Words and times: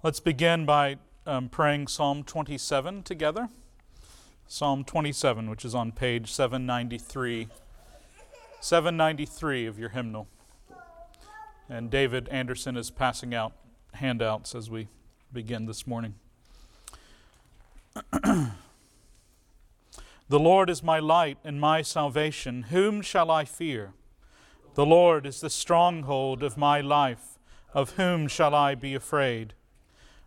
Let's 0.00 0.20
begin 0.20 0.64
by 0.64 0.98
um, 1.26 1.48
praying 1.48 1.88
Psalm 1.88 2.22
27 2.22 3.02
together. 3.02 3.48
Psalm 4.46 4.84
27, 4.84 5.50
which 5.50 5.64
is 5.64 5.74
on 5.74 5.90
page 5.90 6.30
793. 6.30 7.48
793 8.60 9.66
of 9.66 9.76
your 9.76 9.88
hymnal. 9.88 10.28
And 11.68 11.90
David 11.90 12.28
Anderson 12.28 12.76
is 12.76 12.92
passing 12.92 13.34
out 13.34 13.54
handouts 13.94 14.54
as 14.54 14.70
we 14.70 14.86
begin 15.32 15.66
this 15.66 15.84
morning. 15.84 16.14
the 18.22 18.52
Lord 20.30 20.70
is 20.70 20.80
my 20.80 21.00
light 21.00 21.38
and 21.42 21.60
my 21.60 21.82
salvation. 21.82 22.66
Whom 22.70 23.02
shall 23.02 23.32
I 23.32 23.44
fear? 23.44 23.94
The 24.74 24.86
Lord 24.86 25.26
is 25.26 25.40
the 25.40 25.50
stronghold 25.50 26.44
of 26.44 26.56
my 26.56 26.80
life. 26.80 27.40
Of 27.74 27.94
whom 27.94 28.28
shall 28.28 28.54
I 28.54 28.76
be 28.76 28.94
afraid? 28.94 29.54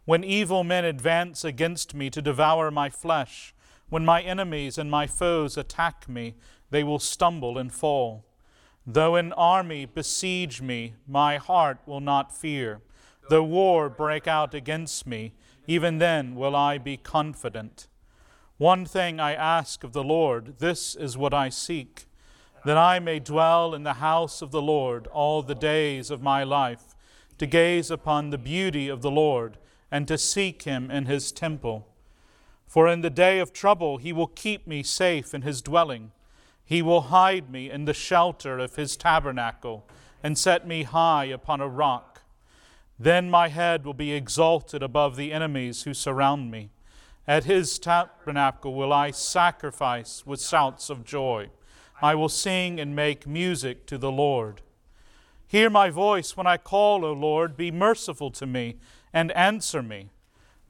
When 0.05 0.23
evil 0.23 0.63
men 0.63 0.83
advance 0.83 1.43
against 1.43 1.93
me 1.93 2.09
to 2.09 2.21
devour 2.21 2.71
my 2.71 2.89
flesh, 2.89 3.53
when 3.89 4.03
my 4.03 4.21
enemies 4.21 4.77
and 4.77 4.89
my 4.89 5.05
foes 5.05 5.57
attack 5.57 6.09
me, 6.09 6.35
they 6.71 6.83
will 6.83 6.97
stumble 6.97 7.57
and 7.57 7.71
fall. 7.71 8.25
Though 8.87 9.15
an 9.15 9.31
army 9.33 9.85
besiege 9.85 10.59
me, 10.59 10.95
my 11.07 11.37
heart 11.37 11.79
will 11.85 11.99
not 11.99 12.35
fear. 12.35 12.81
Though 13.29 13.43
war 13.43 13.89
break 13.89 14.27
out 14.27 14.55
against 14.55 15.05
me, 15.05 15.33
even 15.67 15.99
then 15.99 16.35
will 16.35 16.55
I 16.55 16.79
be 16.79 16.97
confident. 16.97 17.88
One 18.57 18.85
thing 18.85 19.19
I 19.19 19.33
ask 19.33 19.83
of 19.83 19.93
the 19.93 20.03
Lord, 20.03 20.57
this 20.57 20.95
is 20.95 21.17
what 21.17 21.33
I 21.33 21.49
seek, 21.49 22.07
that 22.65 22.77
I 22.77 22.97
may 22.99 23.19
dwell 23.19 23.75
in 23.75 23.83
the 23.83 23.93
house 23.95 24.41
of 24.41 24.52
the 24.52 24.61
Lord 24.61 25.05
all 25.07 25.43
the 25.43 25.55
days 25.55 26.09
of 26.09 26.23
my 26.23 26.43
life, 26.43 26.95
to 27.38 27.45
gaze 27.45 27.91
upon 27.91 28.29
the 28.29 28.38
beauty 28.38 28.88
of 28.88 29.02
the 29.03 29.11
Lord 29.11 29.57
and 29.91 30.08
to 30.08 30.18
seek 30.18 30.63
him 30.63 30.90
in 30.90 31.05
his 31.05 31.31
temple. 31.31 31.88
For 32.66 32.88
in 32.88 33.02
the 33.02 33.09
day 33.09 33.39
of 33.39 33.52
trouble 33.52 33.98
he 33.98 34.14
will 34.14 34.28
keep 34.28 34.66
me 34.66 34.81
safe 34.81 35.33
in 35.33 35.42
his 35.42 35.61
dwelling. 35.61 36.11
He 36.64 36.81
will 36.81 37.02
hide 37.02 37.52
me 37.52 37.70
in 37.70 37.83
the 37.83 37.94
shelter 37.94 38.58
of 38.58 38.78
his 38.78 38.95
tabernacle 38.95 39.86
and 40.23 40.38
set 40.38 40.66
me 40.66 40.83
high 40.83 41.25
upon 41.25 41.59
a 41.59 41.67
rock. 41.67 42.22
Then 42.98 43.30
my 43.30 43.50
head 43.50 43.83
will 43.83 43.94
be 43.94 44.14
exalted 44.14 44.81
above 44.81 45.17
the 45.17 45.33
enemies 45.33 45.83
who 45.83 45.94
surround 45.94 46.50
me. 46.50 46.70
At 47.28 47.44
his 47.44 47.78
tabernacle 47.78 48.73
will 48.73 48.94
I 48.94 49.11
sacrifice 49.11 50.26
with 50.26 50.42
shouts 50.42 50.89
of 50.89 51.03
joy. 51.03 51.50
I 52.02 52.16
will 52.16 52.30
sing 52.30 52.80
and 52.80 52.95
make 52.95 53.28
music 53.28 53.86
to 53.88 53.98
the 53.98 54.11
Lord. 54.11 54.61
Hear 55.48 55.70
my 55.70 55.89
voice 55.89 56.38
when 56.38 56.48
I 56.48 56.58
call, 56.58 57.03
O 57.03 57.11
Lord. 57.11 57.58
Be 57.58 57.72
merciful 57.72 58.31
to 58.31 58.45
me 58.45 58.78
and 59.14 59.31
answer 59.34 59.81
me. 59.81 60.09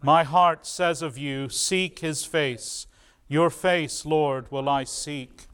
My 0.02 0.24
heart 0.24 0.66
says 0.66 1.02
of 1.02 1.18
you, 1.18 1.50
Seek 1.50 2.00
his 2.00 2.26
face. 2.26 2.88
Your 3.28 3.50
face, 3.50 4.06
Lord, 4.06 4.52
will 4.52 4.68
I 4.68 4.84
seek. 4.84 5.48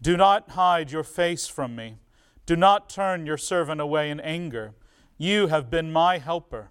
Do 0.00 0.16
not 0.16 0.50
hide 0.50 0.90
your 0.92 1.04
face 1.04 1.46
from 1.46 1.74
me. 1.74 1.98
Do 2.46 2.56
not 2.56 2.88
turn 2.88 3.26
your 3.26 3.36
servant 3.36 3.80
away 3.80 4.08
in 4.08 4.20
anger. 4.20 4.72
You 5.18 5.48
have 5.48 5.68
been 5.68 5.92
my 5.92 6.18
helper. 6.18 6.70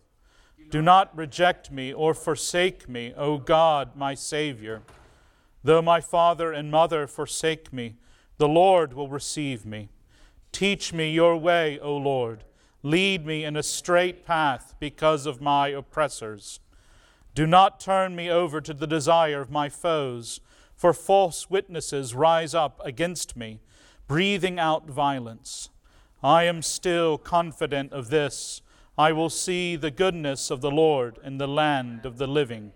Do 0.69 0.81
not 0.81 1.15
reject 1.15 1.71
me 1.71 1.93
or 1.93 2.13
forsake 2.13 2.87
me, 2.87 3.13
O 3.15 3.37
God, 3.37 3.95
my 3.95 4.13
Savior. 4.13 4.81
Though 5.63 5.81
my 5.81 5.99
father 5.99 6.51
and 6.51 6.71
mother 6.71 7.07
forsake 7.07 7.73
me, 7.73 7.95
the 8.37 8.47
Lord 8.47 8.93
will 8.93 9.09
receive 9.09 9.65
me. 9.65 9.89
Teach 10.51 10.93
me 10.93 11.11
your 11.11 11.37
way, 11.37 11.79
O 11.79 11.95
Lord. 11.95 12.43
Lead 12.85 13.25
me 13.25 13.43
in 13.43 13.55
a 13.57 13.63
straight 13.63 14.23
path 14.27 14.75
because 14.79 15.25
of 15.25 15.41
my 15.41 15.69
oppressors. 15.69 16.59
Do 17.33 17.47
not 17.47 17.79
turn 17.79 18.15
me 18.15 18.29
over 18.29 18.61
to 18.61 18.75
the 18.75 18.85
desire 18.85 19.41
of 19.41 19.49
my 19.49 19.69
foes, 19.69 20.39
for 20.75 20.93
false 20.93 21.49
witnesses 21.49 22.13
rise 22.13 22.53
up 22.53 22.79
against 22.85 23.35
me, 23.35 23.59
breathing 24.07 24.59
out 24.59 24.87
violence. 24.87 25.71
I 26.21 26.43
am 26.43 26.61
still 26.61 27.17
confident 27.17 27.91
of 27.91 28.11
this. 28.11 28.61
I 28.99 29.13
will 29.13 29.31
see 29.31 29.75
the 29.75 29.89
goodness 29.89 30.51
of 30.51 30.61
the 30.61 30.69
Lord 30.69 31.17
in 31.23 31.39
the 31.39 31.47
land 31.47 32.05
of 32.05 32.19
the 32.19 32.27
living. 32.27 32.71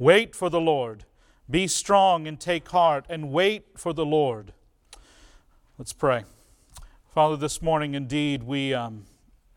Wait 0.00 0.34
for 0.34 0.50
the 0.50 0.60
Lord. 0.60 1.04
Be 1.48 1.68
strong 1.68 2.26
and 2.26 2.40
take 2.40 2.68
heart, 2.70 3.06
and 3.08 3.30
wait 3.30 3.78
for 3.78 3.92
the 3.92 4.04
Lord. 4.04 4.52
Let's 5.78 5.92
pray. 5.92 6.24
Father, 7.14 7.36
this 7.36 7.62
morning 7.62 7.94
indeed 7.94 8.42
we. 8.42 8.74
Um, 8.74 9.04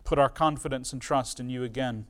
put 0.05 0.19
our 0.19 0.29
confidence 0.29 0.93
and 0.93 1.01
trust 1.01 1.39
in 1.39 1.49
you 1.49 1.63
again. 1.63 2.05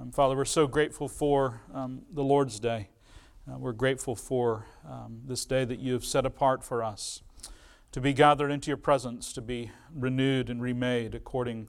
Um, 0.00 0.10
Father, 0.10 0.34
we're 0.34 0.46
so 0.46 0.66
grateful 0.66 1.08
for 1.08 1.60
um, 1.74 2.02
the 2.10 2.24
Lord's 2.24 2.58
Day. 2.58 2.88
Uh, 3.46 3.58
we're 3.58 3.72
grateful 3.72 4.16
for 4.16 4.64
um, 4.88 5.20
this 5.26 5.44
day 5.44 5.66
that 5.66 5.78
you 5.78 5.92
have 5.92 6.06
set 6.06 6.24
apart 6.24 6.64
for 6.64 6.82
us 6.82 7.22
to 7.92 8.00
be 8.00 8.14
gathered 8.14 8.50
into 8.50 8.70
your 8.70 8.78
presence, 8.78 9.34
to 9.34 9.42
be 9.42 9.70
renewed 9.94 10.48
and 10.48 10.62
remade 10.62 11.14
according 11.14 11.68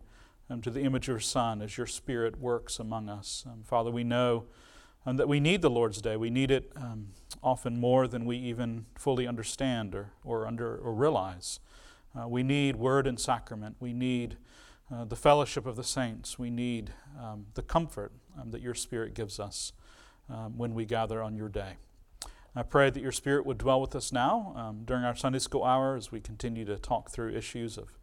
um, 0.50 0.62
to 0.62 0.72
the 0.72 0.80
image 0.80 1.09
of 1.09 1.14
your 1.14 1.20
Son 1.20 1.62
as 1.62 1.78
your 1.78 1.88
Spirit 1.88 2.40
works 2.40 2.80
among 2.80 3.10
us. 3.10 3.44
Um, 3.46 3.64
Father, 3.66 3.92
we 3.92 4.06
know 4.06 4.46
um, 5.06 5.18
that 5.18 5.28
we 5.28 5.42
need 5.42 5.62
the 5.62 5.70
Lord's 5.70 6.02
Day. 6.02 6.16
We 6.16 6.30
need 6.30 6.52
it 6.52 6.72
often 7.44 7.78
more 7.78 8.08
than 8.08 8.24
we 8.24 8.38
even 8.38 8.86
fully 8.96 9.28
understand 9.28 9.94
or, 9.94 10.14
or, 10.24 10.48
under, 10.48 10.78
or 10.78 10.94
realize. 10.94 11.60
Uh, 12.18 12.30
we 12.30 12.44
need 12.44 12.78
word 12.78 13.06
and 13.08 13.20
sacrament. 13.20 13.75
We 13.81 13.92
need 13.92 14.38
uh, 14.94 15.06
the 15.06 15.16
fellowship 15.16 15.66
of 15.66 15.76
the 15.76 15.84
saints. 15.84 16.38
We 16.38 16.50
need 16.50 16.92
um, 17.20 17.48
the 17.56 17.64
comfort 17.64 18.12
um, 18.40 18.52
that 18.52 18.62
your 18.62 18.76
Spirit 18.76 19.14
gives 19.14 19.40
us 19.40 19.74
um, 20.30 20.58
when 20.58 20.74
we 20.74 20.86
gather 20.86 21.24
on 21.24 21.36
your 21.36 21.50
day. 21.50 21.78
I 22.56 22.62
pray 22.62 22.92
that 22.92 23.02
your 23.02 23.12
Spirit 23.12 23.46
would 23.46 23.58
dwell 23.58 23.81
with 23.81 23.96
us 23.96 24.12
now 24.12 24.54
um, 24.56 24.81
during 24.86 25.04
our 25.04 25.16
Sunday 25.16 25.40
school 25.40 25.64
hour 25.64 25.96
as 25.96 26.12
we 26.12 26.20
continue 26.20 26.66
to 26.66 26.78
talk 26.78 27.09
through 27.09 27.36
issues 27.36 27.78
of 27.78 27.98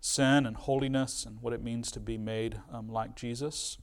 sin 0.00 0.44
and 0.44 0.56
holiness 0.56 1.24
and 1.24 1.40
what 1.40 1.54
it 1.54 1.62
means 1.62 1.90
to 1.92 2.00
be 2.00 2.18
made 2.18 2.60
um, 2.70 2.88
like 2.88 3.16
Jesus. 3.16 3.78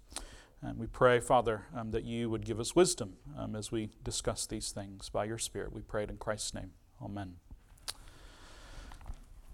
And 0.61 0.77
we 0.77 0.85
pray, 0.85 1.19
Father, 1.19 1.65
um, 1.75 1.89
that 1.89 2.03
you 2.03 2.29
would 2.29 2.45
give 2.45 2.59
us 2.59 2.75
wisdom 2.75 3.13
as 3.55 3.71
we 3.71 3.89
discuss 4.03 4.45
these 4.45 4.69
things 4.69 5.09
by 5.09 5.25
your 5.25 5.39
Spirit. 5.39 5.73
We 5.73 5.81
pray 5.81 6.03
it 6.03 6.11
in 6.11 6.17
Christ's 6.17 6.53
name. 6.53 6.71
Amen. 7.03 7.37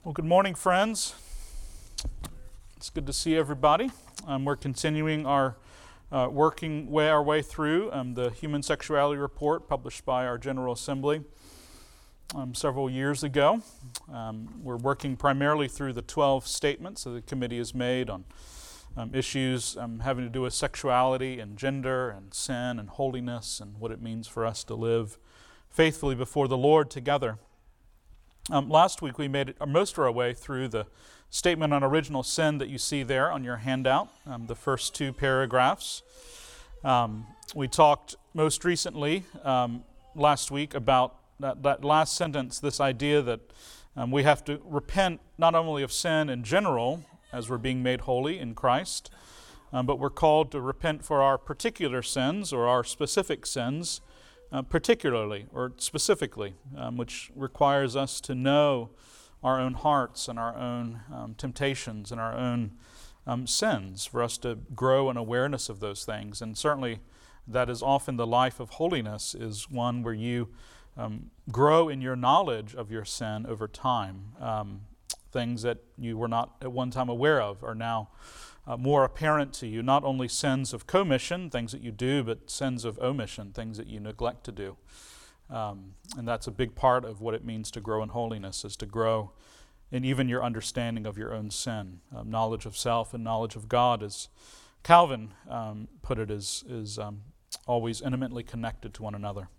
Well, 0.03 0.13
good 0.13 0.25
morning, 0.25 0.55
friends. 0.55 1.15
It's 2.77 2.91
good 2.91 3.07
to 3.07 3.13
see 3.13 3.35
everybody. 3.35 3.89
Um, 4.27 4.45
we're 4.45 4.55
continuing 4.55 5.25
our 5.25 5.57
uh, 6.11 6.29
working 6.31 6.91
way 6.91 7.09
our 7.09 7.23
way 7.23 7.41
through 7.41 7.91
um, 7.91 8.13
the 8.13 8.29
Human 8.29 8.61
Sexuality 8.61 9.19
Report 9.19 9.67
published 9.67 10.05
by 10.05 10.27
our 10.27 10.37
General 10.37 10.73
Assembly 10.73 11.23
um, 12.35 12.53
several 12.53 12.87
years 12.87 13.23
ago. 13.23 13.63
Um, 14.13 14.61
we're 14.61 14.77
working 14.77 15.17
primarily 15.17 15.67
through 15.67 15.93
the 15.93 16.03
12 16.03 16.45
statements 16.45 17.03
that 17.05 17.09
the 17.09 17.21
committee 17.23 17.57
has 17.57 17.73
made 17.73 18.11
on 18.11 18.25
um, 18.95 19.09
issues 19.15 19.75
um, 19.77 20.01
having 20.01 20.23
to 20.23 20.29
do 20.29 20.43
with 20.43 20.53
sexuality 20.53 21.39
and 21.39 21.57
gender 21.57 22.11
and 22.11 22.31
sin 22.31 22.77
and 22.77 22.89
holiness 22.89 23.59
and 23.59 23.79
what 23.79 23.91
it 23.91 24.03
means 24.03 24.27
for 24.27 24.45
us 24.45 24.63
to 24.65 24.75
live 24.75 25.17
faithfully 25.67 26.13
before 26.13 26.47
the 26.47 26.57
Lord 26.57 26.91
together. 26.91 27.39
last 28.51 29.01
week 29.01 29.17
we 29.17 29.27
made 29.27 29.49
it, 29.49 29.57
most 29.67 29.93
of 29.93 29.99
our 30.03 30.11
way 30.11 30.31
through 30.31 30.67
the 30.67 30.85
statement 31.29 31.73
on 31.73 31.83
original 31.83 32.23
sin 32.23 32.57
that 32.57 32.69
you 32.69 32.77
see 32.77 33.03
there 33.03 33.31
on 33.31 33.43
your 33.43 33.57
handout, 33.57 34.09
um, 34.25 34.47
the 34.47 34.55
first 34.55 34.95
two 34.95 35.11
paragraphs. 35.11 36.01
Um, 36.83 37.27
we 37.55 37.67
talked 37.67 38.15
most 38.33 38.63
recently 38.63 39.23
um, 39.43 39.83
last 40.15 40.51
week 40.51 40.73
about 40.73 41.15
that, 41.39 41.63
that, 41.63 41.83
last 41.83 42.15
sentence, 42.15 42.59
this 42.59 42.79
idea 42.79 43.21
that 43.21 43.39
um, 43.95 44.11
we 44.11 44.23
have 44.23 44.43
to 44.45 44.61
repent 44.65 45.19
not 45.37 45.55
only 45.55 45.83
of 45.83 45.91
sin 45.91 46.29
in 46.29 46.43
general, 46.43 47.03
as 47.33 47.49
we're 47.49 47.57
being 47.57 47.83
made 47.83 48.01
holy 48.01 48.39
in 48.39 48.55
Christ, 48.55 49.11
um, 49.73 49.85
but 49.85 49.99
we're 49.99 50.09
called 50.09 50.51
to 50.51 50.61
repent 50.61 51.03
for 51.03 51.21
our 51.21 51.37
particular 51.37 52.01
sins 52.01 52.53
or 52.53 52.67
our 52.67 52.83
specific 52.83 53.45
sins, 53.45 54.01
uh, 54.51 54.61
particularly 54.61 55.45
or 55.51 55.73
specifically, 55.77 56.53
um, 56.77 56.95
which 56.95 57.31
requires 57.35 57.95
us 57.95 58.21
to 58.21 58.33
know 58.33 58.89
our 59.43 59.59
own 59.59 59.73
hearts 59.73 60.27
and 60.27 60.39
our 60.39 60.55
own 60.55 61.01
um, 61.13 61.35
temptations 61.37 62.11
and 62.11 62.19
our 62.19 62.33
own 62.33 62.71
um, 63.25 63.45
sins, 63.45 64.05
for 64.05 64.23
us 64.23 64.37
to 64.37 64.55
grow 64.73 65.09
in 65.09 65.17
awareness 65.17 65.69
of 65.69 65.79
those 65.79 66.05
things. 66.05 66.41
And 66.41 66.57
certainly, 66.57 66.99
that 67.47 67.69
is 67.69 67.81
often 67.81 68.17
the 68.17 68.27
life 68.27 68.59
of 68.59 68.71
holiness, 68.71 69.35
is 69.35 69.69
one 69.69 70.01
where 70.01 70.13
you 70.13 70.49
um, 70.97 71.29
grow 71.51 71.89
in 71.89 72.01
your 72.01 72.15
knowledge 72.15 72.73
of 72.75 72.91
your 72.91 73.05
sin 73.05 73.45
over 73.45 73.67
time. 73.67 74.33
Um, 74.39 74.81
things 75.31 75.61
that 75.61 75.79
you 75.97 76.17
were 76.17 76.27
not 76.27 76.55
at 76.61 76.71
one 76.71 76.89
time 76.89 77.09
aware 77.09 77.41
of 77.41 77.63
are 77.63 77.75
now 77.75 78.09
uh, 78.65 78.75
more 78.75 79.03
apparent 79.03 79.53
to 79.53 79.67
you. 79.67 79.83
Not 79.83 80.03
only 80.03 80.27
sins 80.27 80.73
of 80.73 80.87
commission, 80.87 81.49
things 81.49 81.71
that 81.71 81.81
you 81.81 81.91
do, 81.91 82.23
but 82.23 82.49
sins 82.49 82.83
of 82.83 82.97
omission, 82.99 83.51
things 83.51 83.77
that 83.77 83.87
you 83.87 83.99
neglect 83.99 84.43
to 84.45 84.51
do. 84.51 84.77
Um, 85.49 85.93
and 86.17 86.27
that's 86.27 86.47
a 86.47 86.51
big 86.51 86.75
part 86.75 87.05
of 87.05 87.21
what 87.21 87.33
it 87.33 87.45
means 87.45 87.71
to 87.71 87.81
grow 87.81 88.03
in 88.03 88.09
holiness, 88.09 88.65
is 88.65 88.75
to 88.77 88.85
grow 88.85 89.31
in 89.91 90.03
even 90.03 90.27
your 90.27 90.43
understanding 90.43 91.05
of 91.05 91.17
your 91.17 91.33
own 91.33 91.49
sin. 91.49 91.99
Um, 92.15 92.29
knowledge 92.29 92.65
of 92.65 92.75
self 92.75 93.13
and 93.13 93.23
knowledge 93.23 93.55
of 93.55 93.69
God 93.69 94.03
as 94.03 94.27
Calvin 94.83 95.33
um, 95.49 95.87
put 96.01 96.19
it, 96.19 96.29
is, 96.29 96.63
is 96.67 96.99
um, 96.99 97.21
always 97.65 98.01
intimately 98.01 98.43
connected 98.43 98.93
to 98.95 99.03
one 99.03 99.15
another. 99.15 99.49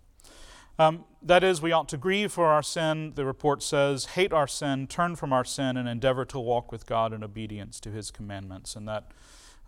Um, 0.77 1.03
that 1.21 1.43
is, 1.43 1.61
we 1.61 1.73
ought 1.73 1.89
to 1.89 1.97
grieve 1.97 2.31
for 2.31 2.47
our 2.47 2.63
sin, 2.63 3.11
the 3.15 3.25
report 3.25 3.61
says, 3.61 4.05
hate 4.05 4.31
our 4.31 4.47
sin, 4.47 4.87
turn 4.87 5.17
from 5.17 5.33
our 5.33 5.43
sin, 5.43 5.75
and 5.75 5.89
endeavor 5.89 6.23
to 6.25 6.39
walk 6.39 6.71
with 6.71 6.85
God 6.85 7.11
in 7.11 7.21
obedience 7.21 7.81
to 7.81 7.91
his 7.91 8.11
commandments. 8.11 8.77
And 8.77 8.87
that 8.87 9.11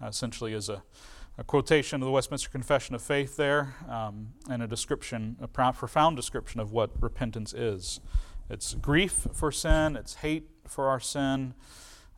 uh, 0.01 0.07
essentially 0.07 0.53
is 0.53 0.69
a, 0.69 0.83
a, 1.37 1.43
quotation 1.43 2.01
of 2.01 2.05
the 2.05 2.11
Westminster 2.11 2.49
Confession 2.49 2.95
of 2.95 3.01
Faith 3.01 3.37
there, 3.37 3.75
um, 3.89 4.33
and 4.49 4.61
a 4.61 4.67
description, 4.67 5.37
a 5.41 5.47
profound 5.47 6.15
description 6.15 6.59
of 6.59 6.71
what 6.71 6.91
repentance 7.01 7.53
is. 7.53 7.99
It's 8.49 8.73
grief 8.75 9.27
for 9.33 9.51
sin, 9.51 9.95
it's 9.95 10.15
hate 10.15 10.49
for 10.67 10.87
our 10.87 10.99
sin. 10.99 11.53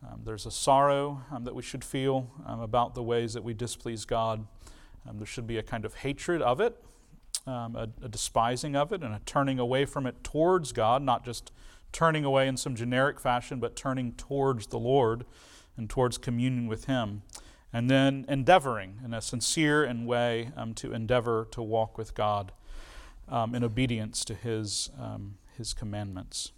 Um, 0.06 0.22
there's 0.26 0.46
a 0.46 0.52
sorrow 0.52 1.22
um, 1.32 1.46
that 1.46 1.56
we 1.56 1.62
should 1.62 1.84
feel 1.84 2.30
um, 2.46 2.60
about 2.60 2.96
the 2.96 3.04
ways 3.04 3.34
that 3.34 3.44
we 3.44 3.54
displease 3.54 4.06
God. 4.06 4.46
Um, 5.08 5.18
there 5.18 5.26
should 5.26 5.48
be 5.48 5.58
a 5.58 5.64
kind 5.64 5.86
of 5.86 5.96
hatred 5.96 6.42
of 6.42 6.60
it 6.60 6.78
um, 7.46 7.76
a, 7.76 7.90
a 8.04 8.10
despising 8.10 8.76
of 8.76 8.92
it 8.92 9.04
and 9.04 9.14
a 9.14 9.22
turning 9.26 9.60
away 9.60 9.86
from 9.86 10.06
it 10.06 10.24
towards 10.24 10.72
God, 10.72 11.02
not 11.02 11.26
just 11.26 11.52
turning 11.92 12.26
away 12.26 12.48
in 12.48 12.58
some 12.58 12.76
generic 12.76 13.20
fashion, 13.20 13.60
but 13.60 13.76
turning 13.76 14.14
towards 14.14 14.68
the 14.68 14.80
Lord 14.80 15.26
and 15.78 15.90
towards 15.90 16.18
communion 16.18 16.68
with 16.68 16.86
Him. 16.86 17.24
And 17.74 17.90
then 17.90 18.26
endeavoring 18.30 19.00
in 19.04 19.14
a 19.14 19.22
sincere 19.22 19.84
and 19.84 20.06
way 20.06 20.52
um, 20.56 20.76
to 20.76 20.94
endeavor 20.94 21.48
to 21.52 21.62
walk 21.62 21.98
with 21.98 22.14
God 22.14 22.52
um, 23.28 23.56
in 23.56 23.64
obedience 23.64 24.24
to 24.26 24.36
His, 24.36 24.92
um, 25.00 25.38
his 25.58 25.74
commandments. 25.74 26.52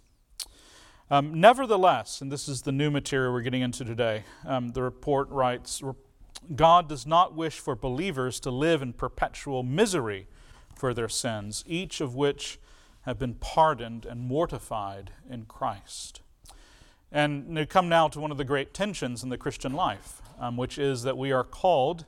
Um, 1.10 1.40
nevertheless, 1.40 2.20
and 2.20 2.32
this 2.32 2.48
is 2.48 2.62
the 2.62 2.72
new 2.72 2.90
material 2.90 3.32
we're 3.32 3.42
getting 3.42 3.62
into 3.62 3.84
today, 3.84 4.24
um, 4.44 4.70
the 4.70 4.82
report 4.82 5.28
writes 5.30 5.82
God 6.54 6.88
does 6.88 7.06
not 7.06 7.34
wish 7.34 7.58
for 7.58 7.74
believers 7.74 8.40
to 8.40 8.50
live 8.50 8.82
in 8.82 8.92
perpetual 8.92 9.62
misery 9.62 10.28
for 10.74 10.92
their 10.92 11.08
sins, 11.08 11.64
each 11.66 12.00
of 12.00 12.14
which 12.14 12.58
have 13.02 13.18
been 13.18 13.34
pardoned 13.34 14.04
and 14.04 14.20
mortified 14.20 15.12
in 15.28 15.44
Christ. 15.46 16.20
And 17.10 17.54
we 17.54 17.66
come 17.66 17.88
now 17.88 18.08
to 18.08 18.20
one 18.20 18.30
of 18.32 18.36
the 18.36 18.44
great 18.44 18.74
tensions 18.74 19.22
in 19.22 19.28
the 19.28 19.38
Christian 19.38 19.72
life, 19.72 20.20
um, 20.38 20.56
which 20.56 20.78
is 20.78 21.02
that 21.02 21.16
we 21.16 21.32
are 21.32 21.44
called 21.44 22.04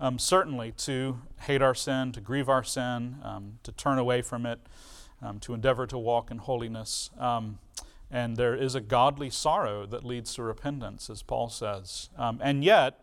um, 0.00 0.18
certainly 0.18 0.72
to 0.72 1.20
hate 1.42 1.62
our 1.62 1.74
sin, 1.74 2.12
to 2.12 2.20
grieve 2.20 2.48
our 2.48 2.64
sin, 2.64 3.16
um, 3.22 3.58
to 3.62 3.72
turn 3.72 3.98
away 3.98 4.20
from 4.22 4.46
it, 4.46 4.58
um, 5.22 5.38
to 5.40 5.54
endeavor 5.54 5.86
to 5.86 5.98
walk 5.98 6.30
in 6.30 6.38
holiness. 6.38 7.10
Um, 7.18 7.58
and 8.10 8.36
there 8.36 8.54
is 8.54 8.74
a 8.74 8.80
godly 8.80 9.30
sorrow 9.30 9.86
that 9.86 10.04
leads 10.04 10.34
to 10.34 10.42
repentance, 10.42 11.08
as 11.08 11.22
Paul 11.22 11.48
says. 11.48 12.10
And 12.18 12.62
yet, 12.62 13.02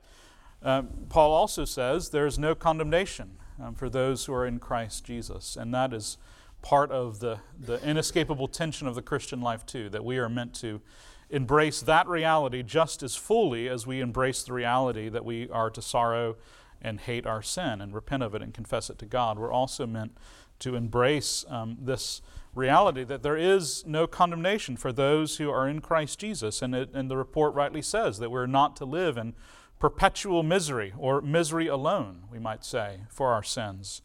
Paul 0.61 1.31
also 1.31 1.65
says 1.65 2.09
there 2.09 2.27
is 2.27 2.37
no 2.37 2.53
condemnation 2.53 3.37
for 3.75 3.89
those 3.89 4.25
who 4.25 4.33
are 4.33 4.45
in 4.45 4.59
Christ 4.59 5.05
Jesus. 5.05 5.55
And 5.55 5.73
that 5.73 5.93
is 5.93 6.17
part 6.61 6.91
of 6.91 7.19
the, 7.21 7.39
the 7.59 7.83
inescapable 7.83 8.47
tension 8.47 8.87
of 8.87 8.93
the 8.93 9.01
Christian 9.01 9.41
life, 9.41 9.65
too, 9.65 9.89
that 9.89 10.05
we 10.05 10.17
are 10.17 10.29
meant 10.29 10.53
to 10.55 10.81
embrace 11.29 11.81
that 11.81 12.07
reality 12.07 12.63
just 12.63 13.03
as 13.03 13.15
fully 13.15 13.67
as 13.69 13.85
we 13.85 14.01
embrace 14.01 14.43
the 14.43 14.53
reality 14.53 15.09
that 15.09 15.25
we 15.25 15.49
are 15.49 15.69
to 15.69 15.81
sorrow 15.81 16.35
and 16.81 17.01
hate 17.01 17.25
our 17.25 17.41
sin 17.41 17.81
and 17.81 17.93
repent 17.93 18.23
of 18.23 18.33
it 18.33 18.41
and 18.41 18.53
confess 18.53 18.89
it 18.89 18.97
to 18.99 19.05
God. 19.05 19.37
We're 19.37 19.51
also 19.51 19.85
meant 19.85 20.17
to 20.59 20.75
embrace 20.75 21.45
um, 21.49 21.77
this 21.79 22.21
reality 22.55 23.03
that 23.03 23.23
there 23.23 23.37
is 23.37 23.85
no 23.85 24.07
condemnation 24.07 24.75
for 24.75 24.91
those 24.91 25.37
who 25.37 25.49
are 25.49 25.67
in 25.67 25.81
Christ 25.81 26.19
Jesus. 26.19 26.61
And, 26.61 26.73
it, 26.73 26.89
and 26.93 27.09
the 27.09 27.17
report 27.17 27.53
rightly 27.53 27.81
says 27.81 28.19
that 28.19 28.31
we're 28.31 28.47
not 28.47 28.75
to 28.77 28.85
live 28.85 29.17
in 29.17 29.35
perpetual 29.79 30.43
misery, 30.43 30.93
or 30.97 31.21
misery 31.21 31.67
alone, 31.67 32.23
we 32.29 32.37
might 32.39 32.65
say, 32.65 33.01
for 33.09 33.29
our 33.29 33.43
sins, 33.43 34.01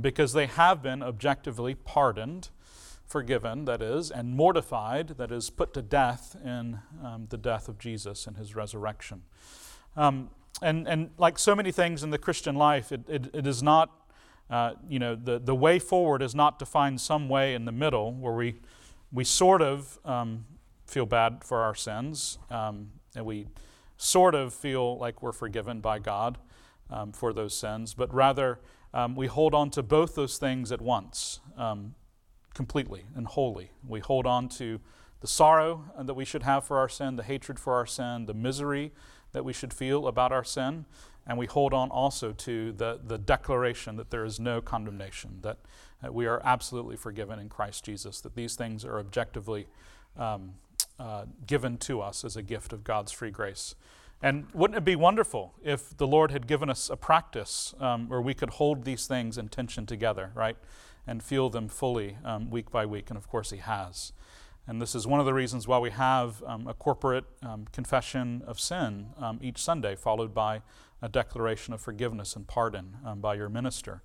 because 0.00 0.32
they 0.32 0.46
have 0.46 0.82
been 0.82 1.02
objectively 1.02 1.74
pardoned, 1.74 2.50
forgiven, 3.06 3.64
that 3.66 3.80
is, 3.80 4.10
and 4.10 4.34
mortified, 4.34 5.08
that 5.18 5.30
is, 5.30 5.50
put 5.50 5.72
to 5.74 5.82
death 5.82 6.36
in 6.44 6.80
um, 7.04 7.26
the 7.30 7.36
death 7.36 7.68
of 7.68 7.78
Jesus 7.78 8.26
and 8.26 8.36
his 8.36 8.54
resurrection. 8.54 9.22
Um, 9.96 10.30
and, 10.62 10.88
and 10.88 11.10
like 11.18 11.38
so 11.38 11.54
many 11.54 11.70
things 11.70 12.02
in 12.02 12.10
the 12.10 12.18
Christian 12.18 12.56
life, 12.56 12.92
it, 12.92 13.02
it, 13.08 13.34
it 13.34 13.46
is 13.46 13.62
not, 13.62 13.90
uh, 14.50 14.72
you 14.88 14.98
know, 14.98 15.14
the, 15.14 15.38
the 15.38 15.54
way 15.54 15.78
forward 15.78 16.22
is 16.22 16.34
not 16.34 16.58
to 16.58 16.66
find 16.66 17.00
some 17.00 17.28
way 17.28 17.54
in 17.54 17.64
the 17.64 17.72
middle 17.72 18.12
where 18.12 18.34
we, 18.34 18.56
we 19.12 19.24
sort 19.24 19.62
of 19.62 19.98
um, 20.04 20.44
feel 20.86 21.06
bad 21.06 21.44
for 21.44 21.62
our 21.62 21.74
sins 21.74 22.38
um, 22.50 22.90
and 23.14 23.24
we 23.24 23.46
sort 23.96 24.34
of 24.34 24.52
feel 24.52 24.98
like 24.98 25.22
we're 25.22 25.32
forgiven 25.32 25.80
by 25.80 25.98
God 25.98 26.38
um, 26.90 27.12
for 27.12 27.32
those 27.32 27.54
sins, 27.54 27.94
but 27.94 28.12
rather 28.12 28.60
um, 28.94 29.14
we 29.14 29.26
hold 29.26 29.54
on 29.54 29.70
to 29.70 29.82
both 29.82 30.14
those 30.14 30.38
things 30.38 30.70
at 30.70 30.80
once, 30.80 31.40
completely 32.56 33.04
and 33.14 33.26
wholly. 33.26 33.70
We 33.86 34.00
hold 34.00 34.26
on 34.26 34.48
to 34.48 34.80
the 35.20 35.26
sorrow 35.26 35.84
that 36.00 36.14
we 36.14 36.24
should 36.24 36.42
have 36.42 36.64
for 36.64 36.78
our 36.78 36.88
sin, 36.88 37.16
the 37.16 37.22
hatred 37.22 37.60
for 37.60 37.74
our 37.74 37.84
sin, 37.84 38.24
the 38.24 38.34
misery 38.34 38.92
that 39.32 39.44
we 39.44 39.52
should 39.52 39.74
feel 39.74 40.08
about 40.08 40.32
our 40.32 40.42
sin, 40.42 40.86
and 41.26 41.36
we 41.36 41.44
hold 41.44 41.74
on 41.74 41.90
also 41.90 42.32
to 42.32 42.72
the, 42.72 42.98
the 43.06 43.18
declaration 43.18 43.96
that 43.96 44.10
there 44.10 44.24
is 44.24 44.40
no 44.40 44.62
condemnation, 44.62 45.38
that, 45.42 45.58
that 46.00 46.14
we 46.14 46.24
are 46.26 46.40
absolutely 46.44 46.96
forgiven 46.96 47.38
in 47.38 47.50
Christ 47.50 47.84
Jesus, 47.84 48.22
that 48.22 48.34
these 48.34 48.56
things 48.56 48.86
are 48.86 48.98
objectively 48.98 49.66
um, 50.16 50.52
uh, 50.98 51.26
given 51.46 51.76
to 51.76 52.00
us 52.00 52.24
as 52.24 52.36
a 52.36 52.42
gift 52.42 52.72
of 52.72 52.84
God's 52.84 53.12
free 53.12 53.30
grace. 53.30 53.74
And 54.22 54.46
wouldn't 54.54 54.78
it 54.78 54.84
be 54.84 54.96
wonderful 54.96 55.52
if 55.62 55.94
the 55.94 56.06
Lord 56.06 56.30
had 56.30 56.46
given 56.46 56.70
us 56.70 56.88
a 56.88 56.96
practice 56.96 57.74
um, 57.80 58.08
where 58.08 58.22
we 58.22 58.32
could 58.32 58.50
hold 58.50 58.84
these 58.84 59.06
things 59.06 59.36
in 59.36 59.48
tension 59.48 59.84
together, 59.84 60.30
right? 60.34 60.56
And 61.06 61.22
feel 61.22 61.50
them 61.50 61.68
fully 61.68 62.18
um, 62.24 62.50
week 62.50 62.70
by 62.70 62.84
week. 62.86 63.10
And 63.10 63.16
of 63.16 63.28
course, 63.28 63.50
He 63.50 63.58
has. 63.58 64.12
And 64.66 64.82
this 64.82 64.94
is 64.94 65.06
one 65.06 65.20
of 65.20 65.26
the 65.26 65.34
reasons 65.34 65.68
why 65.68 65.78
we 65.78 65.90
have 65.90 66.42
um, 66.44 66.66
a 66.66 66.74
corporate 66.74 67.24
um, 67.42 67.66
confession 67.70 68.42
of 68.46 68.58
sin 68.58 69.08
um, 69.18 69.38
each 69.40 69.58
Sunday, 69.58 69.94
followed 69.94 70.34
by 70.34 70.62
a 71.00 71.08
declaration 71.08 71.72
of 71.72 71.80
forgiveness 71.80 72.34
and 72.34 72.48
pardon 72.48 72.96
um, 73.04 73.20
by 73.20 73.34
your 73.34 73.48
minister, 73.48 74.02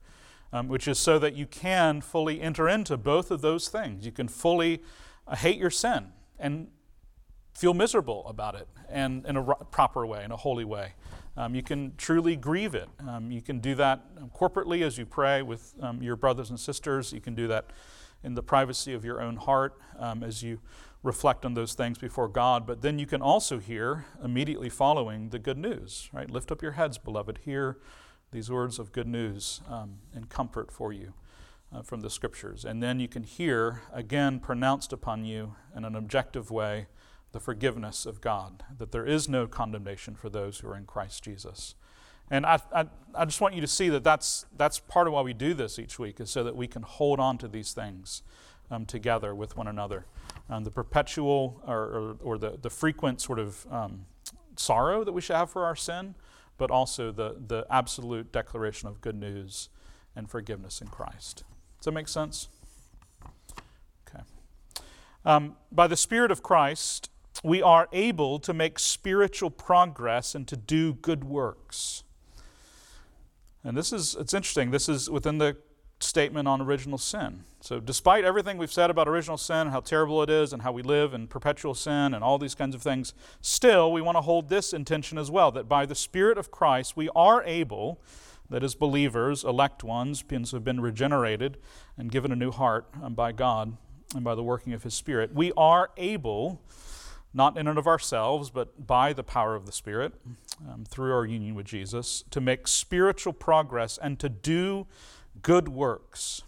which 0.66 0.88
is 0.88 1.00
so 1.00 1.18
that 1.18 1.34
you 1.34 1.48
can 1.48 2.02
fully 2.02 2.42
enter 2.42 2.70
into 2.70 2.98
both 2.98 3.32
of 3.32 3.42
those 3.42 3.70
things. 3.70 4.06
You 4.06 4.12
can 4.12 4.28
fully 4.28 4.84
uh, 5.28 5.36
hate 5.36 5.58
your 5.58 5.72
sin 5.72 6.12
and 6.38 6.68
feel 7.62 7.76
miserable 7.76 8.26
about 8.28 8.56
it 8.56 8.68
and 8.90 9.24
in 9.28 9.38
a 9.38 9.44
proper 9.70 10.04
way, 10.04 10.24
in 10.24 10.32
a 10.32 10.36
holy 10.36 10.66
way. 10.66 10.96
Um, 11.38 11.54
you 11.54 11.62
can 11.62 11.94
truly 11.96 12.36
grieve 12.36 12.74
it. 12.74 12.90
Um, 13.08 13.30
you 13.30 13.40
can 13.40 13.60
do 13.60 13.76
that 13.76 14.02
corporately 14.34 14.82
as 14.82 14.98
you 14.98 15.06
pray 15.06 15.44
with 15.44 15.76
um, 15.80 16.02
your 16.02 16.16
brothers 16.16 16.50
and 16.50 16.60
sisters. 16.60 17.14
You 17.14 17.22
can 17.22 17.36
do 17.36 17.48
that 17.50 17.68
in 18.24 18.34
the 18.34 18.42
privacy 18.42 18.96
of 18.96 19.06
your 19.06 19.22
own 19.22 19.36
heart 19.36 19.78
um, 20.00 20.24
as 20.24 20.42
you 20.42 20.60
reflect 21.04 21.46
on 21.46 21.54
those 21.54 21.76
things 21.76 22.00
before 22.00 22.28
God. 22.28 22.66
But 22.66 22.82
then 22.82 22.98
you 22.98 23.06
can 23.06 23.22
also 23.22 23.60
hear 23.60 24.06
immediately 24.24 24.70
following 24.70 25.30
the 25.30 25.38
good 25.38 25.60
news, 25.60 26.10
right? 26.12 26.32
Lift 26.32 26.52
up 26.52 26.64
your 26.64 26.72
heads, 26.72 26.98
beloved. 26.98 27.42
Hear 27.46 27.78
these 28.32 28.50
words 28.50 28.80
of 28.80 28.92
good 28.92 29.08
news 29.08 29.62
um, 29.70 30.00
and 30.16 30.30
comfort 30.30 30.72
for 30.72 30.92
you. 30.92 31.14
Uh, 31.74 31.82
from 31.82 32.02
the 32.02 32.10
scriptures. 32.10 32.66
And 32.66 32.84
then 32.84 33.00
you 33.00 33.08
can 33.08 33.24
hear 33.24 33.84
again 33.94 34.42
pronounced 34.42 34.92
upon 34.92 35.24
you 35.24 35.56
in 35.74 35.86
an 35.86 35.96
objective 35.96 36.52
way 36.52 36.88
the 37.32 37.40
forgiveness 37.40 38.06
of 38.06 38.22
God, 38.22 38.64
that 38.78 38.92
there 38.92 39.06
is 39.06 39.30
no 39.30 39.48
condemnation 39.48 40.16
for 40.16 40.30
those 40.30 40.60
who 40.60 40.68
are 40.68 40.78
in 40.78 40.86
Christ 40.86 41.24
Jesus. 41.24 41.76
And 42.30 42.46
I, 42.46 42.60
I, 42.74 42.86
I, 43.14 43.26
just 43.26 43.42
want 43.42 43.56
you 43.56 43.62
to 43.62 43.68
see 43.68 43.90
that 43.90 44.04
that's, 44.04 44.46
that's 44.56 44.80
part 44.80 45.08
of 45.08 45.14
why 45.14 45.22
we 45.22 45.34
do 45.34 45.54
this 45.54 45.78
each 45.78 46.00
week, 46.00 46.20
is 46.20 46.30
so 46.30 46.44
that 46.44 46.56
we 46.56 46.68
can 46.68 46.82
hold 46.82 47.20
on 47.20 47.38
to 47.40 47.48
these 47.48 47.74
things 47.74 48.24
um, 48.70 48.86
together 48.86 49.36
with 49.36 49.58
one 49.58 49.68
another. 49.68 50.06
Um, 50.50 50.64
the 50.64 50.72
perpetual 50.72 51.62
or, 51.68 51.78
or, 51.78 52.18
or, 52.22 52.38
the, 52.38 52.58
the 52.62 52.70
frequent 52.70 53.22
sort 53.22 53.38
of 53.40 53.66
um, 53.70 54.06
sorrow 54.56 55.04
that 55.04 55.12
we 55.12 55.22
should 55.22 55.36
have 55.36 55.50
for 55.50 55.66
our 55.66 55.76
sin, 55.76 56.16
but 56.58 56.72
also 56.72 57.12
the, 57.12 57.36
the 57.48 57.66
absolute 57.70 58.32
declaration 58.32 58.88
of 58.88 59.02
good 59.02 59.16
news 59.16 59.70
and 60.16 60.30
forgiveness 60.30 60.82
in 60.82 60.88
Christ. 60.88 61.44
Does 61.80 61.86
that 61.86 61.92
make 61.92 62.08
sense? 62.08 62.48
Okay. 64.08 64.24
Um, 65.26 65.58
by 65.72 65.88
the 65.88 65.98
Spirit 65.98 66.32
of 66.32 66.42
Christ, 66.42 67.10
we 67.44 67.62
are 67.62 67.88
able 67.92 68.40
to 68.40 68.54
make 68.54 68.78
spiritual 68.80 69.50
progress 69.50 70.36
and 70.36 70.48
to 70.48 70.58
do 70.58 70.94
good 70.94 71.24
works. 71.24 72.04
And 73.64 73.78
this 73.78 73.94
is, 73.94 74.16
it's 74.20 74.34
interesting, 74.34 74.72
this 74.72 74.90
is 74.90 75.10
within 75.10 75.38
the 75.38 75.58
statement 76.00 76.48
on 76.48 76.62
original 76.62 76.98
sin. 76.98 77.44
So, 77.62 77.80
despite 77.80 78.26
everything 78.26 78.58
we've 78.58 78.72
said 78.72 78.90
about 78.90 79.08
original 79.08 79.38
sin, 79.38 79.62
and 79.62 79.70
how 79.72 79.82
terrible 79.82 80.24
it 80.24 80.30
is, 80.30 80.52
and 80.52 80.64
how 80.64 80.72
we 80.72 80.82
live 80.82 81.14
in 81.14 81.28
perpetual 81.28 81.76
sin, 81.76 82.14
and 82.14 82.24
all 82.24 82.40
these 82.40 82.56
kinds 82.56 82.74
of 82.74 82.82
things, 82.82 83.14
still 83.40 83.92
we 83.92 84.02
want 84.02 84.18
to 84.18 84.22
hold 84.22 84.50
this 84.50 84.74
intention 84.74 85.18
as 85.18 85.30
well 85.30 85.52
that 85.52 85.70
by 85.70 85.86
the 85.86 85.96
Spirit 85.96 86.38
of 86.38 86.50
Christ 86.50 86.98
we 86.98 87.10
are 87.16 87.44
able, 87.44 88.02
that 88.50 88.64
as 88.64 88.74
believers, 88.74 89.44
elect 89.44 89.84
ones, 89.84 90.24
who 90.28 90.58
have 90.58 90.64
been 90.64 90.82
regenerated 90.82 91.58
and 91.98 92.12
given 92.12 92.32
a 92.32 92.36
new 92.36 92.52
heart 92.52 92.88
um, 93.02 93.14
by 93.14 93.32
God 93.32 93.78
and 94.16 94.24
by 94.24 94.36
the 94.36 94.44
working 94.44 94.74
of 94.74 94.84
His 94.84 94.94
Spirit, 94.94 95.34
we 95.34 95.52
are 95.56 95.92
able 95.98 96.62
not 97.34 97.58
in 97.58 97.68
and 97.68 97.78
of 97.78 97.88
ourselves, 97.88 98.50
but 98.50 98.86
by 98.86 99.14
the 99.14 99.24
power 99.24 99.56
of 99.56 99.66
the 99.66 99.72
Spirit, 99.72 100.14
um, 100.70 100.84
through 100.86 101.14
our 101.14 101.26
union 101.26 101.56
with 101.56 101.66
Jesus, 101.66 102.24
to 102.30 102.42
make 102.42 102.68
spiritual 102.68 103.34
progress 103.34 103.98
and 103.98 104.20
to 104.20 104.30
do 104.30 104.88
good 105.42 105.70
works. 105.70 106.44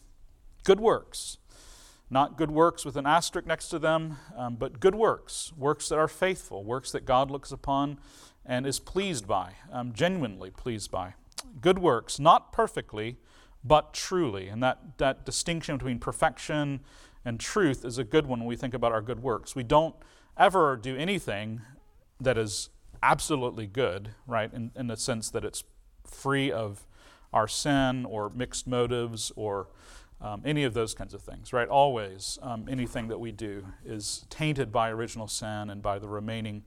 Good 0.63 0.79
works. 0.79 1.37
Not 2.09 2.37
good 2.37 2.51
works 2.51 2.85
with 2.85 2.95
an 2.95 3.07
asterisk 3.07 3.47
next 3.47 3.69
to 3.69 3.79
them, 3.79 4.17
um, 4.37 4.55
but 4.55 4.79
good 4.79 4.95
works. 4.95 5.51
Works 5.57 5.89
that 5.89 5.97
are 5.97 6.07
faithful, 6.07 6.63
works 6.63 6.91
that 6.91 7.05
God 7.05 7.31
looks 7.31 7.51
upon 7.51 7.97
and 8.45 8.67
is 8.67 8.79
pleased 8.79 9.25
by, 9.25 9.53
um, 9.71 9.93
genuinely 9.93 10.51
pleased 10.51 10.91
by. 10.91 11.13
Good 11.61 11.79
works, 11.79 12.19
not 12.19 12.51
perfectly, 12.51 13.17
but 13.63 13.93
truly. 13.93 14.49
And 14.49 14.61
that, 14.61 14.97
that 14.97 15.25
distinction 15.25 15.77
between 15.77 15.99
perfection 15.99 16.81
and 17.25 17.39
truth 17.39 17.85
is 17.85 17.97
a 17.97 18.03
good 18.03 18.25
one 18.25 18.39
when 18.39 18.47
we 18.47 18.57
think 18.57 18.73
about 18.73 18.91
our 18.91 19.01
good 19.01 19.21
works. 19.21 19.55
We 19.55 19.63
don't 19.63 19.95
ever 20.37 20.75
do 20.75 20.95
anything 20.95 21.61
that 22.19 22.37
is 22.37 22.69
absolutely 23.01 23.67
good, 23.67 24.09
right, 24.27 24.51
in, 24.53 24.71
in 24.75 24.87
the 24.87 24.97
sense 24.97 25.29
that 25.31 25.43
it's 25.43 25.63
free 26.05 26.51
of 26.51 26.87
our 27.33 27.47
sin 27.47 28.05
or 28.05 28.29
mixed 28.29 28.67
motives 28.67 29.31
or 29.35 29.67
um, 30.21 30.41
any 30.45 30.63
of 30.63 30.73
those 30.73 30.93
kinds 30.93 31.13
of 31.13 31.21
things, 31.21 31.51
right? 31.51 31.67
Always, 31.67 32.39
um, 32.41 32.65
anything 32.69 33.09
that 33.09 33.19
we 33.19 33.31
do 33.31 33.65
is 33.85 34.25
tainted 34.29 34.71
by 34.71 34.89
original 34.89 35.27
sin 35.27 35.69
and 35.69 35.81
by 35.81 35.99
the 35.99 36.07
remaining 36.07 36.63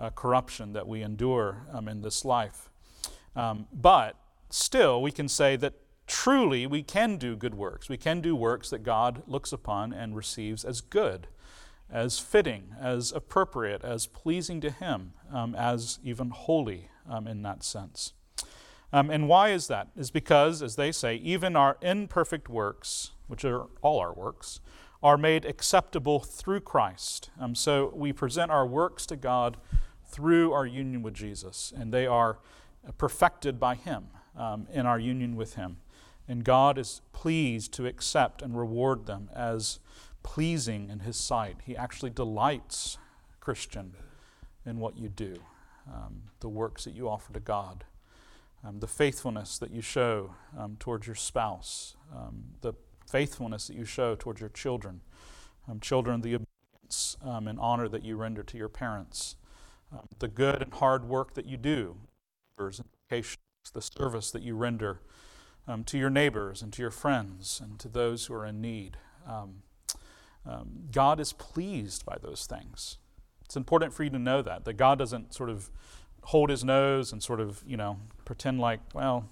uh, 0.00 0.10
corruption 0.10 0.72
that 0.72 0.88
we 0.88 1.02
endure 1.02 1.66
um, 1.72 1.86
in 1.86 2.00
this 2.00 2.24
life. 2.24 2.70
Um, 3.36 3.66
but 3.72 4.16
still, 4.48 5.02
we 5.02 5.12
can 5.12 5.28
say 5.28 5.56
that 5.56 5.74
truly 6.06 6.66
we 6.66 6.82
can 6.82 7.16
do 7.16 7.36
good 7.36 7.54
works. 7.54 7.88
We 7.88 7.96
can 7.96 8.20
do 8.20 8.34
works 8.34 8.70
that 8.70 8.82
God 8.82 9.22
looks 9.26 9.52
upon 9.52 9.92
and 9.92 10.16
receives 10.16 10.64
as 10.64 10.80
good, 10.80 11.26
as 11.90 12.18
fitting, 12.18 12.74
as 12.80 13.12
appropriate, 13.12 13.84
as 13.84 14.06
pleasing 14.06 14.60
to 14.60 14.70
Him, 14.70 15.12
um, 15.32 15.54
as 15.54 15.98
even 16.02 16.30
holy 16.30 16.88
um, 17.08 17.26
in 17.26 17.42
that 17.42 17.62
sense. 17.62 18.12
Um, 18.92 19.10
and 19.10 19.28
why 19.28 19.50
is 19.50 19.66
that? 19.68 19.88
Is 19.96 20.10
because, 20.10 20.62
as 20.62 20.76
they 20.76 20.92
say, 20.92 21.16
even 21.16 21.56
our 21.56 21.76
imperfect 21.82 22.48
works, 22.48 23.10
which 23.26 23.44
are 23.44 23.66
all 23.82 23.98
our 23.98 24.12
works, 24.12 24.60
are 25.02 25.18
made 25.18 25.44
acceptable 25.44 26.20
through 26.20 26.60
Christ. 26.60 27.30
Um, 27.38 27.54
so 27.54 27.92
we 27.94 28.12
present 28.12 28.50
our 28.50 28.66
works 28.66 29.04
to 29.06 29.16
God 29.16 29.56
through 30.06 30.52
our 30.52 30.64
union 30.64 31.02
with 31.02 31.14
Jesus, 31.14 31.72
and 31.76 31.92
they 31.92 32.06
are 32.06 32.38
perfected 32.96 33.58
by 33.58 33.74
Him 33.74 34.06
um, 34.36 34.66
in 34.72 34.86
our 34.86 34.98
union 34.98 35.36
with 35.36 35.56
Him. 35.56 35.78
And 36.26 36.44
God 36.44 36.78
is 36.78 37.02
pleased 37.12 37.72
to 37.74 37.86
accept 37.86 38.42
and 38.42 38.56
reward 38.56 39.06
them 39.06 39.28
as 39.34 39.78
pleasing 40.24 40.90
in 40.90 41.00
His 41.00 41.16
sight. 41.16 41.58
He 41.64 41.76
actually 41.76 42.10
delights, 42.10 42.98
Christian, 43.38 43.94
in 44.66 44.80
what 44.80 44.96
you 44.96 45.08
do, 45.08 45.36
um, 45.86 46.22
the 46.40 46.48
works 46.48 46.84
that 46.84 46.94
you 46.94 47.08
offer 47.08 47.32
to 47.32 47.38
God, 47.38 47.84
um, 48.64 48.80
the 48.80 48.88
faithfulness 48.88 49.58
that 49.58 49.70
you 49.70 49.82
show 49.82 50.34
um, 50.58 50.76
towards 50.80 51.06
your 51.06 51.14
spouse, 51.14 51.96
um, 52.12 52.44
the 52.62 52.72
faithfulness 53.08 53.68
that 53.68 53.76
you 53.76 53.84
show 53.84 54.16
towards 54.16 54.40
your 54.40 54.48
children, 54.48 55.02
um, 55.68 55.78
children, 55.78 56.22
the 56.22 56.34
obedience 56.34 57.16
um, 57.22 57.46
and 57.46 57.60
honor 57.60 57.86
that 57.88 58.02
you 58.02 58.16
render 58.16 58.42
to 58.42 58.56
your 58.56 58.70
parents, 58.70 59.36
the 60.18 60.26
good 60.26 60.60
and 60.60 60.74
hard 60.74 61.04
work 61.04 61.34
that 61.34 61.46
you 61.46 61.56
do, 61.56 61.96
the 62.58 63.80
service 63.80 64.32
that 64.32 64.42
you 64.42 64.56
render 64.56 65.00
to 65.86 65.96
your 65.96 66.10
neighbors 66.10 66.62
and 66.62 66.72
to 66.72 66.82
your 66.82 66.90
friends 66.90 67.60
and 67.62 67.78
to 67.78 67.88
those 67.88 68.26
who 68.26 68.34
are 68.34 68.44
in 68.44 68.60
need. 68.60 68.96
Um, 69.28 69.62
um, 70.46 70.88
God 70.92 71.20
is 71.20 71.32
pleased 71.32 72.04
by 72.04 72.16
those 72.20 72.46
things. 72.46 72.98
It's 73.44 73.56
important 73.56 73.92
for 73.92 74.04
you 74.04 74.10
to 74.10 74.18
know 74.18 74.42
that, 74.42 74.64
that 74.64 74.74
God 74.74 74.98
doesn't 74.98 75.34
sort 75.34 75.50
of 75.50 75.70
hold 76.22 76.50
his 76.50 76.64
nose 76.64 77.12
and 77.12 77.22
sort 77.22 77.40
of, 77.40 77.62
you 77.66 77.76
know, 77.76 77.98
pretend 78.24 78.60
like, 78.60 78.80
well, 78.94 79.28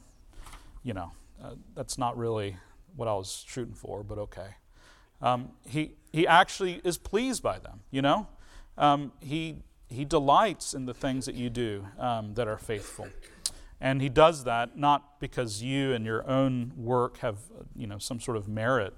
you 0.83 0.92
know, 0.92 1.12
uh, 1.42 1.54
that's 1.75 1.97
not 1.99 2.16
really 2.16 2.57
what 2.97 3.09
I 3.09 3.14
was 3.14 3.45
shooting 3.49 3.75
for, 3.75 4.02
but 4.02 4.19
okay. 4.19 4.57
Um, 5.21 5.50
he, 5.66 5.92
he 6.12 6.26
actually 6.26 6.81
is 6.85 6.99
pleased 6.99 7.42
by 7.42 7.59
them, 7.59 7.81
you 7.90 8.02
know? 8.02 8.26
Um, 8.76 9.12
he, 9.21 9.62
he 9.88 10.04
delights 10.04 10.75
in 10.75 10.87
the 10.87 10.95
things 10.95 11.26
that 11.26 11.35
you 11.35 11.49
do 11.49 11.87
um, 11.99 12.35
that 12.35 12.49
are 12.49 12.59
faithful. 12.59 13.09
And 13.81 14.00
he 14.00 14.09
does 14.09 14.45
that 14.45 14.76
not 14.76 15.21
because 15.21 15.62
you 15.62 15.92
and 15.92 16.04
your 16.04 16.28
own 16.28 16.73
work 16.76 17.19
have, 17.19 17.38
you 17.75 17.87
know, 17.87 17.99
some 17.99 18.21
sort 18.21 18.37
of 18.37 18.49
merit 18.49 18.95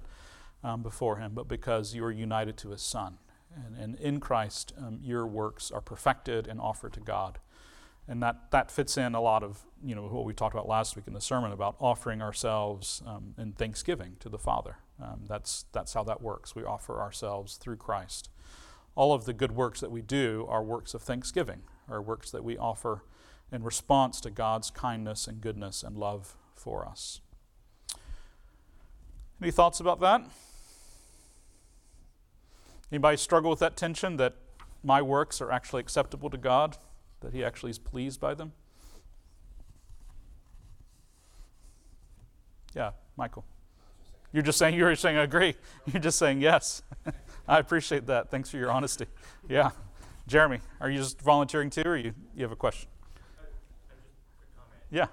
um, 0.65 0.81
before 0.81 1.17
him, 1.17 1.33
but 1.35 1.47
because 1.47 1.93
you 1.93 2.03
are 2.03 2.11
united 2.11 2.57
to 2.57 2.71
his 2.71 2.81
Son. 2.81 3.19
And, 3.55 3.77
and 3.77 3.95
in 3.99 4.19
Christ, 4.19 4.73
um, 4.77 4.99
your 5.01 5.25
works 5.27 5.71
are 5.71 5.79
perfected 5.79 6.47
and 6.47 6.59
offered 6.59 6.91
to 6.93 6.99
God. 6.99 7.39
And 8.07 8.21
that, 8.21 8.51
that 8.51 8.71
fits 8.71 8.97
in 8.97 9.15
a 9.15 9.21
lot 9.21 9.43
of, 9.43 9.63
you 9.83 9.95
know, 9.95 10.03
what 10.03 10.25
we 10.25 10.33
talked 10.33 10.53
about 10.53 10.67
last 10.67 10.95
week 10.95 11.07
in 11.07 11.13
the 11.13 11.21
sermon 11.21 11.51
about 11.51 11.75
offering 11.79 12.21
ourselves 12.21 13.01
um, 13.05 13.35
in 13.37 13.53
thanksgiving 13.53 14.17
to 14.19 14.29
the 14.29 14.37
Father. 14.37 14.77
Um, 15.01 15.21
that's, 15.27 15.65
that's 15.71 15.93
how 15.93 16.03
that 16.03 16.21
works. 16.21 16.55
We 16.55 16.63
offer 16.63 16.99
ourselves 16.99 17.57
through 17.57 17.77
Christ. 17.77 18.29
All 18.95 19.13
of 19.13 19.25
the 19.25 19.33
good 19.33 19.51
works 19.51 19.79
that 19.81 19.91
we 19.91 20.01
do 20.01 20.45
are 20.49 20.63
works 20.63 20.93
of 20.93 21.01
thanksgiving, 21.01 21.61
are 21.89 22.01
works 22.01 22.31
that 22.31 22.43
we 22.43 22.57
offer 22.57 23.03
in 23.51 23.63
response 23.63 24.19
to 24.21 24.31
God's 24.31 24.71
kindness 24.71 25.27
and 25.27 25.41
goodness 25.41 25.83
and 25.83 25.97
love 25.97 26.35
for 26.55 26.87
us. 26.87 27.21
Any 29.41 29.51
thoughts 29.51 29.79
about 29.79 29.99
that? 29.99 30.23
Anybody 32.91 33.17
struggle 33.17 33.49
with 33.49 33.59
that 33.59 33.75
tension 33.75 34.17
that 34.17 34.35
my 34.83 35.01
works 35.01 35.41
are 35.41 35.51
actually 35.51 35.79
acceptable 35.81 36.29
to 36.29 36.37
God, 36.37 36.77
that 37.21 37.33
He 37.33 37.43
actually 37.43 37.71
is 37.71 37.79
pleased 37.79 38.19
by 38.19 38.33
them? 38.33 38.53
Yeah, 42.75 42.91
Michael. 43.17 43.45
You're 44.31 44.43
just 44.43 44.57
saying 44.57 44.75
you're 44.75 44.95
saying 44.95 45.17
I 45.17 45.23
agree. 45.23 45.55
You're 45.85 46.01
just 46.01 46.19
saying 46.19 46.41
yes. 46.41 46.83
I 47.47 47.59
appreciate 47.59 48.07
that. 48.07 48.29
Thanks 48.29 48.49
for 48.49 48.57
your 48.57 48.69
honesty. 48.69 49.05
Yeah. 49.47 49.71
Jeremy, 50.27 50.59
are 50.81 50.89
you 50.89 50.97
just 50.97 51.21
volunteering 51.21 51.69
too, 51.69 51.83
or 51.85 51.95
you, 51.95 52.13
you 52.35 52.43
have 52.43 52.51
a 52.51 52.55
question? 52.57 52.89
Yeah. 54.91 55.07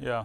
Yeah. 0.00 0.24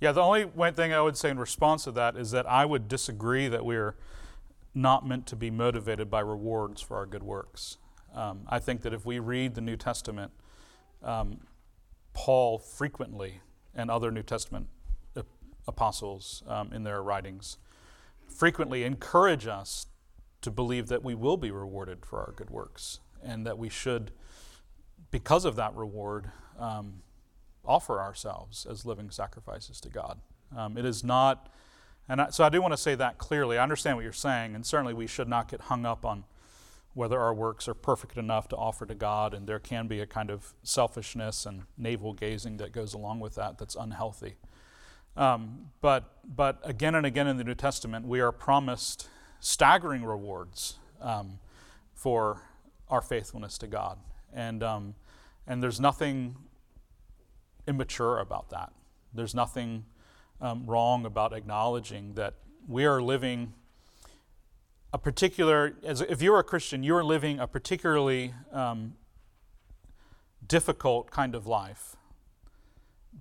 Yeah, 0.00 0.12
the 0.12 0.22
only 0.22 0.46
thing 0.72 0.94
I 0.94 1.02
would 1.02 1.16
say 1.16 1.28
in 1.28 1.38
response 1.38 1.84
to 1.84 1.92
that 1.92 2.16
is 2.16 2.30
that 2.30 2.48
I 2.48 2.64
would 2.64 2.88
disagree 2.88 3.48
that 3.48 3.64
we're 3.64 3.96
not 4.74 5.06
meant 5.06 5.26
to 5.26 5.36
be 5.36 5.50
motivated 5.50 6.10
by 6.10 6.20
rewards 6.20 6.80
for 6.80 6.96
our 6.96 7.04
good 7.04 7.22
works. 7.22 7.76
Um, 8.14 8.40
I 8.48 8.58
think 8.58 8.80
that 8.82 8.94
if 8.94 9.04
we 9.04 9.18
read 9.18 9.54
the 9.54 9.60
New 9.60 9.76
Testament, 9.76 10.32
um, 11.02 11.40
Paul 12.14 12.58
frequently 12.58 13.42
and 13.74 13.90
other 13.90 14.10
New 14.10 14.22
Testament 14.22 14.68
apostles 15.68 16.42
um, 16.46 16.72
in 16.72 16.82
their 16.82 17.02
writings 17.02 17.58
frequently 18.26 18.84
encourage 18.84 19.46
us 19.46 19.86
to 20.40 20.50
believe 20.50 20.88
that 20.88 21.04
we 21.04 21.14
will 21.14 21.36
be 21.36 21.50
rewarded 21.50 22.06
for 22.06 22.20
our 22.20 22.32
good 22.32 22.50
works 22.50 23.00
and 23.22 23.46
that 23.46 23.58
we 23.58 23.68
should, 23.68 24.10
because 25.10 25.44
of 25.44 25.56
that 25.56 25.74
reward, 25.74 26.30
um, 26.58 27.02
offer 27.64 28.00
ourselves 28.00 28.66
as 28.68 28.86
living 28.86 29.10
sacrifices 29.10 29.80
to 29.80 29.88
God. 29.88 30.20
Um, 30.56 30.76
it 30.76 30.84
is 30.84 31.04
not, 31.04 31.52
and 32.08 32.20
I, 32.20 32.30
so 32.30 32.44
I 32.44 32.48
do 32.48 32.60
want 32.60 32.72
to 32.72 32.78
say 32.78 32.94
that 32.94 33.18
clearly. 33.18 33.58
I 33.58 33.62
understand 33.62 33.96
what 33.96 34.02
you're 34.02 34.12
saying, 34.12 34.54
and 34.54 34.64
certainly 34.64 34.94
we 34.94 35.06
should 35.06 35.28
not 35.28 35.48
get 35.48 35.62
hung 35.62 35.86
up 35.86 36.04
on 36.04 36.24
whether 36.94 37.20
our 37.20 37.32
works 37.32 37.68
are 37.68 37.74
perfect 37.74 38.16
enough 38.16 38.48
to 38.48 38.56
offer 38.56 38.84
to 38.84 38.94
God, 38.94 39.32
and 39.32 39.46
there 39.46 39.60
can 39.60 39.86
be 39.86 40.00
a 40.00 40.06
kind 40.06 40.30
of 40.30 40.54
selfishness 40.62 41.46
and 41.46 41.62
navel 41.78 42.12
gazing 42.12 42.56
that 42.56 42.72
goes 42.72 42.94
along 42.94 43.20
with 43.20 43.36
that 43.36 43.58
that's 43.58 43.76
unhealthy. 43.76 44.34
Um, 45.16 45.70
but, 45.80 46.18
but 46.24 46.60
again 46.64 46.94
and 46.94 47.06
again 47.06 47.26
in 47.26 47.36
the 47.36 47.44
New 47.44 47.54
Testament, 47.54 48.06
we 48.06 48.20
are 48.20 48.32
promised 48.32 49.08
staggering 49.38 50.04
rewards 50.04 50.78
um, 51.00 51.38
for 51.94 52.42
our 52.88 53.00
faithfulness 53.00 53.56
to 53.58 53.66
God. 53.66 53.98
And, 54.32 54.62
um, 54.62 54.94
and 55.46 55.62
there's 55.62 55.80
nothing 55.80 56.36
immature 57.70 58.18
about 58.18 58.50
that. 58.50 58.72
There's 59.14 59.34
nothing 59.34 59.84
um, 60.40 60.66
wrong 60.66 61.06
about 61.06 61.32
acknowledging 61.32 62.14
that 62.14 62.34
we 62.66 62.84
are 62.84 63.00
living 63.00 63.54
a 64.92 64.98
particular, 64.98 65.74
as 65.84 66.00
if 66.00 66.20
you're 66.20 66.40
a 66.40 66.44
Christian, 66.44 66.82
you're 66.82 67.04
living 67.04 67.38
a 67.38 67.46
particularly 67.46 68.34
um, 68.52 68.94
difficult 70.46 71.12
kind 71.12 71.36
of 71.36 71.46
life 71.46 71.94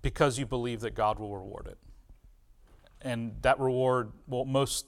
because 0.01 0.39
you 0.39 0.47
believe 0.47 0.81
that 0.81 0.95
God 0.95 1.19
will 1.19 1.35
reward 1.35 1.67
it. 1.67 1.77
And 3.01 3.35
that 3.43 3.59
reward 3.59 4.11
will 4.27 4.45
most 4.45 4.87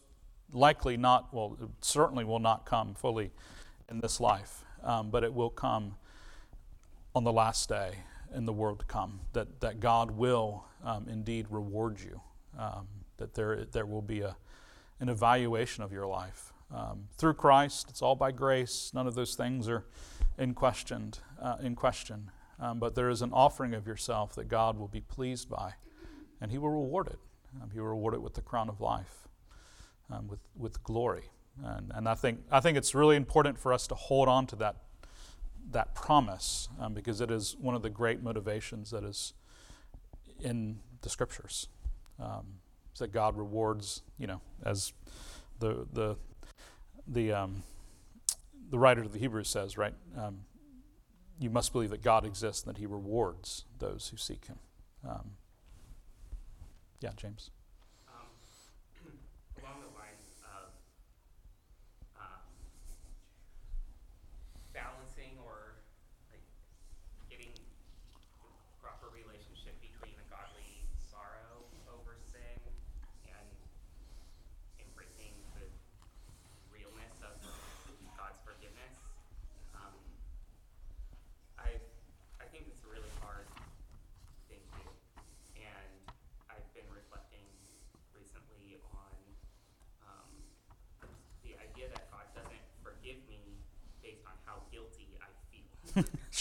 likely 0.51 0.98
not, 0.98 1.32
well, 1.32 1.56
certainly 1.82 2.25
will 2.25 2.39
not 2.39 2.65
come 2.65 2.96
fully 2.96 3.32
in 3.89 4.00
this 4.00 4.20
life, 4.20 4.65
um, 4.84 5.12
but 5.12 5.24
it 5.24 5.34
will 5.34 5.51
come 5.51 5.96
on 7.13 7.24
the 7.24 7.32
last 7.32 7.70
day 7.70 7.91
in 8.36 8.46
the 8.46 8.54
world 8.54 8.80
to 8.80 8.86
come. 8.86 9.22
That, 9.34 9.60
that 9.62 9.80
God 9.80 10.12
will 10.12 10.66
um, 10.84 11.08
indeed 11.10 11.48
reward 11.50 12.00
you, 12.00 12.22
um, 12.58 12.88
that 13.18 13.34
there, 13.34 13.66
there 13.66 13.86
will 13.86 14.02
be 14.02 14.22
a, 14.22 14.36
an 15.00 15.10
evaluation 15.10 15.84
of 15.84 15.92
your 15.92 16.08
life. 16.08 16.54
Um, 16.74 17.08
through 17.18 17.34
Christ, 17.34 17.88
it's 17.90 18.02
all 18.02 18.16
by 18.16 18.32
grace. 18.32 18.92
None 18.94 19.08
of 19.08 19.16
those 19.16 19.36
things 19.36 19.68
are 19.68 19.86
in, 20.38 20.54
questioned, 20.54 21.20
uh, 21.42 21.58
in 21.62 21.76
question. 21.76 22.32
Um, 22.60 22.80
but 22.80 22.96
there 22.96 23.10
is 23.10 23.22
an 23.22 23.34
offering 23.34 23.74
of 23.74 23.88
yourself 23.88 24.36
that 24.36 24.48
God 24.48 24.78
will 24.78 24.88
be 24.88 25.02
pleased 25.02 25.50
by, 25.50 25.74
and 26.40 26.52
He 26.52 26.58
will 26.58 26.70
reward 26.70 27.08
it. 27.08 27.20
Um, 27.62 27.70
he 27.72 27.80
will 27.80 27.88
reward 27.88 28.14
it 28.14 28.22
with 28.22 28.34
the 28.34 28.42
crown 28.42 28.70
of 28.70 28.80
life, 28.80 29.28
um, 30.10 30.28
with, 30.28 30.40
with 30.56 30.84
glory. 30.84 31.32
And, 31.64 31.92
and 31.94 32.08
I, 32.08 32.16
think, 32.16 32.40
I 32.52 32.60
think 32.60 32.78
it's 32.78 32.96
really 32.96 33.16
important 33.16 33.60
for 33.60 33.74
us 33.74 33.88
to 33.88 33.96
hold 33.96 34.30
on 34.30 34.48
to 34.48 34.56
that, 34.58 34.78
that 35.72 35.96
promise 35.96 36.70
um, 36.80 36.94
because 36.94 37.22
it 37.22 37.32
is 37.32 37.56
one 37.60 37.75
of 37.75 37.82
the 37.82 37.90
great 37.90 38.22
motivations 38.22 38.92
that 38.92 39.04
is 39.04 39.34
in 40.40 40.80
the 41.01 41.10
scriptures. 41.10 41.68
Um, 42.20 42.62
that 43.01 43.12
God 43.12 43.36
rewards, 43.36 44.04
you 44.18 44.28
know, 44.28 44.42
as 44.63 44.94
the, 45.60 45.88
the, 45.92 46.16
the, 47.08 47.34
um, 47.34 47.63
the 48.70 48.80
writer 48.80 49.01
of 49.01 49.12
the 49.12 49.20
Hebrews 49.20 49.50
says, 49.50 49.78
right? 49.78 49.94
Um, 50.18 50.42
you 51.40 51.50
must 51.50 51.74
believe 51.74 51.90
that 51.90 52.04
God 52.04 52.25
exists 52.25 52.63
and 52.63 52.74
that 52.74 52.80
He 52.80 52.86
rewards 52.86 53.66
those 53.80 54.10
who 54.10 54.18
seek 54.18 54.46
Him. 54.46 54.60
Um, 55.08 55.32
yeah, 57.01 57.10
James. 57.18 57.50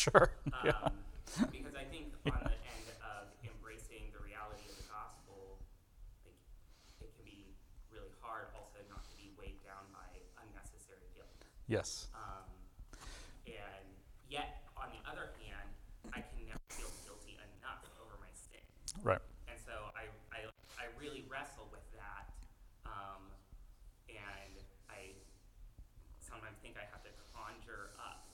Sure. 0.00 0.32
yeah. 0.64 0.72
Um, 0.80 0.96
because 1.52 1.76
I 1.76 1.84
think 1.92 2.16
on 2.24 2.40
the 2.40 2.56
end 2.72 2.86
of 3.04 3.28
embracing 3.44 4.08
the 4.16 4.22
reality 4.24 4.64
of 4.72 4.80
the 4.80 4.88
gospel, 4.88 5.60
it, 6.24 6.32
it 7.04 7.12
can 7.12 7.24
be 7.28 7.52
really 7.92 8.08
hard 8.24 8.48
also 8.56 8.80
not 8.88 9.04
to 9.04 9.14
be 9.20 9.28
weighed 9.36 9.60
down 9.60 9.84
by 9.92 10.08
unnecessary 10.40 11.04
guilt. 11.12 11.28
Yes. 11.68 12.08
Um, 12.16 12.48
and 13.44 13.86
yet, 14.32 14.64
on 14.80 14.88
the 14.88 15.02
other 15.04 15.36
hand, 15.44 15.68
I 16.16 16.24
can 16.24 16.48
never 16.48 16.64
feel 16.72 16.90
guilty 17.04 17.36
enough 17.60 17.84
over 18.00 18.16
my 18.24 18.32
sin. 18.32 18.64
Right. 19.04 19.22
And 19.52 19.60
so 19.60 19.92
I, 19.92 20.08
I, 20.32 20.48
I 20.80 20.88
really 20.96 21.28
wrestle 21.28 21.68
with 21.68 21.84
that. 21.92 22.32
Um, 22.88 23.28
and 24.08 24.56
I 24.88 25.12
sometimes 26.24 26.56
think 26.64 26.80
I 26.80 26.88
have 26.88 27.04
to 27.04 27.12
conjure 27.36 27.92
up 28.00 28.30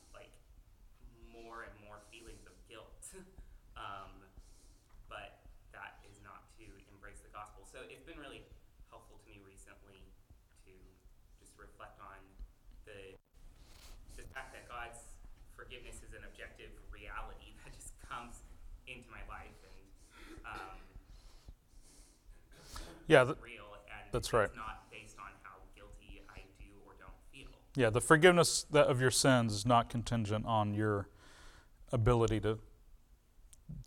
more 1.37 1.69
and 1.69 1.77
more 1.85 2.01
feelings 2.09 2.49
of 2.49 2.57
guilt. 2.65 2.97
um, 3.77 4.25
but 5.07 5.45
that 5.71 6.01
is 6.09 6.17
not 6.25 6.49
to 6.57 6.65
embrace 6.91 7.21
the 7.21 7.31
gospel. 7.31 7.63
So 7.69 7.85
it's 8.07 8.15
been 8.15 8.23
really 8.23 8.47
helpful 8.89 9.19
to 9.19 9.27
me 9.27 9.43
recently 9.43 9.99
to 10.63 10.71
just 11.43 11.51
reflect 11.59 11.99
on 11.99 12.15
the 12.87 13.19
the 14.15 14.23
fact 14.31 14.55
that 14.55 14.71
God's 14.71 15.11
forgiveness 15.59 15.97
is 16.07 16.15
an 16.15 16.23
objective 16.23 16.71
reality 16.95 17.59
that 17.67 17.75
just 17.75 17.99
comes 18.07 18.47
into 18.87 19.11
my 19.11 19.27
life 19.27 19.59
and 19.67 19.83
um, 20.47 20.79
yeah, 23.09 23.25
th- 23.25 23.39
real 23.43 23.75
and 23.91 24.07
that's 24.13 24.33
right. 24.33 24.55
not 24.55 24.87
based 24.89 25.19
on 25.19 25.35
how 25.43 25.59
guilty 25.75 26.23
I 26.31 26.47
do 26.63 26.71
or 26.87 26.95
don't 26.95 27.19
feel. 27.35 27.51
Yeah, 27.75 27.91
the 27.91 28.01
forgiveness 28.01 28.67
of 28.73 29.01
your 29.01 29.11
sins 29.11 29.53
is 29.53 29.67
not 29.67 29.91
contingent 29.91 30.47
on 30.47 30.75
your 30.75 31.09
ability 31.91 32.39
to, 32.41 32.61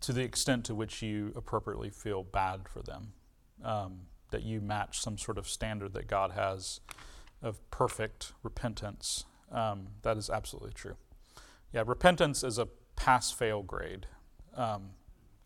to 0.02 0.12
the 0.12 0.22
extent 0.22 0.66
to 0.66 0.74
which 0.74 1.00
you 1.00 1.32
appropriately 1.34 1.88
feel 1.88 2.22
bad 2.22 2.68
for 2.68 2.82
them, 2.82 3.14
um, 3.64 4.00
that 4.30 4.42
you 4.42 4.60
match 4.60 5.00
some 5.00 5.18
sort 5.18 5.38
of 5.38 5.48
standard 5.48 5.92
that 5.94 6.06
God 6.06 6.32
has 6.32 6.80
of 7.42 7.58
perfect 7.70 8.32
repentance. 8.42 9.24
Um, 9.50 9.88
that 10.02 10.16
is 10.16 10.30
absolutely 10.30 10.72
true. 10.72 10.96
Yeah, 11.72 11.84
repentance 11.86 12.42
is 12.44 12.58
a 12.58 12.68
pass 12.96 13.30
fail 13.30 13.62
grade, 13.62 14.06
um, 14.54 14.90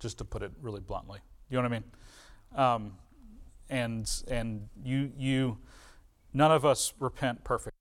just 0.00 0.18
to 0.18 0.24
put 0.24 0.42
it 0.42 0.52
really 0.60 0.80
bluntly. 0.80 1.20
You 1.48 1.56
know 1.56 1.62
what 1.62 1.72
I 1.72 1.74
mean? 1.74 1.84
Um, 2.54 2.92
and 3.70 4.10
and 4.28 4.68
you 4.84 5.12
you 5.16 5.58
none 6.32 6.52
of 6.52 6.64
us 6.64 6.92
repent 6.98 7.44
perfectly, 7.44 7.72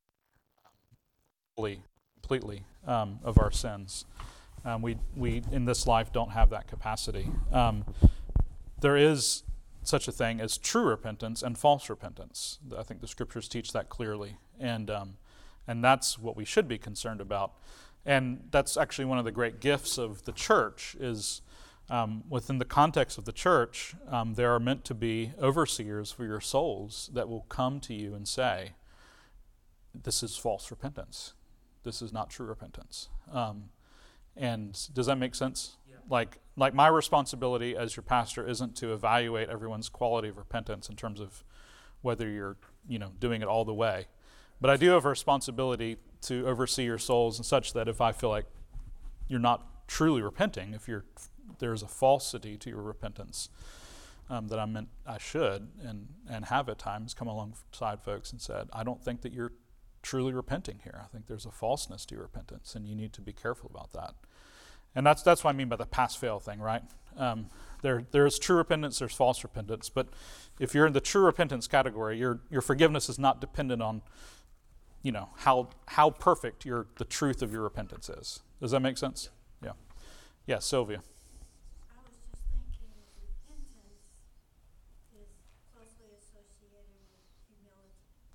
completely 2.22 2.66
um, 2.86 3.20
of 3.24 3.38
our 3.40 3.52
sins. 3.52 4.06
Um, 4.66 4.82
we, 4.82 4.98
we, 5.16 5.42
in 5.52 5.66
this 5.66 5.86
life, 5.88 6.14
don't 6.14 6.32
have 6.32 6.50
that 6.52 6.68
capacity. 6.68 7.30
Um, 7.52 7.84
there 8.80 8.96
is 8.96 9.44
such 9.90 10.08
a 10.08 10.12
thing 10.12 10.40
as 10.40 10.58
true 10.58 10.84
repentance 10.84 11.42
and 11.42 11.58
false 11.58 11.90
repentance. 11.90 12.60
I 12.78 12.84
think 12.84 13.02
the 13.02 13.08
scriptures 13.08 13.48
teach 13.48 13.72
that 13.74 13.90
clearly. 13.90 14.38
And, 14.60 14.90
um, 14.90 15.18
and 15.68 15.84
that's 15.84 16.20
what 16.20 16.36
we 16.36 16.46
should 16.46 16.68
be 16.68 16.78
concerned 16.78 17.22
about. 17.22 17.54
And 18.06 18.48
that's 18.52 18.76
actually 18.76 19.06
one 19.06 19.18
of 19.18 19.26
the 19.26 19.32
great 19.32 19.60
gifts 19.60 19.98
of 19.98 20.24
the 20.26 20.32
church 20.34 20.96
is 21.00 21.42
um, 21.90 22.24
within 22.30 22.58
the 22.58 22.66
context 22.66 23.18
of 23.18 23.26
the 23.26 23.32
church, 23.32 23.96
um, 24.10 24.36
there 24.36 24.54
are 24.54 24.60
meant 24.60 24.86
to 24.86 24.94
be 24.94 25.32
overseers 25.42 26.12
for 26.12 26.26
your 26.26 26.42
souls 26.42 27.10
that 27.14 27.28
will 27.28 27.46
come 27.50 27.80
to 27.82 27.94
you 27.94 28.14
and 28.14 28.28
say, 28.28 28.74
this 29.94 30.24
is 30.24 30.38
false 30.38 30.72
repentance. 30.72 31.34
This 31.84 32.02
is 32.02 32.12
not 32.12 32.30
true 32.30 32.46
repentance. 32.46 33.10
Um, 33.32 33.70
and 34.36 34.78
does 34.94 35.06
that 35.06 35.18
make 35.18 35.36
sense? 35.36 35.78
Like, 36.10 36.40
like 36.56 36.74
my 36.74 36.88
responsibility 36.88 37.76
as 37.76 37.96
your 37.96 38.04
pastor 38.04 38.48
isn't 38.48 38.76
to 38.78 38.94
evaluate 38.94 39.50
everyone's 39.50 39.90
quality 39.90 40.30
of 40.30 40.38
repentance 40.38 40.90
in 40.90 40.96
terms 40.96 41.20
of 41.20 41.44
whether 42.02 42.30
you're, 42.30 42.58
you 42.88 43.00
know, 43.00 43.12
doing 43.20 43.42
it 43.42 43.48
all 43.48 43.66
the 43.66 43.74
way. 43.74 44.08
But 44.62 44.70
I 44.70 44.78
do 44.78 44.90
have 44.92 45.06
a 45.06 45.10
responsibility 45.10 45.98
to 46.24 46.48
oversee 46.48 46.84
your 46.84 46.98
souls 46.98 47.38
and 47.38 47.46
such 47.46 47.74
that 47.74 47.88
if 47.88 48.00
I 48.02 48.12
feel 48.12 48.30
like 48.30 48.46
you're 49.28 49.40
not 49.40 49.88
truly 49.88 50.22
repenting, 50.22 50.74
if 50.74 50.88
you're 50.88 51.06
there's 51.60 51.84
a 51.84 51.88
falsity 51.88 52.58
to 52.58 52.70
your 52.70 52.82
repentance, 52.82 53.50
um, 54.30 54.48
that 54.48 54.60
I 54.60 54.66
meant 54.66 54.90
I 55.06 55.18
should 55.18 55.70
and 55.84 56.08
and 56.30 56.46
have 56.46 56.70
at 56.70 56.80
times 56.80 57.14
come 57.14 57.28
alongside 57.28 58.02
folks 58.02 58.32
and 58.32 58.42
said, 58.42 58.70
I 58.72 58.84
don't 58.84 59.04
think 59.04 59.22
that 59.22 59.34
you're 59.34 59.52
truly 60.02 60.34
repenting 60.34 60.80
here. 60.84 61.02
I 61.04 61.08
think 61.08 61.28
there's 61.28 61.46
a 61.46 61.52
falseness 61.52 62.06
to 62.08 62.16
your 62.16 62.24
repentance, 62.24 62.76
and 62.76 62.88
you 62.88 62.96
need 62.96 63.14
to 63.14 63.22
be 63.22 63.34
careful 63.34 63.70
about 63.74 63.92
that. 63.94 64.14
And 64.96 65.06
that's, 65.06 65.24
that's 65.24 65.44
what 65.44 65.52
I 65.52 65.54
mean 65.54 65.70
by 65.70 65.76
the 65.76 65.86
pass 65.86 66.16
fail 66.16 66.40
thing, 66.40 66.60
right? 66.60 66.84
Um, 67.18 67.50
there, 67.82 68.06
there 68.12 68.26
is 68.26 68.40
true 68.40 68.56
repentance, 68.58 69.00
there's 69.00 69.14
false 69.14 69.44
repentance. 69.44 69.90
But 69.90 70.08
if 70.60 70.74
you're 70.74 70.86
in 70.86 70.94
the 70.94 71.02
true 71.02 71.24
repentance 71.26 71.68
category, 71.68 72.18
your, 72.18 72.40
your 72.50 72.62
forgiveness 72.62 73.10
is 73.10 73.20
not 73.20 73.42
dependent 73.42 73.82
on 73.82 74.02
you 75.04 75.12
know, 75.12 75.30
how, 75.36 75.70
how 75.88 76.10
perfect 76.10 76.66
your, 76.66 76.88
the 76.98 77.06
truth 77.06 77.42
of 77.42 77.52
your 77.52 77.62
repentance 77.62 78.10
is. 78.10 78.40
Does 78.62 78.72
that 78.72 78.80
make 78.80 78.98
sense? 78.98 79.30
Yeah. 79.62 79.74
Yeah, 80.48 80.60
Sylvia. 80.60 81.02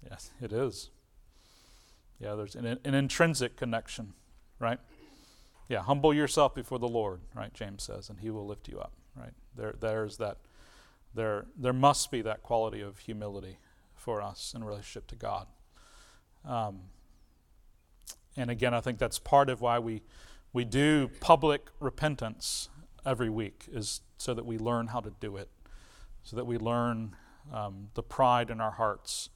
Yes, 0.08 0.30
it 0.40 0.52
is. 0.52 0.90
Yeah, 2.20 2.34
there's 2.34 2.54
an, 2.54 2.66
an 2.66 2.94
intrinsic 2.94 3.56
connection, 3.56 4.14
right? 4.58 4.78
Yeah, 5.68 5.82
humble 5.82 6.14
yourself 6.14 6.54
before 6.54 6.78
the 6.78 6.88
Lord, 6.88 7.20
right? 7.34 7.52
James 7.52 7.82
says, 7.82 8.08
and 8.08 8.20
He 8.20 8.30
will 8.30 8.46
lift 8.46 8.68
you 8.68 8.78
up, 8.78 8.92
right? 9.14 9.32
There, 9.54 9.74
there's 9.78 10.16
that. 10.16 10.38
There, 11.14 11.46
there 11.56 11.72
must 11.72 12.10
be 12.10 12.22
that 12.22 12.42
quality 12.42 12.80
of 12.80 12.98
humility 12.98 13.58
for 13.94 14.22
us 14.22 14.54
in 14.54 14.64
relationship 14.64 15.06
to 15.08 15.16
God. 15.16 15.46
Um, 16.46 16.80
and 18.36 18.50
again, 18.50 18.72
I 18.72 18.80
think 18.80 18.98
that's 18.98 19.18
part 19.18 19.50
of 19.50 19.60
why 19.60 19.78
we 19.78 20.02
we 20.52 20.64
do 20.64 21.10
public 21.20 21.68
repentance 21.78 22.68
every 23.04 23.28
week, 23.28 23.66
is 23.70 24.00
so 24.16 24.32
that 24.32 24.46
we 24.46 24.56
learn 24.58 24.88
how 24.88 25.00
to 25.00 25.12
do 25.20 25.36
it, 25.36 25.50
so 26.22 26.36
that 26.36 26.46
we 26.46 26.56
learn 26.56 27.16
um, 27.52 27.88
the 27.94 28.02
pride 28.02 28.50
in 28.50 28.60
our 28.60 28.70
hearts 28.70 29.30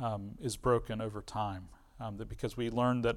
um, 0.00 0.32
is 0.40 0.56
broken 0.56 1.00
over 1.00 1.22
time. 1.22 1.68
Um, 2.00 2.16
that 2.16 2.28
because 2.28 2.56
we 2.56 2.70
learn 2.70 3.02
that 3.02 3.16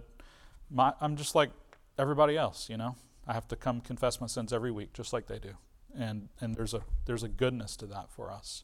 my, 0.70 0.94
I'm 1.02 1.16
just 1.16 1.36
like 1.36 1.52
everybody 1.98 2.38
else, 2.38 2.70
you 2.70 2.78
know. 2.78 2.96
I 3.28 3.34
have 3.34 3.48
to 3.50 3.56
come 3.56 3.80
confess 3.82 4.20
my 4.20 4.28
sins 4.28 4.52
every 4.52 4.72
week, 4.72 4.94
just 4.94 5.14
like 5.14 5.28
they 5.28 5.40
do, 5.40 5.54
and 5.98 6.30
and 6.42 6.56
there's 6.56 6.74
a 6.74 6.82
there's 7.06 7.24
a 7.24 7.30
goodness 7.30 7.78
to 7.78 7.86
that 7.88 8.12
for 8.12 8.32
us. 8.32 8.64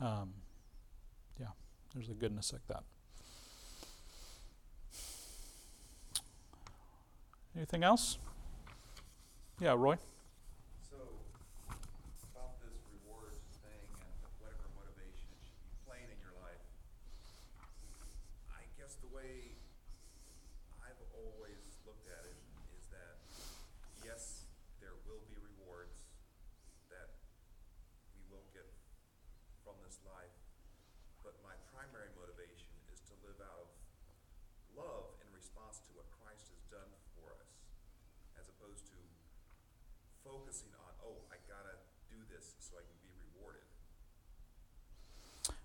Um, 0.00 0.34
yeah, 1.40 1.48
there's 1.92 2.08
a 2.08 2.14
goodness 2.14 2.52
like 2.52 2.66
that. 2.68 2.84
Anything 7.56 7.84
else? 7.84 8.18
Yeah, 9.60 9.74
Roy. 9.76 9.96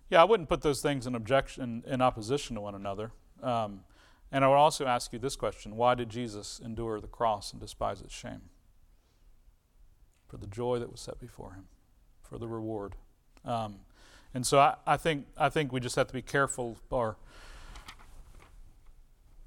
Yeah, 0.10 0.21
I 0.21 0.25
wouldn't 0.25 0.49
put 0.49 0.62
those 0.62 0.82
things 0.82 1.05
in 1.05 1.13
objection 1.13 1.84
in 1.86 2.01
opposition 2.01 2.55
to 2.55 2.62
one 2.62 2.75
another. 2.75 3.12
Um, 3.43 3.82
and 4.32 4.43
I 4.43 4.47
would 4.47 4.55
also 4.55 4.86
ask 4.86 5.13
you 5.13 5.19
this 5.19 5.36
question: 5.36 5.75
Why 5.75 5.95
did 5.95 6.10
Jesus 6.10 6.60
endure 6.63 6.99
the 6.99 7.08
cross 7.08 7.51
and 7.51 7.62
despise 7.62 8.01
its 8.01 8.13
shame? 8.13 8.41
For 10.27 10.38
the 10.38 10.47
joy 10.47 10.79
that 10.79 10.91
was 10.91 11.01
set 11.01 11.19
before 11.19 11.53
him, 11.53 11.65
for 12.21 12.38
the 12.38 12.47
reward. 12.47 12.95
Um, 13.45 13.79
and 14.34 14.45
so 14.45 14.60
I, 14.60 14.75
I 14.86 14.97
think 14.97 15.27
I 15.38 15.49
think 15.49 15.71
we 15.71 15.79
just 15.79 15.95
have 15.95 16.08
to 16.08 16.13
be 16.13 16.21
careful. 16.21 16.77
Or 16.89 17.17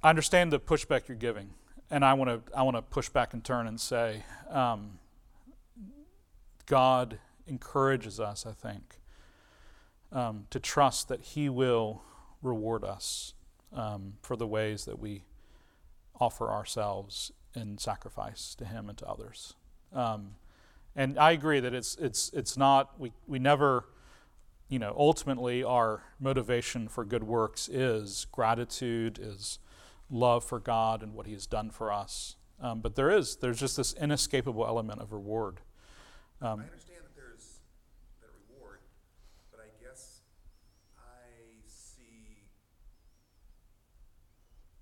I 0.01 0.09
understand 0.09 0.51
the 0.51 0.59
pushback 0.59 1.07
you're 1.09 1.17
giving, 1.17 1.49
and 1.91 2.05
I 2.05 2.13
want 2.13 2.29
to 2.29 2.57
I 2.57 2.63
want 2.63 2.77
to 2.77 2.81
push 2.81 3.09
back 3.09 3.33
and 3.33 3.43
turn 3.43 3.67
and 3.67 3.79
say, 3.79 4.23
um, 4.49 4.99
God 6.65 7.19
encourages 7.47 8.19
us. 8.19 8.45
I 8.45 8.51
think 8.51 8.99
um, 10.11 10.45
to 10.49 10.59
trust 10.59 11.07
that 11.09 11.21
He 11.21 11.49
will 11.49 12.03
reward 12.41 12.83
us 12.83 13.33
um, 13.73 14.13
for 14.21 14.35
the 14.35 14.47
ways 14.47 14.85
that 14.85 14.99
we 14.99 15.23
offer 16.19 16.49
ourselves 16.49 17.31
in 17.55 17.77
sacrifice 17.77 18.55
to 18.55 18.65
Him 18.65 18.89
and 18.89 18.97
to 18.99 19.07
others. 19.07 19.55
Um, 19.93 20.35
and 20.95 21.17
I 21.17 21.31
agree 21.31 21.59
that 21.59 21.73
it's 21.73 21.95
it's 21.95 22.29
it's 22.33 22.55
not 22.55 22.99
we 22.99 23.11
we 23.27 23.39
never, 23.39 23.85
you 24.69 24.77
know, 24.77 24.93
ultimately 24.97 25.63
our 25.63 26.03
motivation 26.19 26.87
for 26.87 27.03
good 27.03 27.23
works 27.23 27.67
is 27.67 28.27
gratitude, 28.31 29.19
is 29.21 29.57
love 30.09 30.43
for 30.43 30.59
God 30.59 31.01
and 31.01 31.13
what 31.13 31.25
He 31.25 31.33
has 31.33 31.47
done 31.47 31.71
for 31.71 31.91
us. 31.91 32.35
Um, 32.61 32.79
but 32.79 32.95
there 32.95 33.09
is 33.09 33.37
there's 33.37 33.59
just 33.59 33.77
this 33.77 33.93
inescapable 33.93 34.65
element 34.65 35.01
of 35.01 35.11
reward. 35.11 35.61
Um, 36.41 36.59
I 36.59 36.67
understand 36.67 37.03
that 37.05 37.15
there's 37.15 37.61
that 38.21 38.31
reward, 38.47 38.81
but 39.51 39.59
I 39.61 39.69
guess 39.79 40.25
I 40.99 41.29
see 41.67 42.47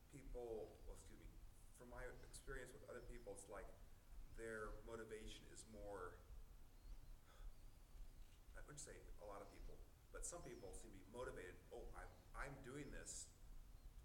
people, 0.10 0.74
well, 0.88 0.96
excuse 0.98 1.22
me, 1.22 1.34
from 1.78 1.92
my 1.92 2.02
experience 2.26 2.74
with 2.74 2.82
other 2.90 3.04
people, 3.12 3.34
it's 3.38 3.46
like 3.52 3.68
their 4.42 4.74
motivation 4.90 5.46
is 5.54 5.62
more, 5.70 6.18
I 8.58 8.66
wouldn't 8.66 8.82
say 8.82 8.98
a 9.22 9.28
lot 9.30 9.46
of 9.46 9.48
people, 9.54 9.78
but 10.10 10.26
some 10.26 10.42
people 10.42 10.74
seem 10.74 10.90
to 10.90 10.98
be 10.98 11.12
motivated, 11.14 11.54
oh, 11.70 11.86
I'm, 11.94 12.10
I'm 12.34 12.54
doing 12.66 12.90
this 12.90 13.30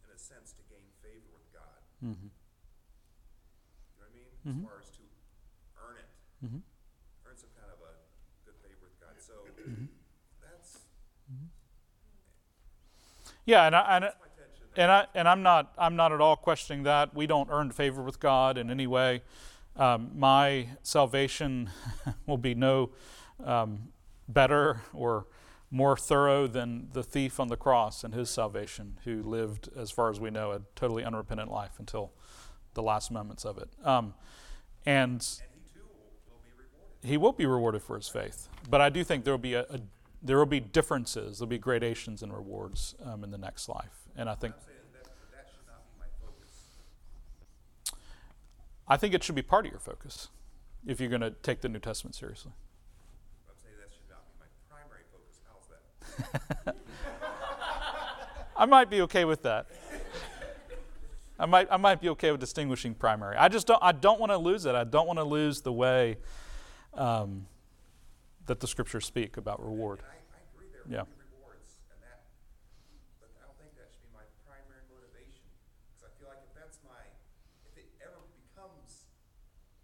in 0.05 0.13
a 0.13 0.19
sense 0.21 0.53
to 0.61 0.63
gain 0.69 0.85
favor 1.01 1.33
with 1.33 1.49
God. 1.57 1.81
Mm-hmm. 2.05 2.29
You 2.29 3.97
know 3.97 4.05
what 4.05 4.13
I 4.13 4.13
mean? 4.13 4.33
Mm-hmm. 4.45 4.61
As 4.61 4.69
far 4.69 4.79
as 4.85 4.91
to 5.01 5.05
earn 5.81 5.97
it, 5.97 6.11
mm-hmm. 6.45 6.63
earn 7.25 7.37
some 7.41 7.51
kind 7.57 7.73
of 7.73 7.81
a 7.81 7.93
good 8.45 8.61
favor 8.61 8.85
with 8.85 8.97
God. 9.01 9.17
So 9.17 9.49
mm-hmm. 9.57 9.89
that's. 10.45 10.85
Mm-hmm. 11.33 11.49
Yeah, 13.47 13.67
and 13.67 13.77
I, 13.77 13.97
and, 13.97 14.05
and 14.77 14.91
I 14.91 15.07
and 15.15 15.29
I'm 15.29 15.43
not 15.43 15.73
I'm 15.79 15.97
not 15.97 16.13
at 16.13 16.21
all 16.21 16.37
questioning 16.37 16.83
that. 16.83 17.15
We 17.15 17.27
don't 17.27 17.49
earn 17.51 17.71
favor 17.71 18.03
with 18.03 18.21
God 18.21 18.59
in 18.59 18.71
any 18.71 18.87
way. 18.87 19.23
Um, 19.77 20.11
my 20.15 20.69
salvation 20.83 21.71
will 22.27 22.39
be 22.39 22.55
no 22.55 22.91
um, 23.45 23.89
better 24.29 24.81
or 24.93 25.27
more 25.71 25.97
thorough 25.97 26.47
than 26.47 26.89
the 26.93 27.03
thief 27.03 27.39
on 27.39 27.49
the 27.49 27.57
cross 27.57 28.03
and 28.03 28.15
his 28.15 28.31
salvation, 28.31 28.99
who 29.05 29.23
lived, 29.23 29.69
as 29.77 29.91
far 29.91 30.11
as 30.11 30.19
we 30.19 30.31
know, 30.31 30.53
a 30.53 30.63
totally 30.75 31.05
unrepentant 31.05 31.51
life 31.51 31.79
until 31.79 32.13
the 32.75 32.83
last 32.83 33.11
moments 33.11 33.45
of 33.45 33.59
it. 33.59 33.69
Um, 33.85 34.15
and, 34.87 35.13
and 35.13 35.21
he, 35.73 35.81
will, 35.81 37.11
he 37.11 37.17
will 37.17 37.33
be 37.33 37.47
rewarded 37.47 37.83
for 37.83 37.97
his 37.97 38.09
faith. 38.09 38.49
But 38.71 38.81
I 38.81 38.91
do 38.91 39.05
think 39.05 39.25
there 39.25 39.33
will 39.33 39.39
be 39.39 39.55
a, 39.55 39.63
a 39.63 39.81
there 40.27 40.39
will 40.39 40.47
be 40.47 40.61
differences. 40.61 41.39
There'll 41.39 41.49
be 41.49 41.59
gradations 41.59 42.23
in 42.23 42.33
rewards 42.33 42.95
um, 43.05 43.25
in 43.25 43.31
the 43.31 43.39
next 43.39 43.69
life, 43.69 44.09
and 44.17 44.29
I 44.29 44.35
think. 44.35 44.55
I 48.89 48.97
think 48.97 49.15
it 49.15 49.25
should 49.25 49.35
be 49.35 49.43
part 49.43 49.67
of 49.67 49.73
your 49.73 49.81
focus 49.81 50.29
if 50.87 51.01
you're 51.01 51.09
going 51.09 51.21
to 51.21 51.33
take 51.43 51.61
the 51.61 51.69
New 51.69 51.81
Testament 51.81 52.15
seriously. 52.15 52.53
I'm 53.49 53.57
saying 53.61 53.75
that 53.81 53.91
should 53.93 54.09
not 54.09 54.23
be 54.29 54.35
my 54.39 54.47
primary 54.71 55.03
focus. 55.11 55.41
How 55.45 55.59
is 55.61 56.65
that? 56.65 56.77
I 58.57 58.65
might 58.65 58.89
be 58.89 59.01
okay 59.03 59.25
with 59.25 59.43
that. 59.43 59.67
I 61.39 61.47
might, 61.47 61.69
I 61.71 61.77
might 61.77 62.01
be 62.01 62.09
okay 62.11 62.31
with 62.31 62.41
distinguishing 62.41 62.95
primary. 62.95 63.37
I 63.37 63.49
just 63.49 63.67
don't, 63.67 63.83
I 63.83 63.93
don't 63.93 64.19
want 64.19 64.33
to 64.33 64.39
lose 64.39 64.65
it. 64.65 64.75
I 64.75 64.85
don't 64.85 65.07
want 65.07 65.19
to 65.19 65.25
lose 65.25 65.61
the 65.61 65.73
way 65.73 66.17
um, 66.95 67.47
that 68.47 68.61
the 68.61 68.67
scriptures 68.67 69.05
speak 69.05 69.37
about 69.37 69.63
reward. 69.63 70.01
I, 70.01 70.13
I 70.13 70.41
agree 70.55 70.69
there 70.73 70.76
yeah. 70.89 71.05
rewards, 71.19 71.83
and 71.93 71.99
that, 72.03 72.31
but 73.19 73.31
I 73.39 73.47
don't 73.47 73.59
think 73.59 73.75
that 73.75 73.91
should 73.91 74.05
be 74.07 74.15
my 74.15 74.27
primary 74.47 74.85
motivation. 74.91 75.45
Because 75.91 76.09
I 76.09 76.11
feel 76.19 76.31
like 76.31 76.43
if 76.47 76.53
that's 76.55 76.79
my, 76.87 77.03
if 77.67 77.75
it 77.79 77.89
ever 78.03 78.19
becomes 78.31 79.11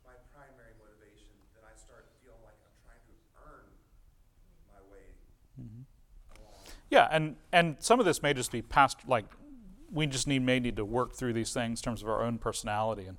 my 0.07 0.15
primary 0.31 0.75
motivation, 0.79 1.31
then 1.55 1.67
I 1.67 1.75
start 1.75 2.11
feeling 2.23 2.43
like 2.47 2.59
I'm 2.63 2.77
trying 2.83 3.03
to 3.07 3.15
earn 3.47 3.69
my 4.71 4.81
way. 4.91 5.07
Mm-hmm. 5.59 5.85
Yeah, 6.91 7.09
and 7.11 7.37
and 7.51 7.77
some 7.81 7.99
of 7.99 8.07
this 8.07 8.23
may 8.23 8.35
just 8.35 8.53
be 8.53 8.63
past 8.63 9.03
like 9.09 9.27
we 9.93 10.07
just 10.07 10.27
need 10.27 10.43
may 10.43 10.59
need 10.59 10.77
to 10.77 10.85
work 10.85 11.15
through 11.15 11.33
these 11.33 11.53
things 11.53 11.81
in 11.81 11.85
terms 11.85 12.03
of 12.03 12.09
our 12.09 12.23
own 12.23 12.39
personality 12.39 13.07
and 13.07 13.19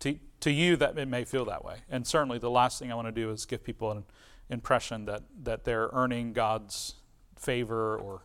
to 0.00 0.18
to 0.40 0.50
you 0.50 0.76
that 0.76 0.98
it 0.98 1.08
may 1.08 1.24
feel 1.24 1.44
that 1.46 1.64
way. 1.64 1.78
And 1.88 2.06
certainly 2.06 2.38
the 2.38 2.50
last 2.50 2.78
thing 2.78 2.92
I 2.92 2.94
want 2.94 3.08
to 3.08 3.12
do 3.12 3.30
is 3.30 3.46
give 3.46 3.64
people 3.64 3.90
an 3.90 4.04
impression 4.50 5.06
that 5.06 5.22
that 5.42 5.64
they're 5.64 5.90
earning 5.92 6.32
God's 6.32 6.96
favor 7.36 7.96
or 7.96 8.24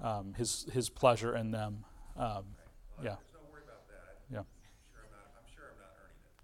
um, 0.00 0.34
his 0.34 0.66
his 0.72 0.90
pleasure 0.90 1.36
in 1.36 1.50
them. 1.50 1.84
Um, 2.16 2.24
well, 2.24 2.44
yeah. 3.04 3.16
No 4.30 4.38
yeah. 4.38 4.42
Sure 5.54 5.64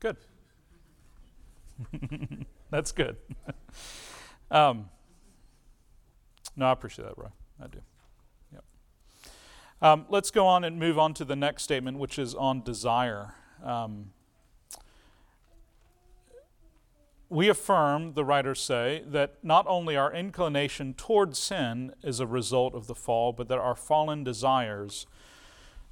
good. 0.00 0.16
That's 2.70 2.92
good. 2.92 3.16
um, 4.50 4.88
no, 6.56 6.66
I 6.66 6.72
appreciate 6.72 7.06
that, 7.06 7.16
Roy. 7.16 7.28
I 7.62 7.66
do. 7.66 7.80
Yep. 8.52 8.64
Um, 9.80 10.06
let's 10.08 10.30
go 10.30 10.46
on 10.46 10.64
and 10.64 10.78
move 10.78 10.98
on 10.98 11.14
to 11.14 11.24
the 11.24 11.36
next 11.36 11.62
statement, 11.62 11.98
which 11.98 12.18
is 12.18 12.34
on 12.34 12.62
desire. 12.62 13.34
Um, 13.64 14.10
we 17.30 17.48
affirm, 17.48 18.14
the 18.14 18.24
writers 18.24 18.60
say, 18.60 19.02
that 19.06 19.34
not 19.42 19.66
only 19.68 19.96
our 19.96 20.12
inclination 20.12 20.94
toward 20.94 21.36
sin 21.36 21.92
is 22.02 22.20
a 22.20 22.26
result 22.26 22.74
of 22.74 22.86
the 22.86 22.94
fall, 22.94 23.32
but 23.32 23.48
that 23.48 23.58
our 23.58 23.74
fallen 23.74 24.24
desires 24.24 25.06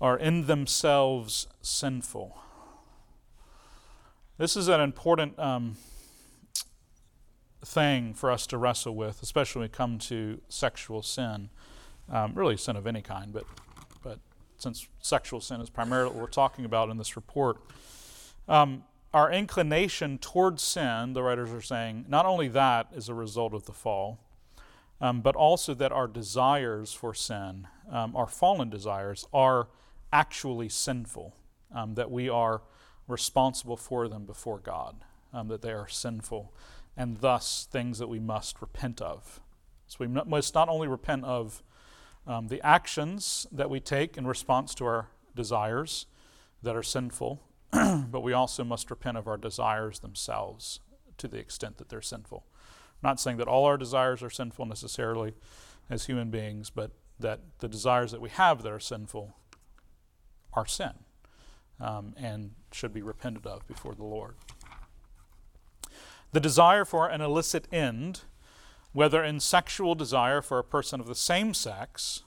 are 0.00 0.18
in 0.18 0.46
themselves 0.46 1.46
sinful. 1.60 2.38
This 4.38 4.56
is 4.56 4.68
an 4.68 4.80
important 4.80 5.38
um, 5.38 5.76
thing 7.64 8.14
for 8.14 8.30
us 8.30 8.46
to 8.48 8.58
wrestle 8.58 8.94
with, 8.94 9.22
especially 9.22 9.60
when 9.60 9.68
we 9.68 9.72
come 9.72 9.98
to 9.98 10.40
sexual 10.48 11.02
sin. 11.02 11.50
Um, 12.10 12.32
really, 12.34 12.56
sin 12.56 12.76
of 12.76 12.86
any 12.86 13.02
kind, 13.02 13.32
but, 13.32 13.44
but 14.02 14.20
since 14.58 14.86
sexual 15.00 15.40
sin 15.40 15.60
is 15.60 15.68
primarily 15.68 16.10
what 16.10 16.20
we're 16.20 16.28
talking 16.28 16.64
about 16.64 16.88
in 16.88 16.98
this 16.98 17.16
report. 17.16 17.58
Um, 18.48 18.84
our 19.16 19.32
inclination 19.32 20.18
towards 20.18 20.62
sin, 20.62 21.14
the 21.14 21.22
writers 21.22 21.50
are 21.50 21.62
saying, 21.62 22.04
not 22.06 22.26
only 22.26 22.48
that 22.48 22.86
is 22.94 23.08
a 23.08 23.14
result 23.14 23.54
of 23.54 23.64
the 23.64 23.72
fall, 23.72 24.18
um, 25.00 25.22
but 25.22 25.34
also 25.34 25.72
that 25.72 25.90
our 25.90 26.06
desires 26.06 26.92
for 26.92 27.14
sin, 27.14 27.66
um, 27.90 28.14
our 28.14 28.26
fallen 28.26 28.68
desires, 28.68 29.26
are 29.32 29.68
actually 30.12 30.68
sinful, 30.68 31.34
um, 31.74 31.94
that 31.94 32.10
we 32.10 32.28
are 32.28 32.60
responsible 33.08 33.78
for 33.78 34.06
them 34.06 34.26
before 34.26 34.58
God, 34.58 34.96
um, 35.32 35.48
that 35.48 35.62
they 35.62 35.72
are 35.72 35.88
sinful, 35.88 36.52
and 36.94 37.16
thus 37.16 37.66
things 37.72 37.98
that 37.98 38.08
we 38.08 38.20
must 38.20 38.60
repent 38.60 39.00
of. 39.00 39.40
So 39.86 39.96
we 40.00 40.08
must 40.08 40.54
not 40.54 40.68
only 40.68 40.88
repent 40.88 41.24
of 41.24 41.62
um, 42.26 42.48
the 42.48 42.60
actions 42.60 43.46
that 43.50 43.70
we 43.70 43.80
take 43.80 44.18
in 44.18 44.26
response 44.26 44.74
to 44.74 44.84
our 44.84 45.08
desires 45.34 46.04
that 46.62 46.76
are 46.76 46.82
sinful, 46.82 47.40
but 48.10 48.22
we 48.22 48.32
also 48.32 48.64
must 48.64 48.90
repent 48.90 49.16
of 49.16 49.26
our 49.26 49.36
desires 49.36 49.98
themselves 50.00 50.80
to 51.18 51.28
the 51.28 51.38
extent 51.38 51.78
that 51.78 51.88
they're 51.88 52.02
sinful. 52.02 52.44
I'm 53.02 53.10
not 53.10 53.20
saying 53.20 53.36
that 53.38 53.48
all 53.48 53.64
our 53.64 53.76
desires 53.76 54.22
are 54.22 54.30
sinful 54.30 54.66
necessarily 54.66 55.34
as 55.90 56.06
human 56.06 56.30
beings, 56.30 56.70
but 56.70 56.92
that 57.18 57.40
the 57.58 57.68
desires 57.68 58.12
that 58.12 58.20
we 58.20 58.28
have 58.30 58.62
that 58.62 58.72
are 58.72 58.80
sinful 58.80 59.36
are 60.52 60.66
sin 60.66 60.92
um, 61.80 62.14
and 62.16 62.52
should 62.72 62.92
be 62.92 63.02
repented 63.02 63.46
of 63.46 63.66
before 63.66 63.94
the 63.94 64.04
Lord. 64.04 64.36
The 66.32 66.40
desire 66.40 66.84
for 66.84 67.08
an 67.08 67.20
illicit 67.20 67.66
end, 67.72 68.22
whether 68.92 69.22
in 69.22 69.40
sexual 69.40 69.94
desire 69.94 70.42
for 70.42 70.58
a 70.58 70.64
person 70.64 71.00
of 71.00 71.06
the 71.06 71.14
same 71.14 71.54
sex 71.54 72.22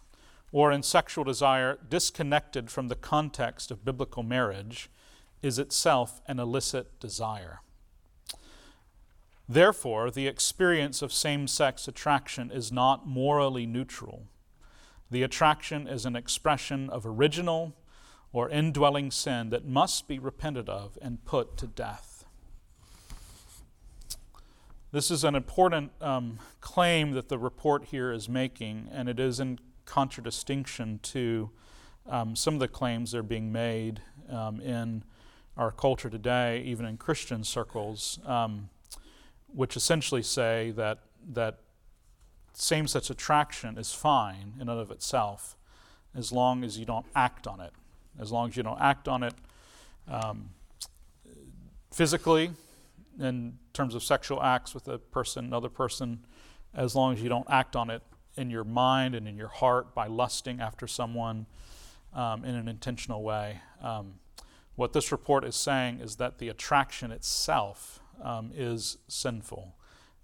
or 0.51 0.71
in 0.71 0.81
sexual 0.83 1.23
desire 1.23 1.77
disconnected 1.87 2.71
from 2.71 2.87
the 2.87 2.95
context 2.95 3.69
of 3.69 3.85
biblical 3.85 4.23
marriage, 4.23 4.89
is 5.41 5.59
itself 5.59 6.21
an 6.27 6.39
illicit 6.39 6.99
desire. 6.99 7.61
Therefore, 9.47 10.11
the 10.11 10.27
experience 10.27 11.01
of 11.01 11.11
same 11.11 11.47
sex 11.47 11.87
attraction 11.87 12.51
is 12.51 12.71
not 12.71 13.07
morally 13.07 13.65
neutral. 13.65 14.27
The 15.09 15.23
attraction 15.23 15.87
is 15.87 16.05
an 16.05 16.15
expression 16.15 16.89
of 16.89 17.05
original 17.05 17.75
or 18.31 18.47
indwelling 18.49 19.09
sin 19.09 19.49
that 19.49 19.65
must 19.65 20.07
be 20.07 20.19
repented 20.19 20.69
of 20.69 20.99
and 21.01 21.25
put 21.25 21.57
to 21.57 21.67
death. 21.67 22.25
This 24.91 25.09
is 25.09 25.23
an 25.23 25.35
important 25.35 25.91
um, 26.01 26.39
claim 26.61 27.11
that 27.11 27.29
the 27.29 27.37
report 27.37 27.85
here 27.85 28.11
is 28.11 28.29
making, 28.29 28.87
and 28.91 29.09
it 29.09 29.19
is 29.19 29.39
in 29.39 29.59
contradistinction 29.85 30.99
to 31.03 31.49
um, 32.07 32.35
some 32.35 32.55
of 32.55 32.59
the 32.59 32.67
claims 32.67 33.11
that 33.11 33.19
are 33.19 33.23
being 33.23 33.51
made 33.51 34.01
um, 34.29 34.59
in 34.61 35.03
our 35.59 35.71
culture 35.71 36.09
today, 36.09 36.63
even 36.65 36.85
in 36.85 36.95
Christian 36.95 37.43
circles, 37.43 38.17
um, 38.25 38.69
which 39.47 39.75
essentially 39.75 40.23
say 40.23 40.71
that 40.71 40.99
that 41.33 41.59
same-sex 42.53 43.09
attraction 43.09 43.77
is 43.77 43.93
fine 43.93 44.53
in 44.55 44.69
and 44.69 44.79
of 44.79 44.89
itself, 44.89 45.57
as 46.15 46.31
long 46.31 46.63
as 46.63 46.79
you 46.79 46.85
don't 46.85 47.05
act 47.13 47.45
on 47.45 47.59
it. 47.59 47.73
As 48.17 48.31
long 48.31 48.49
as 48.49 48.55
you 48.55 48.63
don't 48.63 48.79
act 48.79 49.09
on 49.09 49.21
it 49.21 49.33
um, 50.07 50.49
physically, 51.91 52.51
in 53.19 53.59
terms 53.73 53.95
of 53.95 54.01
sexual 54.01 54.41
acts 54.41 54.73
with 54.73 54.87
a 54.87 54.97
person, 54.97 55.43
another 55.43 55.69
person, 55.69 56.25
as 56.73 56.95
long 56.95 57.13
as 57.13 57.21
you 57.21 57.27
don't 57.27 57.49
act 57.49 57.75
on 57.75 57.89
it 57.89 58.01
in 58.37 58.49
your 58.49 58.63
mind 58.63 59.13
and 59.13 59.27
in 59.27 59.35
your 59.35 59.49
heart 59.49 59.93
by 59.93 60.07
lusting 60.07 60.61
after 60.61 60.87
someone 60.87 61.45
um, 62.13 62.45
in 62.45 62.55
an 62.55 62.69
intentional 62.69 63.23
way. 63.23 63.59
Um, 63.81 64.13
what 64.79 64.93
this 64.93 65.11
report 65.11 65.43
is 65.43 65.57
saying 65.57 65.99
is 65.99 66.15
that 66.15 66.37
the 66.37 66.47
attraction 66.47 67.11
itself 67.11 67.99
um, 68.23 68.49
is 68.55 68.97
sinful 69.09 69.75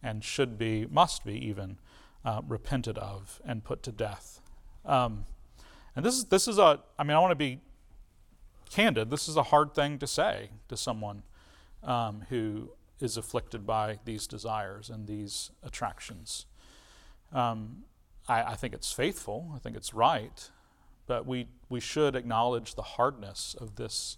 and 0.02 0.24
should 0.24 0.58
be, 0.58 0.88
must 0.90 1.26
be 1.26 1.34
even, 1.46 1.78
uh, 2.24 2.42
repented 2.48 2.98
of 2.98 3.42
and 3.46 3.66
put 3.66 3.84
to 3.84 3.92
death. 3.92 4.40
Um, 4.86 5.26
and 5.94 6.06
this 6.06 6.16
is, 6.16 6.26
this 6.26 6.48
is 6.48 6.58
a, 6.58 6.80
I 6.98 7.04
mean, 7.04 7.18
I 7.18 7.20
want 7.20 7.32
to 7.32 7.36
be 7.36 7.60
candid. 8.70 9.10
This 9.10 9.28
is 9.28 9.36
a 9.36 9.44
hard 9.44 9.76
thing 9.76 10.00
to 10.00 10.08
say 10.08 10.52
to 10.70 10.78
someone 10.78 11.24
um, 11.84 12.24
who 12.30 12.72
is 13.02 13.18
afflicted 13.18 13.68
by 13.68 14.00
these 14.06 14.26
desires 14.26 14.90
and 14.90 15.06
these 15.06 15.52
attractions. 15.64 16.46
Um, 17.34 17.84
I, 18.26 18.44
I 18.44 18.56
think 18.56 18.74
it's 18.74 18.94
faithful, 18.94 19.52
I 19.54 19.60
think 19.60 19.76
it's 19.76 19.94
right, 19.94 20.50
but 21.08 21.26
we, 21.26 21.48
we 21.68 21.82
should 21.82 22.16
acknowledge 22.16 22.76
the 22.76 22.84
hardness 22.84 23.54
of 23.60 23.76
this 23.76 24.18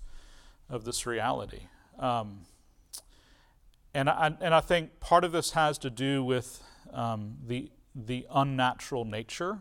of 0.69 0.83
this 0.83 1.05
reality. 1.05 1.61
Um, 1.99 2.41
and, 3.93 4.09
I, 4.09 4.35
and 4.39 4.53
I 4.53 4.59
think 4.59 4.99
part 4.99 5.23
of 5.23 5.31
this 5.31 5.51
has 5.51 5.77
to 5.79 5.89
do 5.89 6.23
with 6.23 6.61
um, 6.93 7.37
the, 7.45 7.71
the 7.95 8.27
unnatural 8.29 9.05
nature 9.05 9.59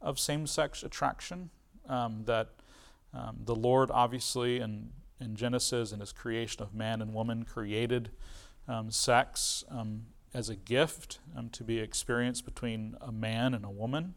of 0.00 0.18
same 0.18 0.46
sex 0.46 0.82
attraction. 0.82 1.50
Um, 1.88 2.22
that 2.26 2.50
um, 3.12 3.38
the 3.44 3.56
Lord, 3.56 3.90
obviously, 3.90 4.60
in, 4.60 4.90
in 5.20 5.34
Genesis 5.34 5.92
and 5.92 6.00
his 6.00 6.12
creation 6.12 6.62
of 6.62 6.74
man 6.74 7.02
and 7.02 7.12
woman, 7.12 7.44
created 7.44 8.10
um, 8.68 8.90
sex 8.90 9.64
um, 9.68 10.06
as 10.32 10.48
a 10.48 10.56
gift 10.56 11.18
to 11.50 11.64
be 11.64 11.78
experienced 11.78 12.44
between 12.44 12.96
a 13.00 13.12
man 13.12 13.52
and 13.52 13.64
a 13.64 13.70
woman. 13.70 14.14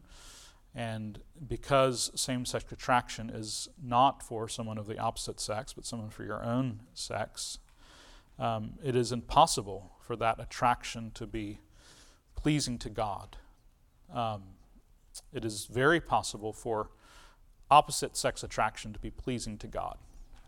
And 0.76 1.20
because 1.48 2.10
same 2.14 2.44
sex 2.44 2.70
attraction 2.70 3.30
is 3.30 3.70
not 3.82 4.22
for 4.22 4.46
someone 4.46 4.76
of 4.76 4.86
the 4.86 4.98
opposite 4.98 5.40
sex, 5.40 5.72
but 5.72 5.86
someone 5.86 6.10
for 6.10 6.22
your 6.22 6.44
own 6.44 6.80
sex, 6.92 7.58
um, 8.38 8.74
it 8.84 8.94
is 8.94 9.10
impossible 9.10 9.92
for 10.02 10.16
that 10.16 10.38
attraction 10.38 11.12
to 11.14 11.26
be 11.26 11.60
pleasing 12.34 12.76
to 12.80 12.90
God. 12.90 13.38
Um, 14.12 14.42
it 15.32 15.46
is 15.46 15.64
very 15.64 15.98
possible 15.98 16.52
for 16.52 16.90
opposite 17.70 18.14
sex 18.14 18.42
attraction 18.42 18.92
to 18.92 18.98
be 18.98 19.10
pleasing 19.10 19.56
to 19.58 19.66
God. 19.66 19.96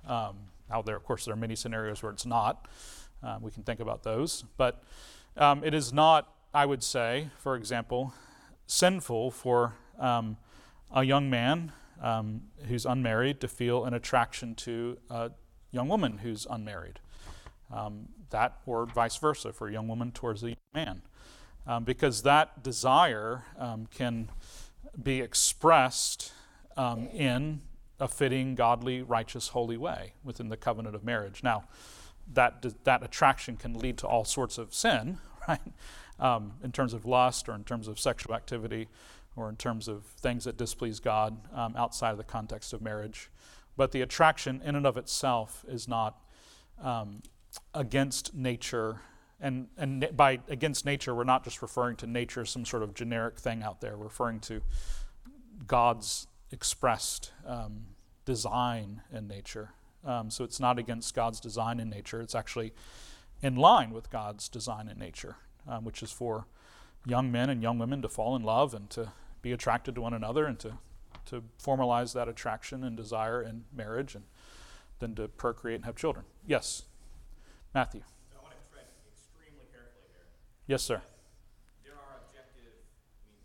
Um, 0.07 0.37
now, 0.69 0.83
there, 0.83 0.97
of 0.97 1.05
course, 1.05 1.25
there 1.25 1.33
are 1.33 1.39
many 1.39 1.57
scenarios 1.57 2.03
where 2.03 2.13
it's 2.13 2.27
not. 2.27 2.69
Uh, 3.23 3.39
we 3.41 3.51
can 3.51 3.63
think 3.63 3.81
about 3.81 4.03
those. 4.03 4.45
But 4.59 4.85
um, 5.39 5.65
it 5.65 5.73
is 5.73 5.91
not, 5.91 6.31
I 6.53 6.67
would 6.67 6.83
say, 6.83 7.31
for 7.39 7.57
example, 7.57 8.13
sinful 8.67 9.31
for 9.31 9.75
um, 9.99 10.37
a 10.93 11.05
young 11.05 11.29
man 11.29 11.73
um, 12.01 12.43
who's 12.69 12.87
unmarried 12.87 13.41
to 13.41 13.49
feel 13.49 13.85
an 13.85 13.95
attraction 13.95 14.55
to 14.55 14.99
a 15.11 15.31
young 15.71 15.89
woman 15.89 16.19
who's 16.19 16.47
unmarried. 16.49 17.01
Um, 17.73 18.09
that, 18.31 18.59
or 18.67 18.87
vice 18.87 19.17
versa, 19.17 19.53
for 19.53 19.69
a 19.69 19.73
young 19.73 19.89
woman 19.89 20.13
towards 20.13 20.43
a 20.43 20.49
young 20.49 20.57
man. 20.75 21.03
Um, 21.67 21.85
because 21.85 22.23
that 22.23 22.63
desire 22.63 23.45
um, 23.59 23.87
can 23.95 24.31
be 25.03 25.21
expressed 25.21 26.33
um, 26.77 27.09
in 27.09 27.61
a 28.01 28.09
fitting, 28.09 28.55
godly, 28.55 29.03
righteous, 29.03 29.49
holy 29.49 29.77
way 29.77 30.15
within 30.25 30.49
the 30.49 30.57
covenant 30.57 30.95
of 30.95 31.05
marriage. 31.05 31.43
Now, 31.43 31.65
that, 32.33 32.65
that 32.85 33.03
attraction 33.03 33.57
can 33.57 33.75
lead 33.75 33.99
to 33.99 34.07
all 34.07 34.25
sorts 34.25 34.57
of 34.57 34.73
sin, 34.73 35.19
right? 35.49 35.61
Um, 36.19 36.55
in 36.65 36.73
terms 36.73 36.95
of 36.95 37.05
lust 37.05 37.49
or 37.49 37.55
in 37.55 37.65
terms 37.65 37.87
of 37.87 37.99
sexual 38.01 38.35
activity 38.35 38.89
or 39.39 39.49
in 39.49 39.57
terms 39.57 39.87
of 39.87 40.05
things 40.05 40.45
that 40.45 40.57
displease 40.57 40.99
God 40.99 41.39
um, 41.55 41.75
outside 41.77 42.11
of 42.11 42.19
the 42.19 42.25
context 42.25 42.73
of 42.73 42.83
marriage. 42.83 43.31
But 43.77 43.93
the 43.93 44.03
attraction 44.03 44.61
in 44.65 44.75
and 44.75 44.87
of 44.87 44.97
itself 44.97 45.65
is 45.69 45.87
not 45.87 46.21
um, 46.83 47.23
against 47.73 48.35
nature. 48.35 49.01
And, 49.41 49.69
and 49.77 50.09
by 50.17 50.41
against 50.49 50.85
nature, 50.85 51.15
we're 51.15 51.23
not 51.23 51.45
just 51.45 51.63
referring 51.63 51.97
to 51.97 52.07
nature 52.07 52.41
as 52.41 52.51
some 52.51 52.65
sort 52.65 52.83
of 52.83 52.95
generic 52.95 53.39
thing 53.39 53.63
out 53.63 53.81
there. 53.81 53.97
We're 53.97 54.05
referring 54.05 54.41
to 54.41 54.61
God's 55.67 56.27
expressed 56.51 57.33
um, 57.47 57.87
design 58.25 59.03
in 59.13 59.29
nature. 59.29 59.71
Um, 60.05 60.31
so 60.31 60.43
it's 60.43 60.59
not 60.59 60.79
against 60.79 61.15
God's 61.15 61.39
design 61.39 61.79
in 61.79 61.89
nature. 61.89 62.21
It's 62.21 62.35
actually 62.35 62.73
in 63.43 63.55
line 63.55 63.91
with 63.91 64.11
God's 64.11 64.49
design 64.49 64.89
in 64.89 64.99
nature, 64.99 65.37
um, 65.69 65.85
which 65.85 66.03
is 66.03 66.11
for 66.11 66.47
young 67.07 67.31
men 67.31 67.49
and 67.49 67.63
young 67.63 67.79
women 67.79 68.03
to 68.03 68.09
fall 68.09 68.35
in 68.37 68.43
love 68.43 68.75
and 68.75 68.91
to 68.91 69.13
be 69.43 69.53
attracted 69.53 69.95
to 69.95 70.01
one 70.01 70.15
another 70.15 70.47
and 70.47 70.59
to, 70.61 70.79
to 71.27 71.43
formalize 71.63 72.13
that 72.15 72.29
attraction 72.29 72.83
and 72.85 72.97
desire 72.97 73.43
in 73.43 73.65
marriage 73.75 74.15
and 74.15 74.25
then 74.99 75.15
to 75.15 75.29
procreate 75.29 75.77
and 75.77 75.85
have 75.85 75.97
children. 75.97 76.25
Yes, 76.47 76.83
Matthew. 77.75 78.03
I 78.35 78.43
want 78.43 78.55
to 78.59 78.63
tread 78.73 78.87
extremely 79.13 79.67
Yes, 80.67 80.83
sir. 80.83 81.01
there 81.85 81.95
are 81.95 82.21
objective, 82.27 82.75
I 83.25 83.31
mean, 83.31 83.41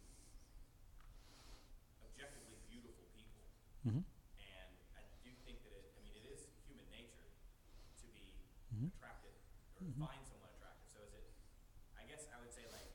objectively 2.03 2.57
beautiful 2.67 3.05
people. 3.15 3.43
Mhm. 3.85 4.03
And 4.41 4.71
I 4.97 5.03
do 5.23 5.29
think 5.45 5.61
that 5.63 5.71
it, 5.77 5.93
I 5.95 6.01
mean, 6.03 6.15
it 6.19 6.25
is 6.27 6.47
human 6.67 6.87
nature 6.91 7.29
to 8.01 8.05
be 8.11 8.33
Mm-hmm. 8.75 8.89
attracted 8.97 9.35
or 9.77 9.85
to 9.85 9.91
find 9.95 10.23
someone 10.25 10.49
attractive. 10.57 10.89
So 10.91 10.99
is 11.05 11.13
it, 11.13 11.25
I 11.95 12.03
guess 12.09 12.25
I 12.33 12.39
would 12.41 12.51
say 12.51 12.65
like, 12.73 12.89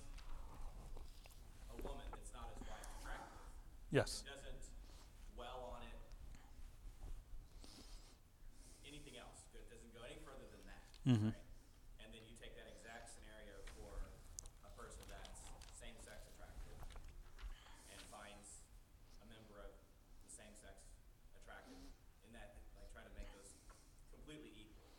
a 1.69 1.75
woman 1.85 2.05
that's 2.11 2.31
not 2.33 2.49
his 2.57 2.63
wife 2.67 2.87
attractive. 2.99 3.91
Yes. 3.91 4.23
doesn't 4.25 4.63
dwell 5.35 5.73
on 5.77 5.81
it. 5.85 5.97
Anything 8.87 9.17
else? 9.17 9.45
It 9.53 9.69
doesn't 9.69 9.93
go 9.93 10.01
any 10.05 10.17
further 10.25 10.47
than 10.49 10.63
that. 10.65 10.81
Mhm. 11.05 11.33
Right? 11.33 11.45
And 12.03 12.09
then 12.13 12.23
you 12.27 12.35
take 12.41 12.55
that 12.57 12.67
exact 12.73 13.13
scenario 13.13 13.61
for 13.77 13.93
a 14.65 14.71
person 14.77 15.01
that's 15.09 15.45
same-sex 15.77 16.25
attractive 16.33 16.77
and 17.93 17.99
finds 18.09 18.61
a 19.21 19.25
member 19.29 19.57
of 19.61 19.71
the 20.25 20.29
same 20.33 20.53
sex 20.57 20.81
attractive, 21.37 21.77
in 22.25 22.33
that 22.33 22.57
like 22.77 22.89
try 22.93 23.03
to 23.05 23.13
make 23.17 23.29
those 23.33 23.53
completely 24.13 24.51
equal. 24.57 24.89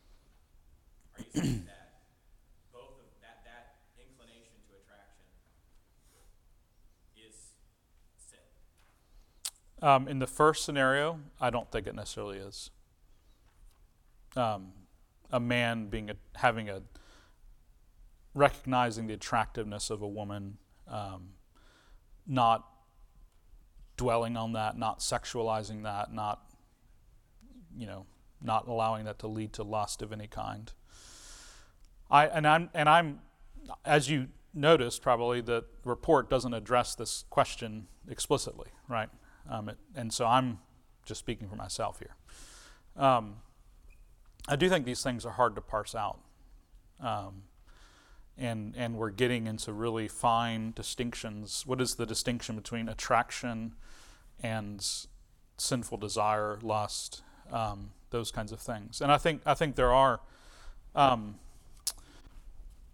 Are 1.15 1.23
you 1.23 1.31
saying 1.35 1.65
that 1.67 2.03
both 2.73 2.99
of 3.01 3.07
that 3.23 3.45
that 3.47 3.87
inclination 3.99 4.59
to 4.69 4.75
attraction 4.83 5.27
is 7.17 7.55
sin? 8.19 8.43
Um, 9.85 10.09
in 10.09 10.19
the 10.19 10.27
first 10.27 10.65
scenario, 10.65 11.21
I 11.39 11.51
don't 11.51 11.71
think 11.71 11.87
it 11.87 11.95
necessarily 11.95 12.39
is. 12.39 12.71
Um, 14.35 14.73
a 15.31 15.39
man 15.39 15.89
being 15.89 16.09
a, 16.09 16.15
having 16.37 16.71
a 16.71 16.81
recognizing 18.33 19.09
the 19.09 19.13
attractiveness 19.13 19.91
of 19.91 20.01
a 20.01 20.09
woman, 20.09 20.57
um, 20.89 21.35
not 22.27 22.67
dwelling 23.99 24.39
on 24.39 24.55
that, 24.55 24.79
not 24.79 25.01
sexualizing 25.01 25.83
that, 25.83 26.15
not 26.15 26.41
you 27.77 27.87
know, 27.87 28.07
not 28.41 28.67
allowing 28.67 29.05
that 29.05 29.19
to 29.19 29.27
lead 29.27 29.53
to 29.53 29.63
lust 29.63 30.01
of 30.01 30.13
any 30.13 30.29
kind. 30.29 30.73
I 32.11 32.27
and 32.29 32.47
I'm 32.47 32.71
and 32.73 32.89
I'm 32.89 33.21
as 33.85 34.09
you 34.09 34.29
noticed 34.55 35.03
probably 35.03 35.43
the 35.43 35.67
report 35.85 36.31
doesn't 36.31 36.55
address 36.55 36.95
this 36.95 37.27
question 37.29 37.87
explicitly, 38.09 38.69
right? 38.89 39.11
Um, 39.49 39.69
it, 39.69 39.79
and 39.95 40.13
so 40.13 40.27
I'm 40.27 40.59
just 41.05 41.21
speaking 41.21 41.49
for 41.49 41.57
myself 41.57 41.99
here. 41.99 42.15
Um, 42.97 43.37
I 44.49 44.57
do 44.57 44.69
think 44.69 44.85
these 44.85 45.03
things 45.03 45.25
are 45.25 45.33
hard 45.33 45.55
to 45.55 45.61
parse 45.61 45.95
out. 45.95 46.19
Um, 47.01 47.45
and, 48.37 48.75
and 48.77 48.97
we're 48.97 49.11
getting 49.11 49.47
into 49.47 49.73
really 49.73 50.09
fine 50.09 50.73
distinctions. 50.75 51.65
What 51.67 51.81
is 51.81 51.95
the 51.95 52.07
distinction 52.07 52.57
between 52.57 52.89
attraction 52.89 53.75
and 54.43 54.85
sinful 55.57 55.99
desire, 55.99 56.59
lust, 56.63 57.23
um, 57.53 57.93
those 58.11 58.31
kinds 58.31 58.53
of 58.53 58.61
things? 58.61 59.01
And 59.01 59.13
I 59.13 59.19
think, 59.19 59.43
I 59.47 59.55
think 59.55 59.77
there 59.77 59.93
are, 59.93 60.21
um, 60.95 61.37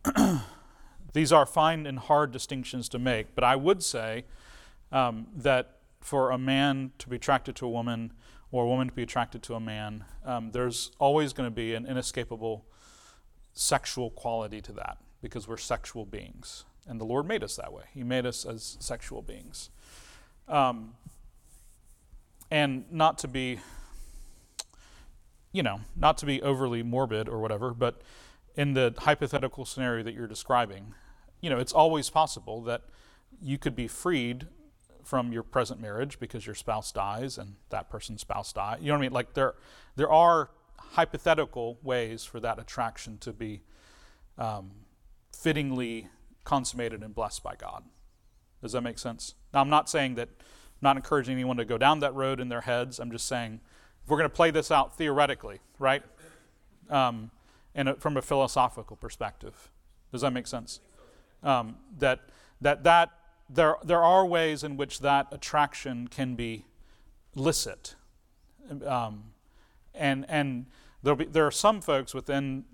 these 1.13 1.33
are 1.33 1.47
fine 1.47 1.87
and 1.87 1.99
hard 1.99 2.33
distinctions 2.33 2.89
to 2.91 2.99
make, 2.99 3.35
but 3.35 3.45
I 3.45 3.57
would 3.57 3.83
say 3.83 4.25
um, 4.93 5.27
that 5.35 5.80
for 6.01 6.31
a 6.31 6.39
man 6.39 6.93
to 6.99 7.09
be 7.09 7.17
attracted 7.17 7.57
to 7.57 7.67
a 7.67 7.71
woman 7.71 8.13
or 8.53 8.65
a 8.65 8.67
woman 8.67 8.89
to 8.89 8.95
be 8.95 9.03
attracted 9.03 9.43
to 9.45 9.55
a 9.55 9.61
man, 9.61 10.05
um, 10.25 10.51
there's 10.51 10.91
always 10.99 11.33
going 11.33 11.47
to 11.47 11.55
be 11.55 11.75
an 11.75 11.87
inescapable 11.87 12.67
sexual 13.53 14.11
quality 14.11 14.61
to 14.61 14.73
that 14.73 14.99
because 15.23 15.47
we're 15.47 15.57
sexual 15.57 16.05
beings. 16.05 16.65
And 16.87 17.01
the 17.01 17.05
Lord 17.05 17.27
made 17.27 17.45
us 17.45 17.57
that 17.57 17.73
way. 17.73 17.85
He 17.93 18.03
made 18.03 18.27
us 18.27 18.45
as 18.45 18.77
sexual 18.81 19.23
beings. 19.23 19.71
Um, 20.49 20.95
and 22.51 22.91
not 22.91 23.19
to 23.19 23.29
be, 23.29 23.61
you 25.53 25.63
know, 25.63 25.81
not 25.95 26.19
to 26.19 26.27
be 26.27 26.43
overly 26.43 26.83
morbid 26.83 27.29
or 27.29 27.41
whatever, 27.41 27.73
but 27.73 28.03
in 28.57 28.75
the 28.75 28.95
hypothetical 28.99 29.65
scenario 29.65 30.03
that 30.03 30.15
you're 30.15 30.27
describing, 30.27 30.95
you 31.41 31.49
know, 31.51 31.59
it's 31.59 31.73
always 31.73 32.11
possible 32.11 32.63
that 32.63 32.83
you 33.41 33.59
could 33.59 33.77
be 33.77 33.87
freed 33.87 34.49
from 35.11 35.33
your 35.33 35.43
present 35.43 35.81
marriage 35.81 36.21
because 36.21 36.47
your 36.47 36.55
spouse 36.55 36.93
dies 36.93 37.37
and 37.37 37.57
that 37.71 37.91
person's 37.91 38.21
spouse 38.21 38.53
dies. 38.53 38.79
You 38.81 38.87
know 38.87 38.93
what 38.93 38.99
I 38.99 39.03
mean? 39.03 39.13
Like 39.13 39.35
there, 39.35 39.55
there 39.97 40.09
are 40.09 40.51
hypothetical 40.79 41.79
ways 41.83 42.25
for 42.25 42.39
that 42.39 42.61
attraction 42.61 43.19
to 43.19 43.33
be 43.33 43.63
um, 44.39 44.71
fittingly 45.37 46.07
consummated 46.45 47.03
and 47.03 47.13
blessed 47.13 47.43
by 47.43 47.57
God. 47.57 47.83
Does 48.63 48.71
that 48.71 48.83
make 48.83 49.01
sense? 49.01 49.35
Now, 49.53 49.63
I'm 49.63 49.69
not 49.69 49.91
saying 49.91 50.15
that, 50.15 50.29
I'm 50.29 50.81
not 50.81 50.97
encouraging 50.97 51.35
anyone 51.35 51.57
to 51.57 51.65
go 51.65 51.77
down 51.77 51.99
that 51.99 52.15
road 52.15 52.39
in 52.39 52.49
their 52.49 52.61
heads. 52.61 53.01
I'm 53.01 53.11
just 53.11 53.27
saying 53.27 53.59
if 54.05 54.09
we're 54.09 54.17
going 54.17 54.31
to 54.31 54.37
play 54.37 54.53
this 54.53 54.71
out 54.71 54.97
theoretically, 54.97 55.59
right? 55.81 56.05
Um, 56.89 57.33
and 57.75 57.97
from 57.99 58.17
a 58.17 58.23
philosophical 58.23 58.95
perspective, 58.95 59.73
does 60.13 60.21
that 60.21 60.33
make 60.33 60.47
sense? 60.47 60.79
Um, 61.43 61.79
that 61.99 62.21
that 62.61 62.85
that 62.85 63.11
there 63.53 63.77
there 63.83 64.03
are 64.03 64.25
ways 64.25 64.63
in 64.63 64.77
which 64.77 65.01
that 65.01 65.27
attraction 65.33 66.09
can 66.09 66.35
be 66.35 66.67
licit, 67.35 67.97
um, 68.87 69.33
and 69.95 70.25
and 70.29 70.67
be 71.17 71.25
there 71.25 71.47
are 71.47 71.51
some 71.51 71.81
folks 71.81 72.15
within 72.15 72.65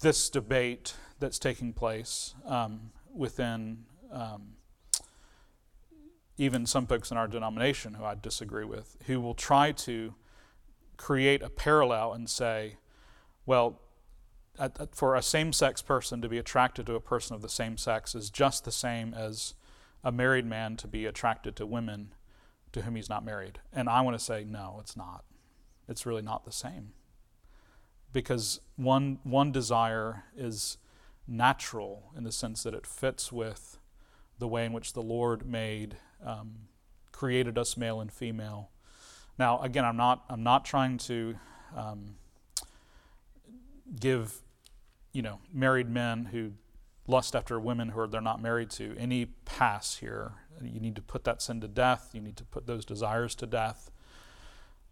this 0.00 0.28
debate 0.28 0.94
that's 1.20 1.38
taking 1.38 1.72
place 1.72 2.34
um, 2.46 2.90
within 3.14 3.84
um, 4.12 4.54
even 6.36 6.66
some 6.66 6.86
folks 6.86 7.10
in 7.10 7.16
our 7.16 7.28
denomination 7.28 7.94
who 7.94 8.04
I 8.04 8.14
disagree 8.14 8.64
with, 8.64 8.96
who 9.06 9.20
will 9.20 9.34
try 9.34 9.72
to 9.72 10.14
create 10.96 11.42
a 11.42 11.48
parallel 11.48 12.12
and 12.12 12.28
say, 12.28 12.76
well, 13.46 13.80
for 14.92 15.16
a 15.16 15.22
same 15.22 15.52
sex 15.52 15.82
person 15.82 16.22
to 16.22 16.28
be 16.28 16.38
attracted 16.38 16.86
to 16.86 16.94
a 16.94 17.00
person 17.00 17.34
of 17.34 17.42
the 17.42 17.48
same 17.48 17.76
sex 17.76 18.14
is 18.14 18.30
just 18.30 18.64
the 18.64 18.72
same 18.72 19.12
as 19.14 19.54
a 20.02 20.12
married 20.12 20.46
man 20.46 20.76
to 20.76 20.86
be 20.86 21.06
attracted 21.06 21.56
to 21.56 21.66
women 21.66 22.12
to 22.72 22.82
whom 22.82 22.96
he's 22.96 23.08
not 23.08 23.24
married. 23.24 23.60
And 23.72 23.88
I 23.88 24.00
want 24.02 24.18
to 24.18 24.24
say, 24.24 24.44
no, 24.44 24.78
it's 24.80 24.96
not. 24.96 25.24
It's 25.88 26.06
really 26.06 26.22
not 26.22 26.44
the 26.44 26.52
same. 26.52 26.92
Because 28.12 28.60
one, 28.76 29.18
one 29.24 29.50
desire 29.50 30.24
is 30.36 30.76
natural 31.26 32.12
in 32.16 32.24
the 32.24 32.32
sense 32.32 32.62
that 32.62 32.74
it 32.74 32.86
fits 32.86 33.32
with 33.32 33.78
the 34.38 34.48
way 34.48 34.64
in 34.64 34.72
which 34.72 34.92
the 34.92 35.02
Lord 35.02 35.46
made, 35.46 35.96
um, 36.24 36.68
created 37.12 37.56
us 37.58 37.76
male 37.76 38.00
and 38.00 38.12
female. 38.12 38.70
Now, 39.38 39.60
again, 39.60 39.84
I'm 39.84 39.96
not, 39.96 40.24
I'm 40.28 40.42
not 40.42 40.64
trying 40.64 40.98
to 40.98 41.36
um, 41.76 42.16
give, 43.98 44.40
you 45.12 45.22
know, 45.22 45.40
married 45.52 45.88
men 45.88 46.26
who 46.26 46.52
lust 47.06 47.36
after 47.36 47.60
women 47.60 47.90
who 47.90 48.00
are, 48.00 48.06
they're 48.06 48.20
not 48.20 48.40
married 48.40 48.70
to 48.70 48.96
any 48.98 49.26
pass 49.44 49.96
here. 49.96 50.32
You 50.62 50.80
need 50.80 50.96
to 50.96 51.02
put 51.02 51.24
that 51.24 51.42
sin 51.42 51.60
to 51.60 51.68
death. 51.68 52.10
You 52.12 52.20
need 52.20 52.36
to 52.36 52.44
put 52.44 52.66
those 52.66 52.84
desires 52.84 53.34
to 53.36 53.46
death. 53.46 53.90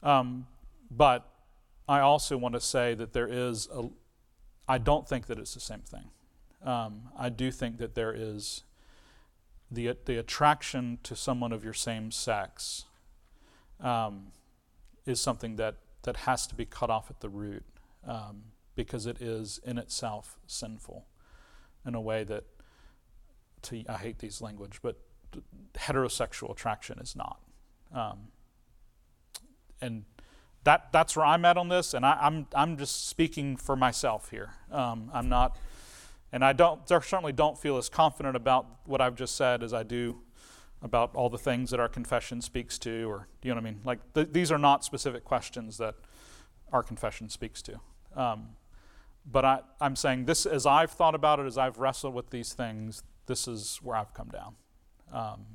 Um, 0.02 0.46
but 0.90 1.28
I 1.88 2.00
also 2.00 2.36
want 2.36 2.54
to 2.54 2.60
say 2.60 2.94
that 2.94 3.12
there 3.12 3.28
is 3.28 3.68
a, 3.72 3.88
I 4.68 4.78
don't 4.78 5.08
think 5.08 5.26
that 5.26 5.38
it's 5.38 5.54
the 5.54 5.60
same 5.60 5.80
thing. 5.80 6.10
Um, 6.64 7.08
I 7.18 7.28
do 7.28 7.50
think 7.50 7.78
that 7.78 7.94
there 7.94 8.14
is 8.16 8.64
the, 9.70 9.96
the 10.04 10.18
attraction 10.18 10.98
to 11.02 11.16
someone 11.16 11.52
of 11.52 11.64
your 11.64 11.72
same 11.72 12.10
sex 12.10 12.84
um, 13.80 14.28
is 15.06 15.20
something 15.20 15.56
that, 15.56 15.76
that 16.02 16.18
has 16.18 16.46
to 16.48 16.54
be 16.54 16.64
cut 16.64 16.90
off 16.90 17.10
at 17.10 17.20
the 17.20 17.28
root 17.28 17.64
um, 18.06 18.42
because 18.74 19.06
it 19.06 19.20
is 19.20 19.60
in 19.64 19.78
itself 19.78 20.38
sinful 20.46 21.06
in 21.86 21.94
a 21.94 22.00
way 22.00 22.24
that, 22.24 22.44
to, 23.62 23.84
I 23.88 23.98
hate 23.98 24.18
these 24.18 24.40
language, 24.40 24.80
but 24.82 24.98
heterosexual 25.74 26.50
attraction 26.50 26.98
is 26.98 27.16
not. 27.16 27.40
Um, 27.94 28.28
and 29.80 30.04
that, 30.64 30.92
that's 30.92 31.16
where 31.16 31.26
I'm 31.26 31.44
at 31.44 31.56
on 31.56 31.68
this, 31.68 31.92
and 31.94 32.06
I, 32.06 32.16
I'm, 32.20 32.46
I'm 32.54 32.76
just 32.76 33.08
speaking 33.08 33.56
for 33.56 33.76
myself 33.76 34.30
here. 34.30 34.50
Um, 34.70 35.10
I'm 35.12 35.28
not, 35.28 35.56
and 36.32 36.44
I 36.44 36.52
don't, 36.52 36.86
certainly 36.88 37.32
don't 37.32 37.58
feel 37.58 37.76
as 37.76 37.88
confident 37.88 38.36
about 38.36 38.66
what 38.84 39.00
I've 39.00 39.16
just 39.16 39.36
said 39.36 39.62
as 39.62 39.74
I 39.74 39.82
do 39.82 40.20
about 40.82 41.14
all 41.14 41.30
the 41.30 41.38
things 41.38 41.70
that 41.70 41.80
our 41.80 41.88
confession 41.88 42.40
speaks 42.40 42.78
to, 42.80 43.08
or 43.08 43.28
you 43.42 43.50
know 43.50 43.54
what 43.54 43.66
I 43.66 43.70
mean? 43.70 43.80
Like 43.84 44.00
th- 44.14 44.28
these 44.32 44.50
are 44.50 44.58
not 44.58 44.84
specific 44.84 45.24
questions 45.24 45.78
that 45.78 45.94
our 46.72 46.82
confession 46.82 47.28
speaks 47.28 47.62
to. 47.62 47.80
Um, 48.16 48.48
but 49.24 49.44
I, 49.44 49.60
I'm 49.80 49.96
saying 49.96 50.24
this, 50.24 50.46
as 50.46 50.66
I've 50.66 50.90
thought 50.90 51.14
about 51.14 51.38
it, 51.40 51.46
as 51.46 51.56
I've 51.56 51.78
wrestled 51.78 52.14
with 52.14 52.30
these 52.30 52.52
things, 52.52 53.02
this 53.26 53.46
is 53.46 53.78
where 53.82 53.96
I've 53.96 54.12
come 54.14 54.28
down. 54.28 54.54
Um, 55.12 55.46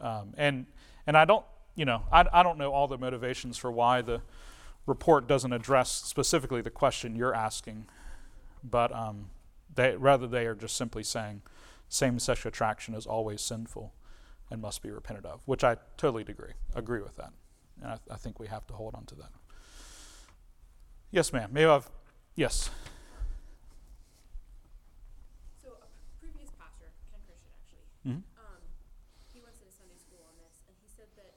um, 0.00 0.34
and 0.36 0.66
and 1.06 1.16
I 1.16 1.24
don't, 1.24 1.44
you 1.74 1.84
know, 1.84 2.02
I, 2.12 2.24
I 2.32 2.42
don't 2.42 2.58
know 2.58 2.72
all 2.72 2.86
the 2.86 2.98
motivations 2.98 3.56
for 3.56 3.72
why 3.72 4.02
the 4.02 4.20
report 4.86 5.26
doesn't 5.26 5.52
address 5.52 5.90
specifically 5.90 6.60
the 6.60 6.70
question 6.70 7.16
you're 7.16 7.34
asking, 7.34 7.86
but 8.62 8.94
um, 8.94 9.30
they 9.74 9.96
rather 9.96 10.26
they 10.26 10.46
are 10.46 10.54
just 10.54 10.76
simply 10.76 11.02
saying 11.02 11.42
same-sex 11.88 12.44
attraction 12.44 12.94
is 12.94 13.06
always 13.06 13.40
sinful 13.40 13.92
and 14.50 14.62
must 14.62 14.82
be 14.82 14.90
repented 14.90 15.26
of, 15.26 15.40
which 15.46 15.64
I 15.64 15.76
totally 15.96 16.22
agree 16.22 16.52
agree 16.74 17.00
with 17.00 17.16
that, 17.16 17.32
and 17.82 17.92
I, 17.92 17.98
I 18.10 18.16
think 18.16 18.38
we 18.38 18.46
have 18.46 18.66
to 18.68 18.74
hold 18.74 18.94
on 18.94 19.04
to 19.06 19.14
that. 19.16 19.30
Yes, 21.10 21.32
ma'am. 21.32 21.48
Maybe 21.52 21.64
I've 21.66 21.88
yes. 22.36 22.68
So 25.56 25.80
a 25.80 25.88
previous 26.20 26.52
pastor, 26.60 26.92
Ken 27.10 27.20
Christian 27.24 27.48
actually, 27.56 27.88
Mhm. 28.04 28.22
um, 28.36 28.60
he 29.32 29.40
once 29.40 29.56
did 29.58 29.68
a 29.68 29.72
Sunday 29.72 29.96
school 29.96 30.20
on 30.28 30.36
this, 30.36 30.60
and 30.68 30.76
he 30.84 30.88
said 30.88 31.08
that 31.16 31.32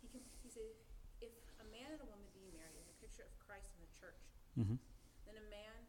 he 0.00 0.08
can, 0.08 0.20
he 0.44 0.48
said 0.52 0.76
if 1.24 1.32
a 1.60 1.64
man 1.72 1.92
and 1.96 2.00
a 2.04 2.08
woman 2.08 2.28
being 2.36 2.52
married 2.52 2.76
is 2.76 2.88
a 2.88 2.96
picture 3.00 3.24
of 3.24 3.32
Christ 3.40 3.72
in 3.76 3.80
the 3.80 3.92
church, 3.98 4.20
Mm-hmm. 4.60 4.76
then 5.24 5.36
a 5.40 5.46
man 5.48 5.88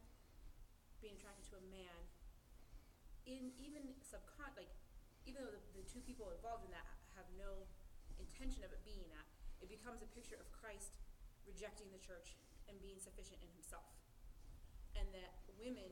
being 1.04 1.20
attracted 1.20 1.44
to 1.52 1.56
a 1.60 1.64
man, 1.68 2.08
in 3.28 3.52
even 3.60 3.92
subcon 4.00 4.48
like 4.56 4.72
even 5.28 5.44
though 5.44 5.52
the, 5.52 5.60
the 5.76 5.84
two 5.88 6.00
people 6.00 6.30
involved 6.32 6.64
in 6.64 6.70
that 6.72 6.84
have 7.16 7.24
no 7.36 7.68
intention 8.18 8.64
of 8.64 8.72
it 8.72 8.80
being 8.84 9.04
that, 9.12 9.24
it 9.60 9.68
becomes 9.68 10.00
a 10.00 10.06
picture 10.16 10.36
of 10.36 10.48
Christ 10.52 10.96
rejecting 11.46 11.92
the 11.92 11.98
church 12.00 12.36
and 12.74 12.82
being 12.82 12.98
sufficient 12.98 13.38
in 13.38 13.50
himself, 13.54 13.86
and 14.98 15.06
that 15.14 15.38
women 15.54 15.86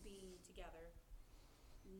being 0.00 0.40
together, 0.40 0.96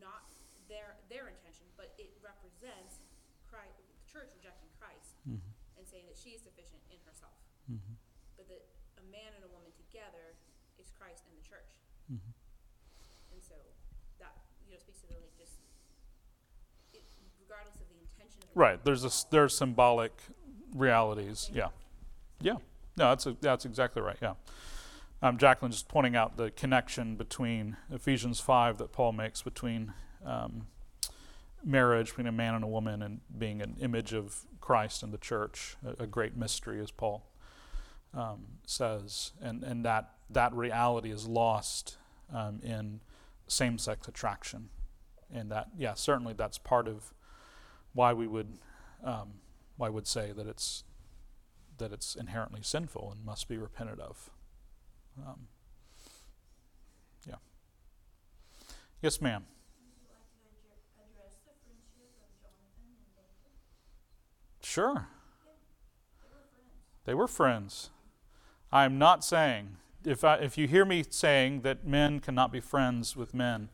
not 0.00 0.32
their 0.72 0.96
their 1.12 1.28
intention, 1.28 1.68
but 1.76 1.92
it 2.00 2.16
represents 2.24 3.04
Christ, 3.52 3.76
the 3.76 3.84
church 4.08 4.32
rejecting 4.40 4.72
Christ 4.80 5.20
Mm-hmm. 5.28 5.52
and 5.78 5.84
saying 5.86 6.08
that 6.10 6.16
she 6.18 6.34
is 6.34 6.42
sufficient 6.42 6.80
in 6.90 6.98
herself 7.06 7.36
Mm-hmm. 7.70 7.94
but 8.34 8.48
that 8.50 8.64
a 8.98 9.04
man 9.12 9.30
and 9.38 9.44
a 9.46 9.50
woman 9.54 9.70
together 9.78 10.34
is 10.82 10.90
Christ 10.98 11.22
and 11.30 11.36
the 11.38 11.46
church. 11.46 11.78
Mm-hmm. 12.10 12.32
And 13.30 13.38
so 13.38 13.54
that 14.18 14.34
you 14.66 14.72
know 14.74 14.80
speaks 14.82 14.98
to 15.04 15.06
the 15.06 15.14
like 15.22 15.36
just 15.38 15.62
it, 16.92 17.04
regardless 17.38 17.76
of 17.78 17.86
the 17.86 18.00
intention 18.02 18.42
of 18.42 18.50
the 18.50 18.58
Right. 18.58 18.82
There's 18.82 19.04
a 19.06 19.12
there's 19.30 19.54
symbolic 19.54 20.10
realities. 20.74 21.50
Yeah. 21.54 21.68
Yeah. 22.40 22.58
No, 22.96 23.08
that's 23.08 23.26
a, 23.26 23.36
that's 23.40 23.64
exactly 23.64 24.02
right. 24.02 24.18
Yeah. 24.20 24.34
Um, 25.22 25.38
Jacqueline 25.38 25.70
just 25.70 25.88
pointing 25.88 26.16
out 26.16 26.36
the 26.36 26.50
connection 26.50 27.16
between 27.16 27.76
Ephesians 27.90 28.40
five 28.40 28.78
that 28.78 28.92
Paul 28.92 29.12
makes 29.12 29.42
between 29.42 29.92
um, 30.26 30.66
marriage 31.64 32.08
between 32.08 32.26
a 32.26 32.32
man 32.32 32.54
and 32.54 32.64
a 32.64 32.66
woman 32.66 33.02
and 33.02 33.20
being 33.38 33.62
an 33.62 33.76
image 33.80 34.12
of 34.12 34.44
Christ 34.60 35.02
and 35.02 35.12
the 35.12 35.18
church, 35.18 35.76
a, 35.86 36.04
a 36.04 36.06
great 36.06 36.36
mystery, 36.36 36.80
as 36.80 36.90
Paul 36.90 37.24
um, 38.14 38.46
says, 38.66 39.32
and 39.40 39.62
and 39.62 39.84
that 39.84 40.10
that 40.30 40.52
reality 40.54 41.10
is 41.10 41.26
lost 41.26 41.98
um, 42.32 42.60
in 42.62 43.00
same-sex 43.46 44.08
attraction, 44.08 44.68
and 45.32 45.50
that 45.50 45.68
yeah 45.76 45.94
certainly 45.94 46.32
that's 46.32 46.58
part 46.58 46.88
of 46.88 47.14
why 47.92 48.12
we 48.12 48.26
would 48.26 48.58
um, 49.04 49.34
why 49.76 49.88
would 49.88 50.06
say 50.06 50.32
that 50.32 50.46
it's 50.46 50.84
that 51.82 51.92
it's 51.92 52.14
inherently 52.14 52.60
sinful 52.62 53.10
and 53.12 53.24
must 53.24 53.48
be 53.48 53.58
repented 53.58 53.98
of. 53.98 54.30
Um, 55.18 55.48
yeah. 57.26 57.34
Yes, 59.02 59.20
ma'am. 59.20 59.44
Sure. 64.62 65.08
They 67.04 67.14
were 67.14 67.26
friends. 67.26 67.90
I 68.70 68.84
am 68.84 68.96
not 68.96 69.24
saying 69.24 69.76
if 70.04 70.22
I, 70.22 70.36
if 70.36 70.56
you 70.56 70.68
hear 70.68 70.84
me 70.84 71.04
saying 71.08 71.62
that 71.62 71.84
men 71.84 72.20
cannot 72.20 72.52
be 72.52 72.60
friends 72.60 73.16
with 73.16 73.34
men, 73.34 73.70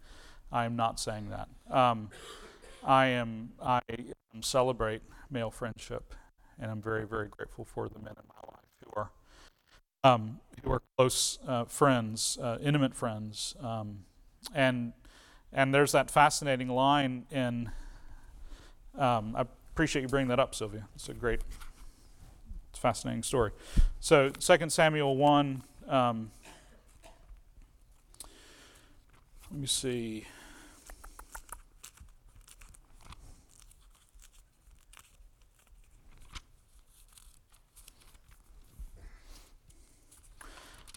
I 0.51 0.65
am 0.65 0.77
not 0.77 0.99
saying 0.99 1.29
that. 1.29 1.49
Um, 1.71 2.09
I 2.83 3.09
am 3.09 3.51
I 3.63 3.81
celebrate 4.41 5.03
male 5.31 5.51
friendship, 5.51 6.15
and 6.61 6.71
I'm 6.71 6.83
very 6.83 7.07
very 7.07 7.29
grateful 7.29 7.65
for 7.65 7.89
the 7.89 7.99
men 7.99 8.15
in 8.17 8.25
my 8.29 8.49
life 8.49 8.65
who 8.85 8.91
are 8.95 9.11
um, 10.05 10.41
who 10.63 10.73
are 10.73 10.83
close 10.97 11.39
uh, 11.47 11.65
friends, 11.65 12.39
uh, 12.43 12.59
intimate 12.63 12.95
friends, 12.95 13.55
um, 13.61 14.05
and 14.55 14.93
and 15.53 15.75
there's 15.75 15.93
that 15.93 16.11
fascinating 16.11 16.69
line 16.69 17.27
in. 17.31 17.71
Um, 18.97 19.35
I 19.37 19.45
appreciate 19.73 20.03
you 20.03 20.09
bringing 20.09 20.29
that 20.29 20.41
up, 20.41 20.55
Sylvia. 20.55 20.89
It's 20.95 21.09
a 21.09 21.15
great, 21.15 21.41
it's 22.71 22.79
a 22.79 22.81
fascinating 22.81 23.23
story. 23.23 23.53
So, 24.01 24.31
2 24.31 24.71
Samuel 24.71 25.17
one. 25.17 25.63
Um, 25.89 26.33
let 29.51 29.61
me 29.61 29.67
see. 29.67 30.27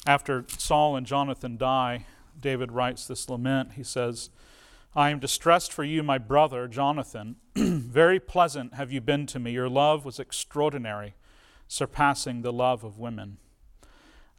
After 0.06 0.46
Saul 0.48 0.96
and 0.96 1.06
Jonathan 1.06 1.58
die, 1.58 2.06
David 2.40 2.72
writes 2.72 3.06
this 3.06 3.30
lament. 3.30 3.74
He 3.74 3.84
says, 3.84 4.30
I 4.96 5.10
am 5.10 5.20
distressed 5.20 5.72
for 5.72 5.84
you, 5.84 6.02
my 6.04 6.18
brother, 6.18 6.68
Jonathan. 6.68 7.36
Very 7.56 8.20
pleasant 8.20 8.74
have 8.74 8.92
you 8.92 9.00
been 9.00 9.26
to 9.28 9.40
me. 9.40 9.52
Your 9.52 9.70
love 9.70 10.04
was 10.04 10.20
extraordinary, 10.20 11.14
surpassing 11.68 12.42
the 12.42 12.52
love 12.52 12.84
of 12.84 12.98
women. 12.98 13.38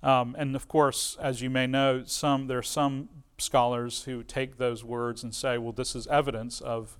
Um, 0.03 0.35
and 0.37 0.57
of 0.57 0.67
course, 0.67 1.17
as 1.21 1.43
you 1.43 1.49
may 1.49 1.67
know, 1.67 2.03
some 2.05 2.49
there 2.49 2.59
are 2.59 2.63
some 2.63 3.09
scholars 3.39 4.03
who 4.05 4.23
take 4.23 4.59
those 4.59 4.85
words 4.85 5.23
and 5.23 5.35
say, 5.35 5.59
well, 5.59 5.73
this 5.73 5.95
is 5.95 6.07
evidence 6.09 6.61
of 6.61 6.99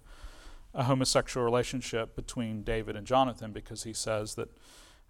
a 0.73 0.85
homosexual 0.85 1.45
relationship 1.45 2.17
between 2.17 2.63
David 2.63 2.97
and 2.97 3.07
Jonathan 3.07 3.53
because 3.53 3.83
he 3.83 3.93
says 3.93 4.37
that 4.37 4.49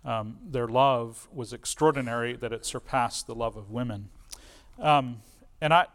um, 0.04 0.38
their 0.44 0.66
love 0.66 1.28
was 1.32 1.52
extraordinary, 1.52 2.36
that 2.36 2.52
it 2.52 2.66
surpassed 2.66 3.26
the 3.26 3.34
love 3.34 3.56
of 3.56 3.70
women. 3.70 4.08
Um, 4.78 5.22
and 5.60 5.72
I, 5.72 5.86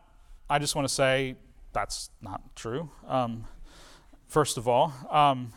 I 0.50 0.60
just 0.60 0.76
want 0.76 0.88
to 0.88 0.94
say 0.94 1.36
that's 1.74 2.10
not 2.22 2.56
true. 2.56 2.90
Um, 3.06 3.46
first 4.28 4.58
of 4.58 4.68
all, 4.68 4.94
um, 5.10 5.52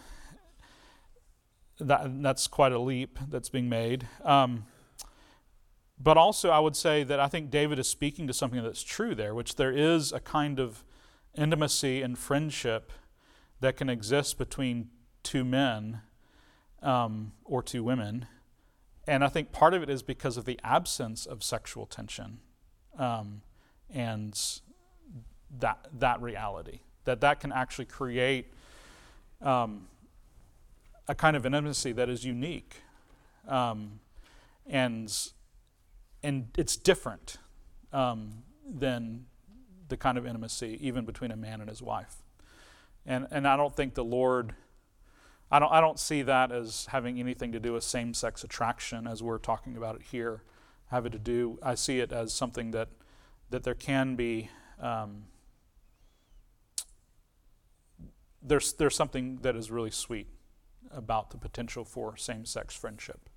that, 1.79 2.23
that's 2.23 2.47
quite 2.47 2.73
a 2.73 2.79
leap 2.79 3.19
that's 3.29 3.49
being 3.49 3.69
made. 3.69 4.07
Um, 4.25 4.67
but 6.03 6.17
also, 6.17 6.51
I 6.51 6.59
would 6.59 6.77
say 6.77 7.05
that 7.05 7.21
I 7.21 7.29
think 7.29 7.51
David 7.51 7.79
is 7.79 7.89
speaking 7.89 8.27
to 8.27 8.33
something 8.33 8.63
that's 8.63 8.83
true 8.83 9.15
there, 9.15 9.35
which 9.35 9.57
there 9.57 9.73
is 9.73 10.13
a 10.13 10.21
kind 10.21 10.59
of 10.59 10.85
intimacy 11.37 12.03
and 12.03 12.19
friendship 12.19 12.93
that 13.61 13.77
can 13.77 13.91
exist 13.91 14.39
between 14.39 14.89
two 15.23 15.45
men 15.45 16.01
um, 16.83 17.33
or 17.45 17.63
two 17.63 17.85
women. 17.85 18.27
And 19.11 19.25
I 19.25 19.29
think 19.29 19.51
part 19.51 19.75
of 19.75 19.83
it 19.83 19.91
is 19.91 20.05
because 20.05 20.37
of 20.37 20.45
the 20.45 20.61
absence 20.63 21.27
of 21.27 21.43
sexual 21.43 21.85
tension 21.85 22.39
um, 22.97 23.43
and 23.93 24.41
that, 25.59 25.89
that 25.99 26.23
reality, 26.23 26.79
that 27.07 27.21
that 27.21 27.41
can 27.41 27.51
actually 27.51 27.87
create 27.87 28.53
um, 29.43 29.89
a 31.09 31.15
kind 31.17 31.37
of 31.37 31.45
intimacy 31.45 31.91
that 31.91 32.09
is 32.09 32.25
unique. 32.25 32.77
Um, 33.49 33.99
and, 34.65 35.13
and 36.23 36.47
it's 36.57 36.77
different 36.77 37.39
um, 37.93 38.45
than 38.65 39.27
the 39.89 39.97
kind 39.97 40.19
of 40.19 40.25
intimacy 40.25 40.79
even 40.81 41.05
between 41.05 41.33
a 41.33 41.37
man 41.37 41.61
and 41.61 41.69
his 41.69 41.83
wife. 41.83 42.15
And, 43.05 43.27
and 43.33 43.49
I 43.49 43.57
don't 43.57 43.75
think 43.75 43.95
the 43.95 44.05
Lord, 44.05 44.55
I 45.51 45.59
don't, 45.59 45.73
I 45.73 45.81
don't 45.81 45.99
see 45.99 46.23
that 46.23 46.53
as 46.53 46.87
having 46.87 47.19
anything 47.19 47.51
to 47.53 47.61
do 47.61 47.73
with 47.73 47.83
same 47.83 48.15
sex 48.15 48.45
attraction 48.45 49.07
as 49.07 49.23
we're 49.23 49.39
talking 49.39 49.77
about 49.77 49.97
it 49.97 50.03
here. 50.03 50.43
Having 50.91 51.13
to 51.13 51.19
do, 51.19 51.59
I 51.63 51.75
see 51.75 51.99
it 51.99 52.13
as 52.13 52.33
something 52.33 52.71
that, 52.71 52.89
that 53.51 53.65
there 53.65 53.75
can 53.75 54.15
be, 54.15 54.51
um, 54.81 55.25
there's, 58.43 58.73
there's 58.75 58.95
something 58.95 59.39
that 59.43 59.57
is 59.57 59.71
really 59.71 59.91
sweet 59.91 60.29
about 60.93 61.31
the 61.31 61.37
potential 61.37 61.85
for 61.85 62.17
same 62.17 62.45
sex 62.45 62.75
friendship. 62.75 63.29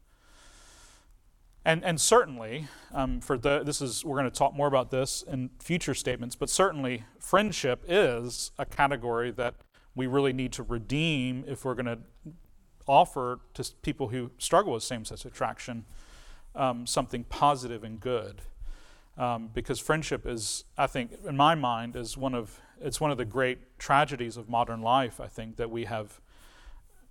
And, 1.66 1.84
and 1.84 2.00
certainly, 2.00 2.68
um, 2.92 3.22
for 3.22 3.38
the, 3.38 3.64
this 3.64 3.82
is 3.82 4.04
we're 4.04 4.18
going 4.18 4.30
to 4.30 4.38
talk 4.38 4.54
more 4.54 4.68
about 4.68 4.92
this 4.92 5.24
in 5.24 5.50
future 5.60 5.94
statements, 5.94 6.36
but 6.36 6.50
certainly 6.50 7.06
friendship 7.20 7.86
is 7.88 8.52
a 8.60 8.66
category 8.66 9.32
that 9.32 9.56
we 9.96 10.08
really 10.08 10.34
need 10.34 10.52
to 10.54 10.64
redeem 10.64 11.44
if 11.48 11.66
we're 11.66 11.76
going 11.76 11.86
to 11.86 12.00
offer 12.88 13.40
to 13.54 13.64
people 13.82 14.10
who 14.10 14.32
struggle 14.38 14.74
with 14.74 14.84
same-sex 14.84 15.26
attraction 15.26 15.86
um, 16.56 16.86
something 16.86 17.24
positive 17.26 17.84
and 17.84 18.00
good. 18.00 18.42
Um, 19.18 19.50
because 19.54 19.80
friendship 19.80 20.26
is, 20.26 20.66
I 20.78 20.88
think, 20.88 21.12
in 21.28 21.38
my 21.38 21.56
mind, 21.56 21.96
is 21.96 22.18
one 22.18 22.34
of 22.34 22.60
it's 22.82 23.00
one 23.00 23.12
of 23.12 23.18
the 23.18 23.26
great 23.26 23.80
tragedies 23.80 24.38
of 24.38 24.50
modern 24.50 24.82
life. 24.82 25.22
I 25.22 25.28
think 25.28 25.56
that 25.58 25.70
we 25.70 25.86
have 25.86 26.20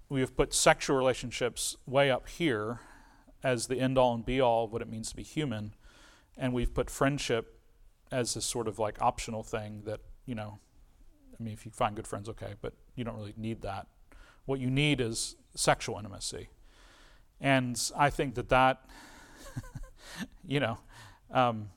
we 0.08 0.20
have 0.20 0.36
put 0.36 0.52
sexual 0.52 0.96
relationships 0.96 1.76
way 1.86 2.10
up 2.10 2.28
here 2.28 2.80
as 3.42 3.68
the 3.68 3.80
end 3.80 3.96
all 3.96 4.14
and 4.14 4.26
be 4.26 4.40
all 4.40 4.64
of 4.64 4.72
what 4.72 4.82
it 4.82 4.88
means 4.88 5.10
to 5.10 5.16
be 5.16 5.22
human, 5.22 5.74
and 6.36 6.52
we've 6.52 6.74
put 6.74 6.90
friendship 6.90 7.60
as 8.10 8.34
this 8.34 8.44
sort 8.44 8.66
of 8.66 8.80
like 8.80 9.00
optional 9.00 9.44
thing 9.44 9.82
that 9.84 10.00
you 10.26 10.34
know. 10.34 10.58
I 11.42 11.44
mean, 11.44 11.54
if 11.54 11.66
you 11.66 11.72
find 11.72 11.96
good 11.96 12.06
friends, 12.06 12.28
okay, 12.28 12.54
but 12.60 12.72
you 12.94 13.02
don't 13.02 13.16
really 13.16 13.34
need 13.36 13.62
that. 13.62 13.88
What 14.44 14.60
you 14.60 14.70
need 14.70 15.00
is 15.00 15.34
sexual 15.56 15.98
intimacy, 15.98 16.50
and 17.40 17.80
I 17.96 18.10
think 18.10 18.36
that 18.36 18.48
that, 18.50 18.84
you 20.46 20.60
know. 20.60 20.78
Um, 21.32 21.70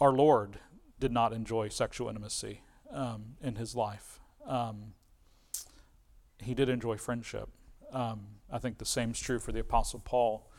our 0.00 0.12
Lord 0.12 0.58
did 0.98 1.12
not 1.12 1.34
enjoy 1.34 1.68
sexual 1.68 2.08
intimacy 2.08 2.62
um, 2.90 3.36
in 3.42 3.56
his 3.56 3.74
life. 3.74 4.20
Um, 4.46 4.94
he 6.38 6.54
did 6.54 6.70
enjoy 6.70 6.96
friendship. 6.96 7.50
Um, 7.92 8.20
I 8.50 8.58
think 8.58 8.78
the 8.78 8.86
same 8.86 9.10
is 9.10 9.20
true 9.20 9.38
for 9.38 9.52
the 9.52 9.60
Apostle 9.60 10.00
Paul. 10.00 10.50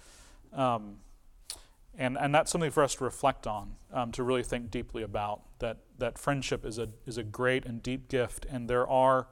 And, 1.98 2.18
and 2.18 2.34
that's 2.34 2.52
something 2.52 2.72
for 2.72 2.84
us 2.84 2.96
to 2.96 3.04
reflect 3.04 3.46
on, 3.46 3.76
um, 3.92 4.12
to 4.14 4.24
really 4.24 4.44
think 4.44 4.72
deeply 4.72 5.04
about. 5.04 5.42
That, 5.60 5.78
that 5.98 6.18
friendship 6.18 6.66
is 6.66 6.78
a, 6.78 6.90
is 7.06 7.18
a 7.18 7.24
great 7.24 7.66
and 7.66 7.84
deep 7.84 8.08
gift, 8.08 8.46
and 8.50 8.70
there 8.70 8.88
are 8.88 9.28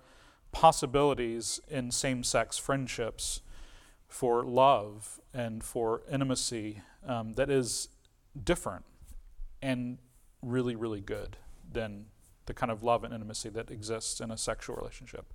possibilities 0.52 1.60
in 1.68 1.92
same 1.92 2.24
sex 2.24 2.58
friendships 2.58 3.42
for 4.08 4.44
love 4.44 5.20
and 5.34 5.64
for 5.64 6.02
intimacy 6.12 6.82
um, 7.08 7.34
that 7.34 7.50
is 7.50 7.90
different 8.44 8.84
and 9.62 10.00
really, 10.42 10.76
really 10.76 11.02
good 11.02 11.38
than 11.72 12.06
the 12.46 12.54
kind 12.54 12.72
of 12.72 12.82
love 12.84 13.04
and 13.04 13.14
intimacy 13.14 13.50
that 13.50 13.70
exists 13.70 14.20
in 14.20 14.32
a 14.32 14.38
sexual 14.38 14.76
relationship, 14.76 15.34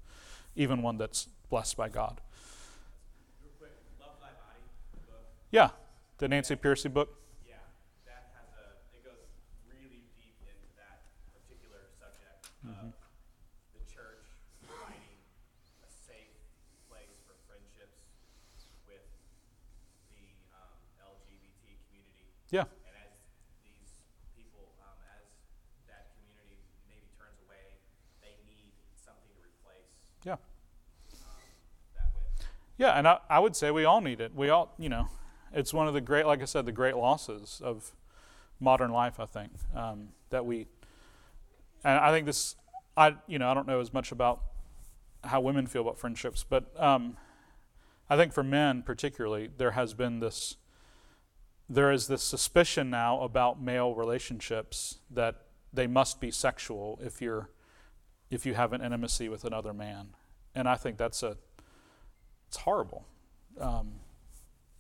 even 0.57 0.83
one 0.83 0.99
that's 0.99 1.29
blessed 1.49 1.77
by 1.77 1.89
God. 1.89 2.21
Real 3.43 3.53
quick, 3.59 3.71
Love 4.01 4.17
Thy 4.21 4.27
Body. 4.27 4.59
Yeah, 5.53 5.71
the 6.19 6.29
Nancy 6.29 6.55
Pearcey 6.55 6.93
book. 6.93 7.19
Yeah, 7.43 7.59
that 8.07 8.31
has 8.39 8.49
a, 8.55 8.79
it 8.95 9.03
goes 9.03 9.27
really 9.67 10.07
deep 10.15 10.39
into 10.47 10.69
that 10.79 11.11
particular 11.35 11.91
subject 11.99 12.47
of 12.63 12.95
the 13.75 13.83
church 13.91 14.23
providing 14.63 15.19
a 15.83 15.89
safe 15.91 16.39
place 16.87 17.19
for 17.27 17.35
friendships 17.51 17.99
with 18.87 19.03
the 20.15 20.23
um, 20.55 20.79
LGBT 21.03 21.83
community. 21.91 22.31
Yeah, 22.55 22.71
And 22.87 22.95
as 22.95 23.15
these 23.67 23.99
people, 24.39 24.71
um, 24.87 24.95
as 25.19 25.27
that 25.91 26.15
community 26.15 26.63
maybe 26.87 27.11
turns 27.19 27.43
away, 27.43 27.83
they 28.23 28.39
need 28.47 28.71
something 28.95 29.27
to 29.35 29.43
replace 29.43 29.91
yeah. 30.23 30.39
um, 31.27 31.43
that 31.99 32.15
with. 32.15 32.31
Yeah, 32.79 32.95
and 32.95 33.11
I, 33.11 33.19
I 33.27 33.43
would 33.43 33.59
say 33.59 33.75
we 33.75 33.83
all 33.85 34.01
need 34.01 34.23
it. 34.23 34.31
We 34.31 34.49
all, 34.49 34.79
you 34.79 34.89
know, 34.89 35.11
it's 35.55 35.73
one 35.73 35.89
of 35.89 35.95
the 35.95 36.01
great, 36.01 36.27
like 36.27 36.43
I 36.43 36.45
said, 36.45 36.67
the 36.67 36.73
great 36.73 36.97
losses 36.97 37.61
of 37.65 37.93
modern 38.61 38.91
life. 38.91 39.21
I 39.21 39.27
think 39.27 39.53
um, 39.75 40.09
that 40.31 40.45
we, 40.45 40.67
and 41.85 41.99
I 41.99 42.11
think 42.11 42.27
this, 42.27 42.57
I, 42.97 43.17
you 43.27 43.39
know, 43.39 43.51
I 43.51 43.55
don't 43.55 43.67
know 43.67 43.81
as 43.81 43.93
much 43.93 44.13
about 44.13 44.43
how 45.23 45.41
women 45.41 45.67
feel 45.67 45.83
about 45.83 45.99
friendships, 45.99 46.45
but 46.49 46.65
um, 46.81 47.17
I 48.11 48.17
think 48.17 48.33
for 48.33 48.43
men 48.43 48.83
particularly, 48.83 49.51
there 49.57 49.73
has 49.73 49.95
been 49.95 50.21
this, 50.21 50.57
there 51.69 51.91
is 51.91 52.09
this 52.09 52.23
suspicion 52.23 52.91
now 52.91 53.21
about 53.21 53.63
male 53.63 53.95
relationships 53.95 54.99
that 55.11 55.43
they 55.73 55.87
must 55.87 56.21
be 56.21 56.31
sexual 56.31 57.01
if 57.03 57.23
you're, 57.23 57.51
if 58.31 58.45
you 58.45 58.55
have 58.55 58.73
an 58.73 58.83
intimacy 58.83 59.29
with 59.29 59.45
another 59.45 59.73
man, 59.73 60.09
and 60.55 60.69
I 60.69 60.77
think 60.77 60.99
that's 60.99 61.23
a 61.23 61.37
it's 62.55 62.63
horrible. 62.63 63.05
Um, 63.61 63.95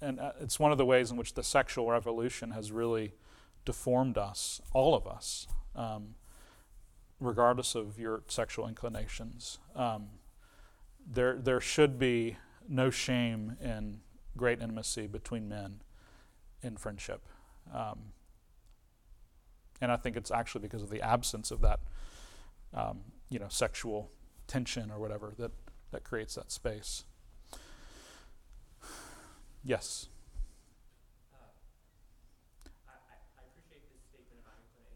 and 0.04 0.20
uh, 0.20 0.32
it's 0.40 0.60
one 0.60 0.70
of 0.70 0.78
the 0.78 0.84
ways 0.84 1.10
in 1.10 1.16
which 1.16 1.34
the 1.34 1.42
sexual 1.42 1.90
revolution 1.90 2.50
has 2.50 2.70
really 2.70 3.14
deformed 3.64 4.18
us, 4.18 4.60
all 4.72 4.94
of 4.94 5.06
us, 5.06 5.48
um, 5.74 6.14
regardless 7.18 7.74
of 7.74 7.98
your 7.98 8.22
sexual 8.28 8.68
inclinations. 8.68 9.58
Um, 9.74 10.08
there, 11.06 11.36
there 11.36 11.60
should 11.60 11.98
be 11.98 12.36
no 12.68 12.90
shame 12.90 13.56
in 13.60 14.00
great 14.36 14.60
intimacy 14.60 15.06
between 15.06 15.48
men 15.48 15.80
in 16.62 16.76
friendship. 16.76 17.22
Um, 17.72 18.12
and 19.80 19.90
I 19.90 19.96
think 19.96 20.16
it's 20.16 20.30
actually 20.30 20.62
because 20.62 20.82
of 20.82 20.90
the 20.90 21.02
absence 21.02 21.50
of 21.50 21.60
that, 21.62 21.80
um, 22.72 23.00
you 23.28 23.38
know, 23.38 23.48
sexual 23.48 24.10
tension 24.46 24.90
or 24.90 24.98
whatever 24.98 25.34
that, 25.38 25.52
that 25.90 26.04
creates 26.04 26.34
that 26.34 26.50
space. 26.50 27.04
Yes. 28.82 28.82
I, 28.82 28.82
I, 28.82 28.82
I 28.82 28.82
appreciate 28.82 28.92
this 28.92 28.92
statement 28.92 28.92
about 28.92 28.92
inclination. 28.92 29.53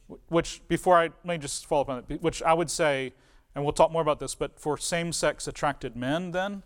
Wh- 0.09 0.33
Which, 0.33 0.67
before 0.69 0.97
I 0.99 1.05
let 1.05 1.25
me 1.25 1.39
just 1.39 1.67
follow 1.67 1.83
up 1.83 1.89
on 1.89 2.05
it, 2.09 2.23
which 2.23 2.43
I 2.43 2.53
would 2.53 2.71
say, 2.71 3.13
and 3.55 3.65
we'll 3.65 3.73
talk 3.73 3.91
more 3.91 4.03
about 4.03 4.21
this, 4.21 4.35
but 4.35 4.59
for 4.59 4.77
same 4.77 5.13
sex 5.13 5.49
attracted 5.49 5.97
men, 5.97 6.33
then, 6.33 6.63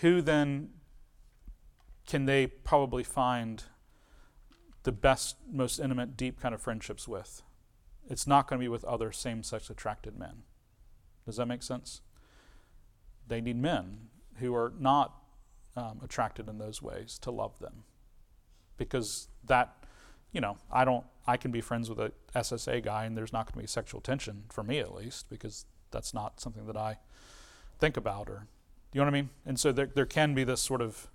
who 0.00 0.22
then 0.22 0.70
can 2.06 2.26
they 2.26 2.46
probably 2.46 3.04
find 3.04 3.64
the 4.82 4.92
best, 4.92 5.36
most 5.50 5.78
intimate, 5.78 6.16
deep 6.16 6.40
kind 6.40 6.54
of 6.54 6.60
friendships 6.60 7.06
with? 7.06 7.42
It's 8.08 8.26
not 8.26 8.48
going 8.48 8.58
to 8.58 8.64
be 8.64 8.68
with 8.68 8.84
other 8.84 9.12
same 9.12 9.42
sex 9.42 9.70
attracted 9.70 10.18
men. 10.18 10.42
Does 11.24 11.36
that 11.36 11.46
make 11.46 11.62
sense? 11.62 12.00
They 13.28 13.40
need 13.40 13.56
men 13.56 14.08
who 14.36 14.54
are 14.54 14.72
not 14.78 15.21
um, 15.76 16.00
attracted 16.02 16.48
in 16.48 16.58
those 16.58 16.82
ways 16.82 17.18
to 17.22 17.30
love 17.30 17.58
them. 17.58 17.84
Because 18.76 19.28
that, 19.44 19.84
you 20.32 20.40
know, 20.40 20.56
I 20.70 20.84
don't, 20.84 21.04
I 21.26 21.36
can 21.36 21.50
be 21.50 21.60
friends 21.60 21.88
with 21.88 21.98
a 21.98 22.12
SSA 22.34 22.82
guy 22.82 23.04
and 23.04 23.16
there's 23.16 23.32
not 23.32 23.46
going 23.46 23.54
to 23.54 23.58
be 23.60 23.66
sexual 23.66 24.00
tension, 24.00 24.44
for 24.48 24.62
me 24.62 24.78
at 24.78 24.94
least, 24.94 25.28
because 25.30 25.66
that's 25.90 26.12
not 26.12 26.40
something 26.40 26.66
that 26.66 26.76
I 26.76 26.98
think 27.78 27.96
about 27.96 28.28
or, 28.28 28.46
you 28.92 29.00
know 29.00 29.04
what 29.04 29.14
I 29.14 29.20
mean? 29.20 29.30
And 29.46 29.58
so 29.58 29.72
there, 29.72 29.86
there 29.86 30.06
can 30.06 30.34
be 30.34 30.44
this 30.44 30.60
sort 30.60 30.80
of 30.80 31.08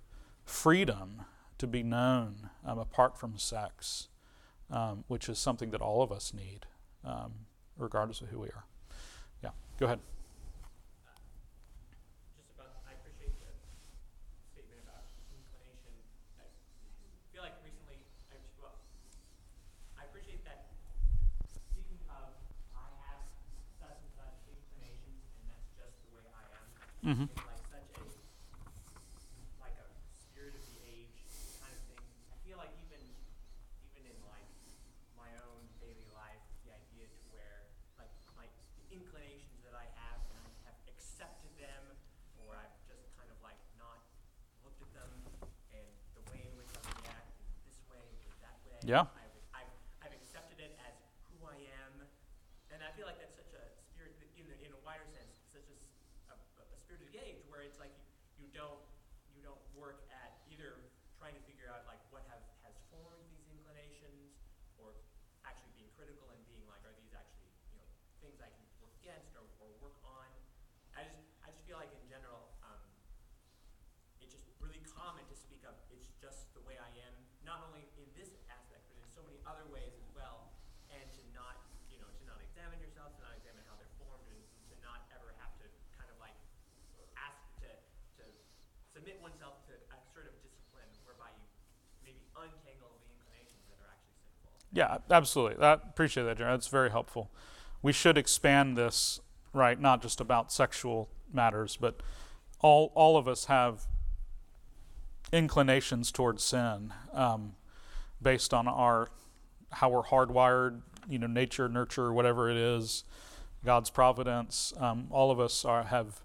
freedom 0.44 1.22
to 1.58 1.66
be 1.66 1.82
known 1.82 2.50
um, 2.64 2.78
apart 2.78 3.18
from 3.18 3.36
sex, 3.36 4.08
um, 4.70 5.04
which 5.08 5.28
is 5.28 5.38
something 5.38 5.70
that 5.70 5.80
all 5.80 6.02
of 6.02 6.12
us 6.12 6.32
need, 6.32 6.66
um, 7.04 7.32
regardless 7.76 8.20
of 8.20 8.28
who 8.28 8.38
we 8.40 8.48
are. 8.48 8.64
Yeah, 9.42 9.50
go 9.78 9.86
ahead. 9.86 9.98
Just 12.38 12.50
about, 12.54 12.78
I 12.86 12.94
appreciate 12.94 13.34
the 13.42 13.50
statement 14.54 14.80
about 14.86 15.04
inclination. 15.34 15.94
I 16.38 16.46
feel 17.34 17.42
like 17.42 17.58
recently, 17.66 17.98
I, 18.30 18.38
well, 18.62 18.78
I 19.98 20.06
appreciate 20.06 20.44
that 20.46 20.70
speaking 21.50 21.98
of, 22.08 22.38
I 22.72 22.86
have 23.10 23.26
such 23.82 23.98
and 23.98 24.12
such 24.14 24.38
inclinations, 24.46 25.26
and 25.42 25.50
that's 25.50 25.68
just 25.74 25.96
the 26.06 26.10
way 26.14 26.22
I 26.30 26.46
am. 26.54 26.66
Mm-hmm. 27.06 27.30
Like 27.30 27.62
such 27.70 27.88
a, 27.94 28.04
like 29.62 29.76
a 29.78 29.88
spirit 30.18 30.52
of 30.58 30.62
the 30.66 30.78
age 30.84 31.14
kind 31.62 31.72
of 31.72 31.80
thing. 31.88 32.02
I 32.34 32.36
feel 32.44 32.58
like 32.58 32.74
even, 32.84 33.00
even 33.96 34.12
in 34.12 34.18
like 34.28 34.48
my 35.14 35.30
own 35.46 35.62
daily 35.78 36.04
life, 36.12 36.42
the 36.66 36.74
idea 36.74 37.06
to 37.08 37.20
where, 37.32 37.70
like, 37.96 38.10
my 38.34 38.44
inclinations 38.90 39.62
that 39.64 39.78
I 39.78 39.86
have, 40.04 40.18
and 40.34 40.36
I 40.42 40.50
have 40.68 40.78
accepted 40.90 41.54
them, 41.56 41.84
or 42.44 42.58
I've 42.58 42.74
just 42.90 43.06
kind 43.16 43.30
of 43.30 43.38
like 43.46 43.58
not 43.78 44.02
looked 44.66 44.82
at 44.82 44.90
them, 44.92 45.10
and 45.72 45.86
the 46.18 46.22
way 46.34 46.44
in 46.44 46.52
which 46.58 46.68
I 46.76 46.82
react 46.98 47.30
this 47.64 47.78
way 47.88 48.02
or 48.26 48.34
that 48.42 48.58
way. 48.66 48.78
Yeah. 48.84 49.06
I've, 49.16 49.64
I've, 49.64 49.72
I've 50.02 50.14
accepted 50.18 50.58
it 50.60 50.74
as 50.82 50.94
who 51.30 51.46
I 51.46 51.56
am, 51.86 52.04
and 52.74 52.82
I 52.82 52.90
feel 52.98 53.06
like 53.06 53.16
that's 53.22 53.38
such 53.38 53.54
a 53.54 53.64
spirit, 53.86 54.18
that 54.20 54.28
in, 54.34 54.44
the, 54.50 54.58
in 54.66 54.74
a 54.74 54.80
wider 54.84 55.06
sense, 55.08 55.40
such 55.54 55.66
a, 55.70 55.76
s- 55.78 56.34
a, 56.34 56.36
a 56.36 56.76
spirit 56.78 57.00
of 57.06 57.08
the 57.14 57.18
age 57.22 57.40
where 57.50 57.64
it's 57.64 57.80
like 57.82 57.92
you, 58.38 58.46
you 58.46 58.48
don't 58.54 58.80
you 59.34 59.42
don't 59.42 59.60
work 59.74 60.02
at 60.14 60.42
either 60.50 60.78
trying 61.18 61.34
to 61.34 61.42
figure 61.46 61.66
out 61.70 61.86
like 61.90 61.98
what 62.14 62.22
have 62.30 62.42
has 62.66 62.74
formed 62.90 63.22
these 63.34 63.46
inclinations, 63.50 64.34
or 64.78 64.94
actually 65.46 65.70
being 65.78 65.90
critical 65.98 66.26
and 66.30 66.38
being 66.46 66.62
like, 66.70 66.82
are 66.86 66.94
these 67.02 67.14
actually 67.14 67.50
you 67.74 67.78
know 67.82 67.88
things 68.22 68.38
I 68.42 68.50
can 68.50 68.62
work 68.82 68.94
against 69.02 69.34
or, 69.38 69.46
or 69.62 69.68
work 69.82 69.98
on? 70.06 70.26
I 70.94 71.02
just 71.06 71.18
I 71.42 71.50
just 71.54 71.62
feel 71.66 71.78
like 71.82 71.90
in 71.94 72.04
general, 72.06 72.50
um, 72.62 72.82
it's 74.22 74.34
just 74.34 74.46
really 74.62 74.78
common 74.98 75.22
to 75.30 75.36
speak 75.38 75.62
of 75.62 75.78
it's 75.94 76.10
just 76.18 76.50
the 76.58 76.62
way 76.66 76.74
I 76.74 76.90
am, 77.06 77.14
not 77.46 77.62
only 77.70 77.86
in 77.94 78.06
this 78.18 78.34
aspect, 78.50 78.82
but 78.90 78.98
in 78.98 79.06
so 79.14 79.22
many 79.22 79.38
other 79.46 79.62
ways 79.70 79.94
as 79.94 80.10
well, 80.10 80.50
and 80.90 81.06
to 81.14 81.22
not, 81.30 81.62
you 81.86 82.02
know, 82.02 82.10
to 82.10 82.22
not 82.26 82.42
examine 82.42 82.82
yourself, 82.82 83.14
to 83.14 83.22
not 83.22 83.38
examine 83.38 83.62
how 83.70 83.78
they're 83.78 83.94
formed, 84.02 84.26
and 84.26 84.42
to 84.42 84.74
not 84.82 85.06
ever 85.14 85.30
have 85.38 85.54
to 85.62 85.66
kind 85.94 86.10
of 86.10 86.18
like 86.18 86.34
ask 87.14 87.38
to, 87.62 87.70
to 88.18 88.24
submit 88.90 89.22
oneself 89.22 89.62
to 89.70 89.78
a 89.78 89.96
sort 90.10 90.26
of 90.26 90.34
discipline 90.42 90.90
whereby 91.06 91.30
you 91.38 91.46
maybe 92.02 92.26
untangle 92.34 92.98
the 92.98 93.06
inclinations 93.14 93.62
that 93.70 93.78
are 93.78 93.90
actually 93.94 94.18
sinful. 94.18 94.50
Yeah, 94.74 94.98
absolutely. 95.14 95.62
I 95.62 95.78
appreciate 95.78 96.26
that, 96.26 96.42
Jared. 96.42 96.58
That's 96.58 96.66
very 96.74 96.90
helpful. 96.90 97.30
We 97.86 97.94
should 97.94 98.18
expand 98.18 98.74
this, 98.74 99.22
right? 99.54 99.78
Not 99.78 100.02
just 100.02 100.18
about 100.18 100.50
sexual 100.50 101.06
matters, 101.30 101.78
but 101.78 102.02
all 102.58 102.90
all 102.98 103.14
of 103.16 103.30
us 103.30 103.46
have 103.46 103.86
inclinations 105.32 106.10
towards 106.12 106.42
sin, 106.42 106.92
um, 107.12 107.54
based 108.20 108.54
on 108.54 108.66
our 108.68 109.08
how 109.70 109.90
we're 109.90 110.02
hardwired, 110.02 110.80
you 111.08 111.18
know, 111.18 111.26
nature, 111.26 111.68
nurture, 111.68 112.12
whatever 112.12 112.50
it 112.50 112.56
is, 112.56 113.04
God's 113.64 113.90
providence. 113.90 114.72
Um, 114.78 115.08
all 115.10 115.30
of 115.30 115.38
us 115.40 115.64
are 115.64 115.84
have 115.84 116.20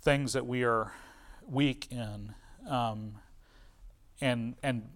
things 0.00 0.32
that 0.32 0.46
we 0.46 0.64
are 0.64 0.92
weak 1.46 1.88
in, 1.90 2.34
um, 2.68 3.16
and 4.20 4.56
and 4.62 4.88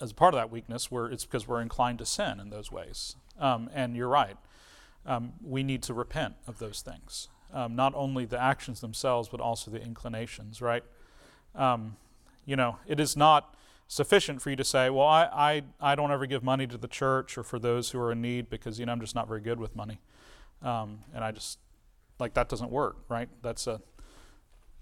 as 0.00 0.12
part 0.12 0.34
of 0.34 0.38
that 0.38 0.50
weakness, 0.50 0.90
we're, 0.90 1.10
it's 1.10 1.24
because 1.24 1.48
we're 1.48 1.60
inclined 1.60 1.98
to 1.98 2.06
sin 2.06 2.38
in 2.38 2.50
those 2.50 2.70
ways. 2.70 3.16
Um, 3.38 3.68
and 3.74 3.96
you're 3.96 4.08
right. 4.08 4.36
Um, 5.04 5.32
we 5.42 5.62
need 5.62 5.82
to 5.84 5.94
repent 5.94 6.34
of 6.46 6.58
those 6.58 6.82
things, 6.82 7.28
um, 7.52 7.74
not 7.74 7.94
only 7.94 8.24
the 8.24 8.40
actions 8.40 8.80
themselves, 8.80 9.28
but 9.28 9.40
also 9.40 9.70
the 9.70 9.82
inclinations. 9.82 10.60
Right? 10.60 10.84
Um, 11.54 11.96
you 12.48 12.56
know, 12.56 12.78
it 12.86 12.98
is 12.98 13.14
not 13.14 13.54
sufficient 13.88 14.40
for 14.40 14.48
you 14.48 14.56
to 14.56 14.64
say, 14.64 14.88
"Well, 14.88 15.06
I, 15.06 15.24
I 15.80 15.92
I 15.92 15.94
don't 15.94 16.10
ever 16.10 16.24
give 16.24 16.42
money 16.42 16.66
to 16.66 16.78
the 16.78 16.88
church 16.88 17.36
or 17.36 17.42
for 17.42 17.58
those 17.58 17.90
who 17.90 18.00
are 18.00 18.10
in 18.10 18.22
need 18.22 18.48
because 18.48 18.80
you 18.80 18.86
know 18.86 18.92
I'm 18.92 19.00
just 19.00 19.14
not 19.14 19.28
very 19.28 19.42
good 19.42 19.60
with 19.60 19.76
money." 19.76 20.00
Um, 20.62 21.00
and 21.14 21.22
I 21.22 21.30
just 21.30 21.58
like 22.18 22.32
that 22.34 22.48
doesn't 22.48 22.70
work, 22.70 22.96
right? 23.10 23.28
That's 23.42 23.66
a 23.66 23.82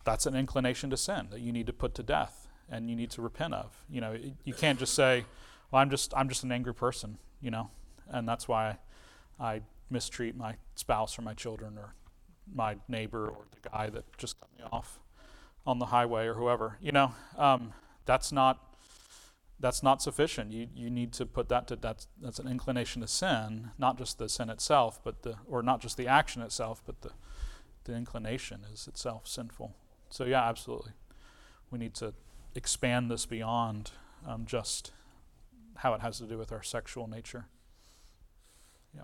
that's 0.04 0.26
an 0.26 0.36
inclination 0.36 0.90
to 0.90 0.96
sin 0.96 1.26
that 1.32 1.40
you 1.40 1.52
need 1.52 1.66
to 1.66 1.72
put 1.72 1.92
to 1.96 2.04
death 2.04 2.46
and 2.70 2.88
you 2.88 2.94
need 2.94 3.10
to 3.10 3.20
repent 3.20 3.52
of. 3.52 3.84
You 3.90 4.00
know, 4.00 4.16
you 4.44 4.54
can't 4.54 4.78
just 4.78 4.94
say, 4.94 5.24
"Well, 5.72 5.82
I'm 5.82 5.90
just 5.90 6.14
I'm 6.16 6.28
just 6.28 6.44
an 6.44 6.52
angry 6.52 6.74
person," 6.74 7.18
you 7.40 7.50
know, 7.50 7.70
and 8.08 8.28
that's 8.28 8.46
why 8.46 8.78
I 9.40 9.62
mistreat 9.90 10.36
my 10.36 10.54
spouse 10.76 11.18
or 11.18 11.22
my 11.22 11.34
children 11.34 11.76
or 11.78 11.96
my 12.54 12.76
neighbor 12.86 13.26
or 13.26 13.46
the 13.50 13.68
guy 13.68 13.90
that 13.90 14.04
just 14.18 14.38
cut 14.38 14.50
me 14.56 14.62
off 14.70 15.00
on 15.66 15.78
the 15.78 15.86
highway 15.86 16.26
or 16.26 16.34
whoever. 16.34 16.78
You 16.80 16.92
know, 16.92 17.14
um, 17.36 17.72
that's 18.04 18.32
not 18.32 18.62
that's 19.58 19.82
not 19.82 20.02
sufficient. 20.02 20.52
You 20.52 20.68
you 20.74 20.90
need 20.90 21.12
to 21.14 21.26
put 21.26 21.48
that 21.48 21.66
to 21.68 21.76
that's 21.76 22.06
that's 22.20 22.38
an 22.38 22.48
inclination 22.48 23.02
to 23.02 23.08
sin, 23.08 23.70
not 23.78 23.98
just 23.98 24.18
the 24.18 24.28
sin 24.28 24.50
itself, 24.50 25.00
but 25.02 25.22
the 25.22 25.36
or 25.46 25.62
not 25.62 25.80
just 25.80 25.96
the 25.96 26.06
action 26.06 26.42
itself, 26.42 26.82
but 26.86 27.02
the 27.02 27.10
the 27.84 27.94
inclination 27.94 28.60
is 28.72 28.86
itself 28.86 29.26
sinful. 29.26 29.74
So 30.10 30.24
yeah, 30.24 30.46
absolutely, 30.48 30.92
we 31.70 31.78
need 31.78 31.94
to 31.94 32.14
expand 32.54 33.10
this 33.10 33.26
beyond 33.26 33.90
um, 34.26 34.44
just 34.46 34.92
how 35.76 35.94
it 35.94 36.00
has 36.00 36.18
to 36.18 36.24
do 36.24 36.38
with 36.38 36.52
our 36.52 36.62
sexual 36.62 37.06
nature. 37.06 37.46
Yeah. 38.94 39.02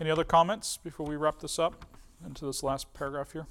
Any 0.00 0.10
other 0.10 0.24
comments 0.24 0.76
before 0.76 1.06
we 1.06 1.16
wrap 1.16 1.40
this 1.40 1.58
up 1.58 1.84
into 2.24 2.46
this 2.46 2.62
last 2.62 2.92
paragraph 2.94 3.32
here? 3.32 3.46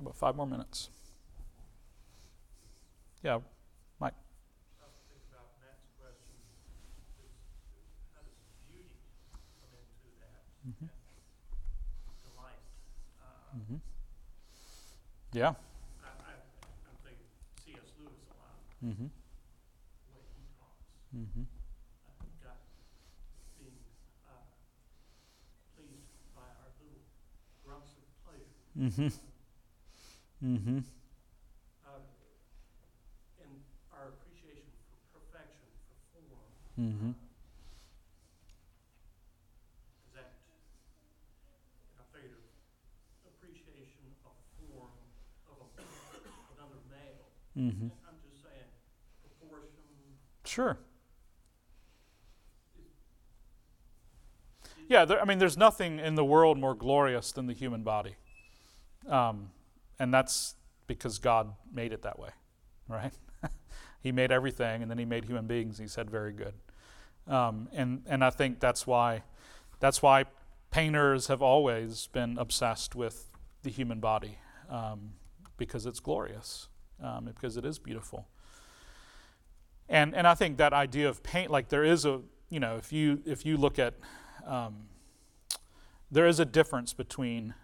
About 0.00 0.16
five 0.16 0.34
more 0.36 0.46
minutes. 0.46 0.88
Yeah, 3.22 3.40
Mike. 4.00 4.14
think 5.12 5.20
about 5.28 5.52
Matt's 5.60 5.84
question, 6.00 6.40
is 7.20 7.36
how 8.16 8.24
does 8.24 8.40
beauty 8.64 8.96
come 9.60 9.68
into 9.76 10.08
that? 10.24 10.40
Uh, 13.20 13.56
Mm-hmm. 13.56 13.76
Yeah. 15.32 15.52
I, 16.02 16.08
I, 16.08 16.32
I'm 16.88 16.96
thinking 17.04 17.28
C.S. 17.64 17.92
Lewis 18.00 18.24
a 18.30 18.36
lot, 18.40 18.56
Mm-hmm. 18.84 19.06
the 19.12 20.12
way 20.16 20.24
he 20.32 20.44
talks. 20.56 20.86
Mm-hmm. 21.12 21.44
Uh, 21.44 22.24
got 22.42 22.56
being, 23.60 23.76
uh, 24.26 24.40
pleased 25.76 26.08
by 26.34 26.46
our 26.48 26.70
little 26.80 27.04
grunts 27.66 27.92
of 28.00 28.06
pleasure. 28.24 28.54
Mm-hmm. 28.78 29.29
Mm-hmm. 30.40 30.78
Uh, 31.84 32.00
and 33.44 33.52
our 33.92 34.08
appreciation 34.08 34.72
for 35.12 35.20
perfection, 35.20 35.68
for 35.84 35.96
form. 36.16 36.48
Mm-hmm. 36.80 37.12
Is 40.08 40.12
that, 40.16 40.32
I 42.00 42.04
appreciation 43.28 44.16
of 44.24 44.32
form 44.56 44.96
of 45.52 45.60
a, 45.60 45.84
another 46.56 46.80
male. 46.88 47.28
Mm-hmm. 47.52 47.92
I'm 48.08 48.16
just 48.24 48.40
saying, 48.40 48.68
proportion, 49.20 49.84
Sure. 50.48 50.80
Yeah, 54.88 55.04
there, 55.04 55.20
I 55.20 55.24
mean, 55.24 55.38
there's 55.38 55.58
nothing 55.58 56.00
in 56.00 56.16
the 56.16 56.24
world 56.24 56.58
more 56.58 56.74
glorious 56.74 57.30
than 57.30 57.46
the 57.46 57.52
human 57.52 57.82
body. 57.82 58.16
Um, 59.06 59.50
and 60.00 60.12
that's 60.12 60.56
because 60.86 61.18
God 61.18 61.52
made 61.72 61.92
it 61.92 62.02
that 62.02 62.18
way, 62.18 62.30
right? 62.88 63.12
he 64.02 64.10
made 64.10 64.32
everything, 64.32 64.82
and 64.82 64.90
then 64.90 64.98
He 64.98 65.04
made 65.04 65.26
human 65.26 65.46
beings. 65.46 65.78
He 65.78 65.86
said, 65.86 66.10
"Very 66.10 66.32
good." 66.32 66.54
Um, 67.28 67.68
and 67.72 68.02
and 68.06 68.24
I 68.24 68.30
think 68.30 68.58
that's 68.58 68.86
why 68.86 69.22
that's 69.78 70.02
why 70.02 70.24
painters 70.70 71.26
have 71.28 71.42
always 71.42 72.08
been 72.08 72.38
obsessed 72.38 72.94
with 72.96 73.30
the 73.62 73.70
human 73.70 74.00
body 74.00 74.38
um, 74.70 75.12
because 75.58 75.84
it's 75.84 76.00
glorious, 76.00 76.68
um, 77.02 77.26
because 77.26 77.56
it 77.56 77.64
is 77.64 77.78
beautiful. 77.78 78.26
And 79.88 80.14
and 80.14 80.26
I 80.26 80.34
think 80.34 80.56
that 80.56 80.72
idea 80.72 81.08
of 81.08 81.22
paint, 81.22 81.50
like 81.50 81.68
there 81.68 81.84
is 81.84 82.06
a 82.06 82.22
you 82.48 82.58
know, 82.58 82.76
if 82.76 82.90
you 82.90 83.20
if 83.26 83.44
you 83.44 83.58
look 83.58 83.78
at 83.78 83.94
um, 84.46 84.88
there 86.10 86.26
is 86.26 86.40
a 86.40 86.46
difference 86.46 86.94
between, 86.94 87.54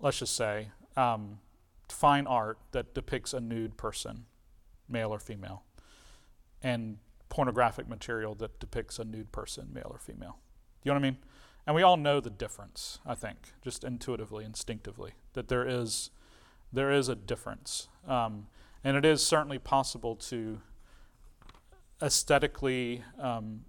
let's 0.00 0.18
just 0.18 0.34
say, 0.34 0.68
um, 0.96 1.38
fine 1.88 2.26
art 2.26 2.58
that 2.72 2.94
depicts 2.94 3.32
a 3.32 3.40
nude 3.40 3.76
person, 3.76 4.26
male 4.88 5.10
or 5.10 5.18
female, 5.18 5.62
and 6.62 6.98
pornographic 7.28 7.88
material 7.88 8.34
that 8.36 8.58
depicts 8.60 8.98
a 8.98 9.04
nude 9.04 9.32
person, 9.32 9.68
male 9.72 9.90
or 9.90 9.98
female. 9.98 10.38
You 10.82 10.90
know 10.90 10.94
what 10.94 11.06
I 11.06 11.10
mean? 11.10 11.18
And 11.66 11.74
we 11.74 11.82
all 11.82 11.96
know 11.96 12.20
the 12.20 12.30
difference, 12.30 13.00
I 13.04 13.14
think, 13.14 13.52
just 13.62 13.82
intuitively, 13.82 14.44
instinctively, 14.44 15.12
that 15.32 15.48
there 15.48 15.66
is 15.66 16.10
there 16.72 16.90
is 16.90 17.08
a 17.08 17.14
difference. 17.14 17.88
Um, 18.06 18.48
and 18.84 18.96
it 18.96 19.04
is 19.04 19.24
certainly 19.24 19.58
possible 19.58 20.14
to 20.16 20.60
aesthetically 22.02 23.02
um, 23.18 23.64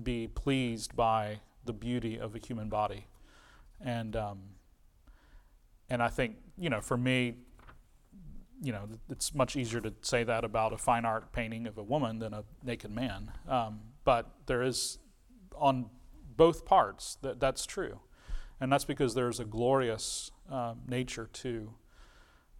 be 0.00 0.26
pleased 0.26 0.96
by 0.96 1.40
the 1.64 1.72
beauty 1.72 2.18
of 2.18 2.34
a 2.34 2.38
human 2.38 2.68
body. 2.68 3.06
And 3.80 4.16
um, 4.16 4.38
and 5.92 6.02
I 6.02 6.08
think 6.08 6.36
you 6.58 6.70
know, 6.70 6.80
for 6.80 6.96
me, 6.96 7.34
you 8.62 8.72
know, 8.72 8.88
it's 9.10 9.34
much 9.34 9.56
easier 9.56 9.80
to 9.80 9.92
say 10.00 10.24
that 10.24 10.44
about 10.44 10.72
a 10.72 10.78
fine 10.78 11.04
art 11.04 11.32
painting 11.32 11.66
of 11.66 11.76
a 11.76 11.82
woman 11.82 12.18
than 12.18 12.32
a 12.32 12.44
naked 12.64 12.90
man. 12.90 13.30
Um, 13.48 13.80
but 14.04 14.30
there 14.46 14.62
is 14.62 14.98
on 15.54 15.90
both 16.36 16.64
parts 16.64 17.18
that 17.22 17.40
that's 17.40 17.66
true, 17.66 18.00
and 18.60 18.72
that's 18.72 18.84
because 18.86 19.14
there's 19.14 19.38
a 19.38 19.44
glorious 19.44 20.30
um, 20.50 20.80
nature 20.88 21.28
to 21.34 21.74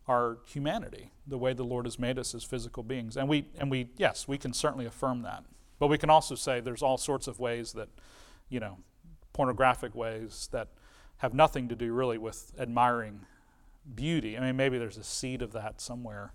our 0.08 0.38
humanity, 0.46 1.12
the 1.26 1.38
way 1.38 1.54
the 1.54 1.64
Lord 1.64 1.86
has 1.86 1.98
made 1.98 2.18
us 2.18 2.34
as 2.34 2.44
physical 2.44 2.82
beings, 2.82 3.16
and 3.16 3.28
we 3.28 3.46
and 3.58 3.70
we 3.70 3.88
yes, 3.96 4.28
we 4.28 4.36
can 4.36 4.52
certainly 4.52 4.84
affirm 4.84 5.22
that. 5.22 5.44
But 5.78 5.86
we 5.86 5.96
can 5.96 6.10
also 6.10 6.34
say 6.34 6.60
there's 6.60 6.82
all 6.82 6.98
sorts 6.98 7.26
of 7.26 7.40
ways 7.40 7.72
that, 7.72 7.88
you 8.48 8.60
know, 8.60 8.78
pornographic 9.32 9.94
ways 9.94 10.48
that 10.52 10.68
have 11.18 11.34
nothing 11.34 11.68
to 11.68 11.76
do 11.76 11.92
really 11.92 12.18
with 12.18 12.52
admiring 12.58 13.20
beauty. 13.94 14.36
I 14.36 14.40
mean, 14.40 14.56
maybe 14.56 14.78
there's 14.78 14.96
a 14.98 15.04
seed 15.04 15.42
of 15.42 15.52
that 15.52 15.80
somewhere 15.80 16.32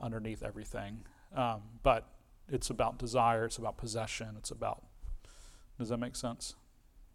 underneath 0.00 0.42
everything. 0.42 1.04
Um, 1.34 1.62
but 1.82 2.08
it's 2.50 2.70
about 2.70 2.98
desire, 2.98 3.44
it's 3.46 3.58
about 3.58 3.76
possession, 3.76 4.34
it's 4.38 4.50
about. 4.50 4.82
Does 5.78 5.88
that 5.88 5.98
make 5.98 6.14
sense? 6.16 6.54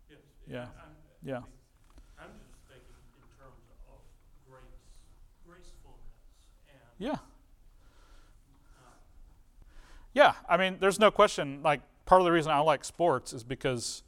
yes. 0.10 0.20
Yeah. 0.48 0.62
I'm, 0.64 0.68
Yeah. 1.24 1.38
I'm 2.20 2.32
just 2.38 2.60
thinking 2.68 2.96
in 3.16 3.28
terms 3.40 3.64
of 3.90 4.00
grace, 4.50 4.64
gracefulness 5.48 6.00
and, 6.68 6.78
Yeah. 6.98 7.14
uh, 7.14 8.92
Yeah. 10.14 10.34
I 10.48 10.58
mean, 10.58 10.78
there's 10.80 11.00
no 11.00 11.12
question. 11.12 11.62
Like, 11.64 11.82
part 12.06 12.22
of 12.22 12.26
the 12.26 12.32
reason 12.32 12.52
I 12.52 12.60
like 12.60 12.84
sports 12.84 13.34
is 13.34 13.44
because 13.44 14.04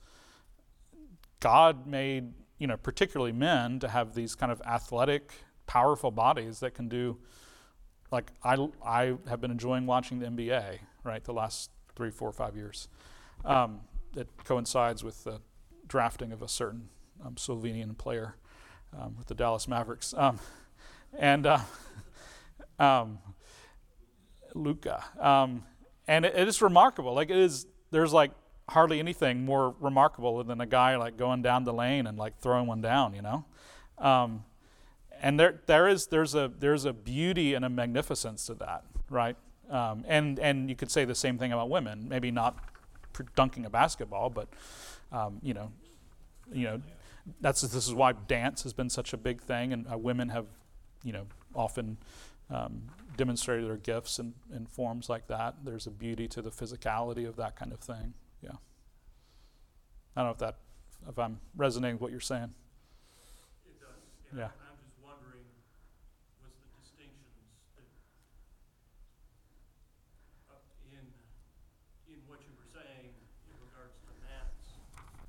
God 1.39 1.85
made, 1.87 2.33
you 2.61 2.67
know, 2.67 2.77
particularly 2.77 3.31
men 3.31 3.79
to 3.79 3.87
have 3.87 4.13
these 4.13 4.35
kind 4.35 4.51
of 4.51 4.61
athletic, 4.67 5.31
powerful 5.65 6.11
bodies 6.11 6.59
that 6.59 6.75
can 6.75 6.87
do. 6.87 7.17
Like, 8.11 8.31
I, 8.43 8.55
I 8.85 9.15
have 9.27 9.41
been 9.41 9.49
enjoying 9.49 9.87
watching 9.87 10.19
the 10.19 10.27
NBA, 10.27 10.77
right, 11.03 11.23
the 11.23 11.33
last 11.33 11.71
three, 11.95 12.11
four, 12.11 12.31
five 12.31 12.55
years. 12.55 12.87
Um, 13.43 13.79
it 14.15 14.29
coincides 14.43 15.03
with 15.03 15.23
the 15.23 15.41
drafting 15.87 16.31
of 16.31 16.43
a 16.43 16.47
certain 16.47 16.89
um, 17.25 17.33
Slovenian 17.33 17.97
player 17.97 18.35
um, 18.95 19.15
with 19.17 19.25
the 19.25 19.33
Dallas 19.33 19.67
Mavericks. 19.67 20.13
Um, 20.15 20.37
and 21.17 21.47
uh, 21.47 21.61
um, 22.79 23.17
Luka. 24.53 25.03
Um, 25.19 25.63
and 26.07 26.25
it, 26.25 26.35
it 26.35 26.47
is 26.47 26.61
remarkable. 26.61 27.15
Like 27.15 27.31
it 27.31 27.37
is, 27.37 27.65
there's 27.89 28.13
like 28.13 28.33
hardly 28.71 28.99
anything 28.99 29.45
more 29.45 29.75
remarkable 29.79 30.43
than 30.43 30.61
a 30.61 30.65
guy 30.65 30.95
like 30.95 31.17
going 31.17 31.41
down 31.41 31.63
the 31.63 31.73
lane 31.73 32.07
and 32.07 32.17
like 32.17 32.39
throwing 32.39 32.67
one 32.67 32.81
down, 32.81 33.13
you 33.13 33.21
know. 33.21 33.45
Um, 33.97 34.43
and 35.21 35.39
there, 35.39 35.61
there 35.67 35.87
is, 35.87 36.07
there's 36.07 36.33
a, 36.35 36.51
there's 36.59 36.85
a 36.85 36.93
beauty 36.93 37.53
and 37.53 37.63
a 37.63 37.69
magnificence 37.69 38.45
to 38.47 38.55
that, 38.55 38.83
right? 39.09 39.35
Um, 39.69 40.03
and 40.07 40.37
and 40.39 40.69
you 40.69 40.75
could 40.75 40.91
say 40.91 41.05
the 41.05 41.15
same 41.15 41.37
thing 41.37 41.53
about 41.53 41.69
women. 41.69 42.07
Maybe 42.09 42.29
not 42.29 42.57
dunking 43.35 43.65
a 43.65 43.69
basketball, 43.69 44.29
but 44.29 44.49
um, 45.11 45.39
you 45.41 45.53
know, 45.53 45.71
you 46.51 46.65
know, 46.65 46.81
that's 47.39 47.61
this 47.61 47.87
is 47.87 47.93
why 47.93 48.11
dance 48.11 48.63
has 48.63 48.73
been 48.73 48.89
such 48.89 49.13
a 49.13 49.17
big 49.17 49.41
thing, 49.41 49.71
and 49.71 49.85
uh, 49.91 49.97
women 49.97 50.29
have, 50.29 50.45
you 51.03 51.13
know, 51.13 51.25
often 51.55 51.97
um, 52.49 52.81
demonstrated 53.15 53.65
their 53.65 53.77
gifts 53.77 54.19
in, 54.19 54.33
in 54.53 54.65
forms 54.65 55.09
like 55.09 55.27
that. 55.27 55.55
There's 55.63 55.87
a 55.87 55.91
beauty 55.91 56.27
to 56.29 56.41
the 56.41 56.51
physicality 56.51 57.25
of 57.27 57.37
that 57.37 57.55
kind 57.55 57.71
of 57.71 57.79
thing. 57.79 58.13
Yeah. 58.41 58.51
I 60.15 60.21
don't 60.21 60.27
know 60.27 60.31
if 60.31 60.37
that 60.39 60.57
if 61.09 61.17
I'm 61.17 61.39
resonating 61.55 61.95
with 61.95 62.01
what 62.01 62.11
you're 62.11 62.19
saying. 62.19 62.53
It 63.65 63.79
does. 63.79 63.87
And 64.31 64.39
Yeah. 64.39 64.45
I'm 64.45 64.77
just 64.83 64.97
wondering, 65.03 65.45
was 66.43 66.51
the 66.61 66.67
distinctions 66.79 67.15
that, 70.49 70.61
in, 70.91 71.01
in 72.13 72.19
what 72.27 72.39
you 72.45 72.53
were 72.57 72.69
saying 72.73 73.09
in 73.09 73.55
regards 73.65 73.95
to 74.05 74.11
Matt's 74.21 74.77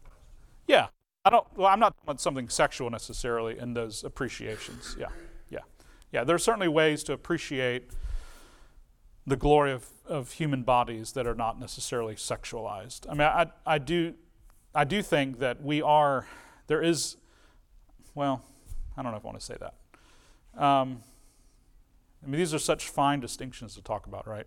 question? 0.05 0.29
Yeah. 0.67 0.89
I 1.25 1.31
don't. 1.31 1.47
Well, 1.57 1.69
I'm 1.69 1.79
not 1.79 1.95
talking 1.95 2.05
about 2.05 2.21
something 2.21 2.49
sexual 2.49 2.91
necessarily 2.91 3.59
in 3.59 3.75
those 3.75 4.03
appreciations. 4.05 4.97
Yeah. 4.99 5.07
Yeah. 5.49 5.61
Yeah. 6.11 6.25
There 6.25 6.35
are 6.35 6.39
certainly 6.41 6.69
ways 6.69 7.05
to 7.05 7.13
appreciate 7.13 7.91
the 9.27 9.37
glory 9.37 9.73
of, 9.73 9.87
of 10.07 10.33
human 10.33 10.62
bodies 10.62 11.12
that 11.12 11.27
are 11.27 11.35
not 11.35 11.59
necessarily 11.59 12.14
sexualized. 12.14 13.07
I 13.09 13.12
mean, 13.12 13.23
I, 13.23 13.47
I 13.64 13.79
do, 13.79 14.14
I 14.75 14.85
do 14.85 15.03
think 15.03 15.39
that 15.39 15.62
we 15.62 15.81
are. 15.81 16.27
There 16.66 16.83
is, 16.83 17.16
well, 18.14 18.45
I 18.97 19.03
don't 19.03 19.12
know 19.12 19.18
if 19.18 19.25
I 19.25 19.29
want 19.29 19.39
to 19.39 19.45
say 19.45 19.57
that. 19.61 20.62
Um, 20.62 21.03
I 22.23 22.29
mean, 22.29 22.39
these 22.39 22.55
are 22.55 22.59
such 22.59 22.89
fine 22.89 23.20
distinctions 23.20 23.75
to 23.75 23.83
talk 23.83 24.07
about, 24.07 24.27
right? 24.27 24.47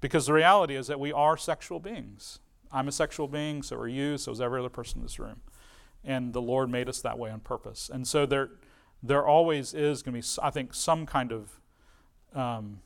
Because 0.00 0.26
the 0.26 0.32
reality 0.32 0.76
is 0.76 0.86
that 0.86 1.00
we 1.00 1.12
are 1.12 1.36
sexual 1.36 1.80
beings. 1.80 2.38
I'm 2.70 2.86
a 2.86 2.92
sexual 2.92 3.28
being, 3.28 3.62
so 3.62 3.76
are 3.76 3.88
you, 3.88 4.18
so 4.18 4.30
is 4.32 4.40
every 4.40 4.60
other 4.60 4.68
person 4.68 4.98
in 4.98 5.02
this 5.02 5.18
room. 5.18 5.40
And 6.04 6.32
the 6.32 6.42
Lord 6.42 6.70
made 6.70 6.88
us 6.88 7.00
that 7.00 7.18
way 7.18 7.30
on 7.30 7.40
purpose. 7.40 7.90
And 7.92 8.06
so 8.06 8.26
there, 8.26 8.50
there 9.02 9.26
always 9.26 9.74
is 9.74 10.02
going 10.02 10.20
to 10.20 10.20
be, 10.20 10.42
I 10.42 10.50
think, 10.50 10.74
some 10.74 11.06
kind 11.06 11.32
of, 11.32 11.60
um, 12.34 12.80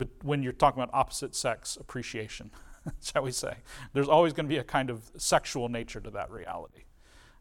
but 0.00 0.08
when 0.22 0.42
you're 0.42 0.54
talking 0.54 0.82
about 0.82 0.94
opposite 0.94 1.34
sex 1.34 1.76
appreciation, 1.78 2.50
shall 3.02 3.22
we 3.22 3.32
say, 3.32 3.56
there's 3.92 4.08
always 4.08 4.32
going 4.32 4.46
to 4.46 4.48
be 4.48 4.56
a 4.56 4.64
kind 4.64 4.88
of 4.88 5.10
sexual 5.18 5.68
nature 5.68 6.00
to 6.00 6.10
that 6.10 6.30
reality 6.30 6.84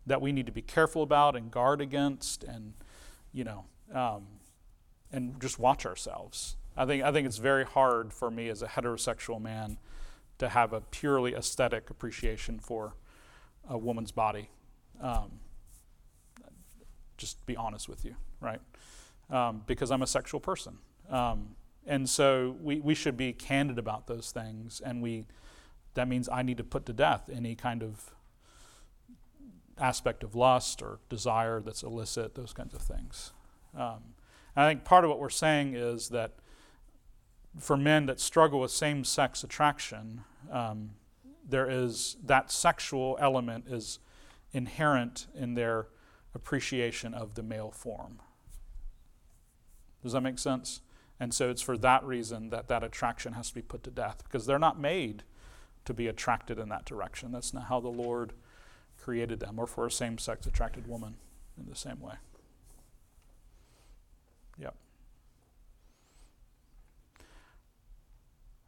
that 0.05 0.21
we 0.21 0.33
need 0.33 0.45
to 0.45 0.51
be 0.51 0.61
careful 0.61 1.01
about 1.01 1.37
and 1.37 1.51
guard 1.51 1.79
against, 1.79 2.43
and 2.43 2.73
you 3.31 3.45
know, 3.45 3.63
um, 3.93 4.27
and 5.09 5.39
just 5.39 5.57
watch 5.57 5.85
ourselves. 5.85 6.57
I 6.75 6.85
think 6.85 7.01
I 7.01 7.13
think 7.13 7.25
it's 7.25 7.37
very 7.37 7.63
hard 7.63 8.11
for 8.11 8.29
me 8.29 8.49
as 8.49 8.61
a 8.61 8.67
heterosexual 8.67 9.41
man 9.41 9.77
to 10.39 10.49
have 10.49 10.73
a 10.73 10.81
purely 10.81 11.35
aesthetic 11.35 11.89
appreciation 11.89 12.59
for 12.59 12.93
a 13.69 13.77
woman's 13.77 14.11
body. 14.11 14.49
Um, 14.99 15.39
just 17.15 17.45
be 17.45 17.55
honest 17.55 17.87
with 17.87 18.03
you, 18.03 18.15
right? 18.41 18.59
Um, 19.29 19.63
because 19.65 19.91
I'm 19.91 20.01
a 20.01 20.07
sexual 20.07 20.41
person. 20.41 20.79
Um, 21.09 21.55
and 21.89 22.09
so 22.09 22.55
we, 22.61 22.79
we 22.79 22.93
should 22.93 23.17
be 23.17 23.33
candid 23.33 23.79
about 23.79 24.07
those 24.07 24.31
things, 24.31 24.79
and 24.79 25.01
we 25.01 25.25
that 25.95 26.07
means 26.07 26.29
I 26.31 26.43
need 26.43 26.57
to 26.57 26.63
put 26.63 26.85
to 26.85 26.93
death 26.93 27.29
any 27.33 27.55
kind 27.55 27.83
of 27.83 28.11
aspect 29.77 30.23
of 30.23 30.35
lust 30.35 30.81
or 30.81 30.99
desire 31.09 31.59
that's 31.61 31.83
illicit, 31.83 32.35
those 32.35 32.53
kinds 32.53 32.73
of 32.73 32.81
things. 32.81 33.31
Um, 33.75 34.13
I 34.55 34.67
think 34.67 34.83
part 34.83 35.03
of 35.03 35.09
what 35.09 35.19
we're 35.19 35.29
saying 35.29 35.73
is 35.75 36.09
that 36.09 36.33
for 37.57 37.75
men 37.75 38.05
that 38.05 38.19
struggle 38.19 38.59
with 38.59 38.71
same 38.71 39.03
sex 39.03 39.43
attraction, 39.43 40.21
um, 40.51 40.91
there 41.47 41.69
is 41.69 42.17
that 42.23 42.51
sexual 42.51 43.17
element 43.19 43.65
is 43.67 43.99
inherent 44.51 45.27
in 45.33 45.55
their 45.55 45.87
appreciation 46.35 47.13
of 47.13 47.33
the 47.35 47.43
male 47.43 47.71
form. 47.71 48.19
Does 50.03 50.13
that 50.13 50.21
make 50.21 50.37
sense? 50.37 50.81
And 51.19 51.33
so 51.33 51.49
it's 51.49 51.61
for 51.61 51.77
that 51.77 52.03
reason 52.03 52.49
that 52.49 52.67
that 52.69 52.83
attraction 52.83 53.33
has 53.33 53.49
to 53.49 53.55
be 53.55 53.61
put 53.61 53.83
to 53.83 53.91
death 53.91 54.23
because 54.23 54.45
they're 54.45 54.57
not 54.57 54.79
made 54.79 55.23
to 55.85 55.93
be 55.93 56.07
attracted 56.07 56.57
in 56.59 56.69
that 56.69 56.85
direction. 56.85 57.31
That's 57.31 57.53
not 57.53 57.65
how 57.65 57.79
the 57.79 57.89
Lord 57.89 58.33
created 59.01 59.39
them, 59.39 59.57
or 59.57 59.65
for 59.65 59.85
a 59.85 59.91
same 59.91 60.17
sex 60.17 60.45
attracted 60.45 60.87
woman 60.87 61.15
in 61.57 61.69
the 61.69 61.75
same 61.75 61.99
way. 61.99 62.15
Yep. 64.57 64.75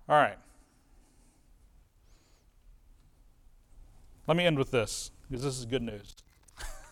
All 0.10 0.16
right. 0.16 0.38
Let 4.28 4.38
me 4.38 4.46
end 4.46 4.58
with 4.58 4.72
this, 4.72 5.12
because 5.30 5.44
this 5.44 5.58
is 5.60 5.66
good 5.66 5.82
news. 5.82 6.16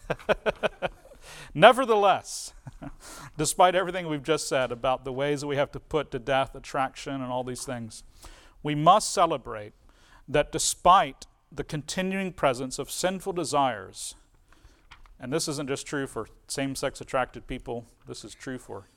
Nevertheless, 1.54 2.54
despite 3.38 3.76
everything 3.76 4.08
we've 4.08 4.24
just 4.24 4.48
said 4.48 4.72
about 4.72 5.04
the 5.04 5.14
ways 5.14 5.42
that 5.42 5.48
we 5.48 5.56
have 5.56 5.72
to 5.72 5.80
put 5.80 6.12
to 6.12 6.20
death 6.20 6.56
attraction 6.56 7.14
and 7.16 7.32
all 7.32 7.44
these 7.44 7.66
things, 7.66 8.04
we 8.64 8.76
must 8.76 9.14
celebrate 9.14 9.74
that 10.28 10.52
despite 10.52 11.26
the 11.52 11.64
continuing 11.64 12.32
presence 12.32 12.78
of 12.78 12.92
sinful 12.92 13.34
desires, 13.34 14.16
and 15.20 15.34
this 15.34 15.48
isn't 15.48 15.68
just 15.68 15.86
true 15.86 16.08
for 16.08 16.28
same 16.48 16.76
sex 16.76 17.02
attracted 17.02 17.48
people, 17.48 17.86
this 18.08 18.24
is 18.24 18.36
true 18.36 18.58
for 18.58 18.88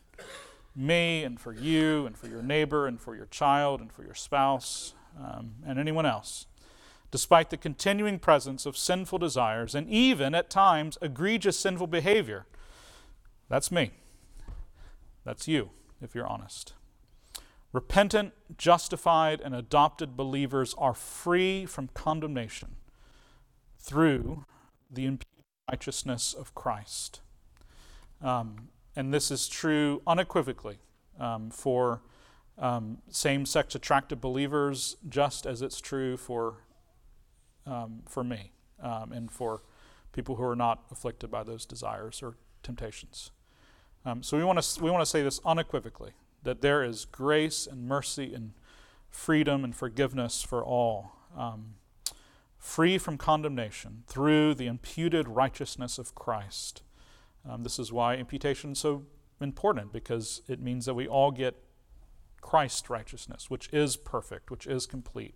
me 0.75 1.23
and 1.25 1.41
for 1.41 1.53
you 1.53 2.07
and 2.07 2.17
for 2.17 2.29
your 2.29 2.43
neighbor 2.43 2.87
and 2.87 3.01
for 3.01 3.15
your 3.15 3.27
child 3.27 3.81
and 3.81 3.93
for 3.93 4.05
your 4.05 4.15
spouse 4.15 4.95
um, 5.19 5.53
and 5.67 5.79
anyone 5.79 6.07
else. 6.07 6.47
Despite 7.11 7.51
the 7.51 7.59
continuing 7.59 8.19
presence 8.19 8.65
of 8.65 8.77
sinful 8.77 9.19
desires 9.19 9.75
and 9.75 9.89
even 9.89 10.35
at 10.35 10.49
times 10.49 10.97
egregious 11.03 11.59
sinful 11.59 11.89
behavior. 11.89 12.47
That's 13.53 13.71
me. 13.71 13.91
That's 15.27 15.47
you, 15.47 15.73
if 16.01 16.15
you're 16.15 16.27
honest. 16.27 16.73
Repentant, 17.71 18.33
justified, 18.57 19.43
and 19.43 19.55
adopted 19.55 20.17
believers 20.17 20.75
are 20.79 20.95
free 20.95 21.67
from 21.67 21.91
condemnation 21.93 22.77
through 23.79 24.47
the 24.91 25.19
righteousness 25.71 26.33
of 26.33 26.55
Christ. 26.55 27.21
Um, 28.23 28.69
and 28.97 29.13
this 29.13 29.31
is 29.31 29.49
true 29.49 30.01
unequivocally 30.07 30.79
um, 31.21 31.51
for 31.51 32.01
um, 32.57 33.03
same 33.11 33.45
sex 33.45 33.75
attracted 33.75 34.19
believers, 34.19 34.97
just 35.11 35.45
as 35.45 35.61
it's 35.61 35.79
true 35.79 36.17
for, 36.17 36.65
um, 37.67 38.01
for 38.09 38.25
me 38.25 38.53
um, 38.83 39.13
and 39.13 39.31
for 39.31 39.61
people 40.13 40.37
who 40.37 40.43
are 40.43 40.57
not 40.57 40.85
afflicted 40.91 41.31
by 41.31 41.43
those 41.43 41.67
desires 41.67 42.23
or 42.23 42.39
temptations. 42.63 43.31
Um, 44.05 44.23
so 44.23 44.37
we 44.37 44.45
want 44.45 44.61
to 44.61 44.83
we 44.83 44.91
want 44.91 45.03
to 45.03 45.07
say 45.07 45.23
this 45.23 45.41
unequivocally 45.45 46.13
that 46.43 46.61
there 46.61 46.83
is 46.83 47.05
grace 47.05 47.67
and 47.67 47.87
mercy 47.87 48.35
and 48.35 48.53
freedom 49.11 49.63
and 49.63 49.77
forgiveness 49.77 50.43
for 50.43 50.65
all, 50.65 51.13
um, 51.37 51.75
free 52.59 52.99
from 52.99 53.17
condemnation 53.17 54.03
through 54.07 54.55
the 54.55 54.67
imputed 54.67 55.29
righteousness 55.29 55.99
of 55.99 56.15
Christ. 56.15 56.83
Um, 57.49 57.63
this 57.63 57.79
is 57.79 57.93
why 57.93 58.17
imputation 58.17 58.73
is 58.73 58.79
so 58.79 59.05
important 59.41 59.93
because 59.93 60.43
it 60.49 60.61
means 60.61 60.87
that 60.87 60.95
we 60.95 61.07
all 61.07 61.31
get 61.31 61.57
Christ's 62.41 62.89
righteousness, 62.91 63.51
which 63.51 63.69
is 63.73 63.97
perfect, 63.97 64.51
which 64.51 64.67
is 64.67 64.87
complete, 64.87 65.35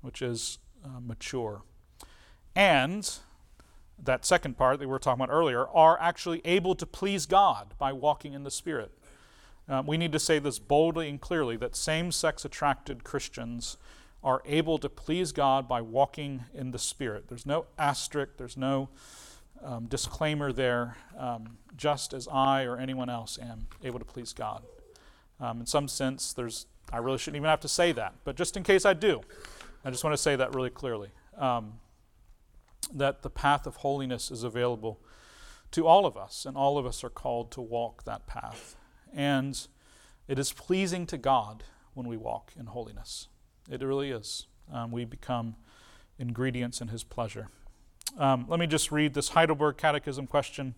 which 0.00 0.20
is 0.20 0.58
uh, 0.84 1.00
mature. 1.00 1.62
And 2.54 3.10
that 4.02 4.24
second 4.24 4.56
part 4.56 4.78
that 4.78 4.86
we 4.86 4.92
were 4.92 4.98
talking 4.98 5.22
about 5.22 5.32
earlier 5.32 5.66
are 5.68 5.98
actually 6.00 6.40
able 6.44 6.74
to 6.74 6.86
please 6.86 7.26
God 7.26 7.74
by 7.78 7.92
walking 7.92 8.32
in 8.34 8.44
the 8.44 8.50
Spirit. 8.50 8.90
Um, 9.68 9.86
we 9.86 9.96
need 9.96 10.12
to 10.12 10.18
say 10.18 10.38
this 10.38 10.58
boldly 10.58 11.08
and 11.08 11.20
clearly 11.20 11.56
that 11.56 11.74
same 11.74 12.12
sex 12.12 12.44
attracted 12.44 13.04
Christians 13.04 13.76
are 14.22 14.42
able 14.46 14.78
to 14.78 14.88
please 14.88 15.32
God 15.32 15.68
by 15.68 15.80
walking 15.80 16.44
in 16.54 16.70
the 16.70 16.78
Spirit. 16.78 17.28
There's 17.28 17.46
no 17.46 17.66
asterisk, 17.78 18.32
there's 18.36 18.56
no 18.56 18.88
um, 19.62 19.86
disclaimer 19.86 20.52
there, 20.52 20.96
um, 21.18 21.58
just 21.76 22.12
as 22.12 22.28
I 22.28 22.64
or 22.64 22.76
anyone 22.76 23.08
else 23.08 23.38
am 23.40 23.66
able 23.82 23.98
to 23.98 24.04
please 24.04 24.32
God. 24.32 24.62
Um, 25.40 25.60
in 25.60 25.66
some 25.66 25.88
sense, 25.88 26.32
there's 26.32 26.66
I 26.92 26.98
really 26.98 27.18
shouldn't 27.18 27.36
even 27.36 27.48
have 27.48 27.60
to 27.60 27.68
say 27.68 27.92
that, 27.92 28.14
but 28.24 28.36
just 28.36 28.56
in 28.56 28.62
case 28.62 28.84
I 28.84 28.92
do, 28.92 29.22
I 29.84 29.90
just 29.90 30.04
want 30.04 30.14
to 30.14 30.22
say 30.22 30.36
that 30.36 30.54
really 30.54 30.70
clearly. 30.70 31.08
Um, 31.36 31.74
that 32.92 33.22
the 33.22 33.30
path 33.30 33.66
of 33.66 33.76
holiness 33.76 34.30
is 34.30 34.42
available 34.42 35.00
to 35.70 35.86
all 35.86 36.06
of 36.06 36.16
us, 36.16 36.46
and 36.46 36.56
all 36.56 36.78
of 36.78 36.86
us 36.86 37.02
are 37.02 37.10
called 37.10 37.50
to 37.52 37.60
walk 37.60 38.04
that 38.04 38.26
path. 38.26 38.76
And 39.12 39.66
it 40.28 40.38
is 40.38 40.52
pleasing 40.52 41.06
to 41.06 41.18
God 41.18 41.64
when 41.94 42.06
we 42.06 42.16
walk 42.16 42.52
in 42.58 42.66
holiness. 42.66 43.28
It 43.70 43.82
really 43.82 44.10
is. 44.10 44.46
Um, 44.72 44.90
we 44.90 45.04
become 45.04 45.56
ingredients 46.18 46.80
in 46.80 46.88
His 46.88 47.04
pleasure. 47.04 47.48
Um, 48.18 48.46
let 48.48 48.60
me 48.60 48.66
just 48.66 48.92
read 48.92 49.14
this 49.14 49.30
Heidelberg 49.30 49.76
Catechism 49.76 50.26
question 50.26 50.74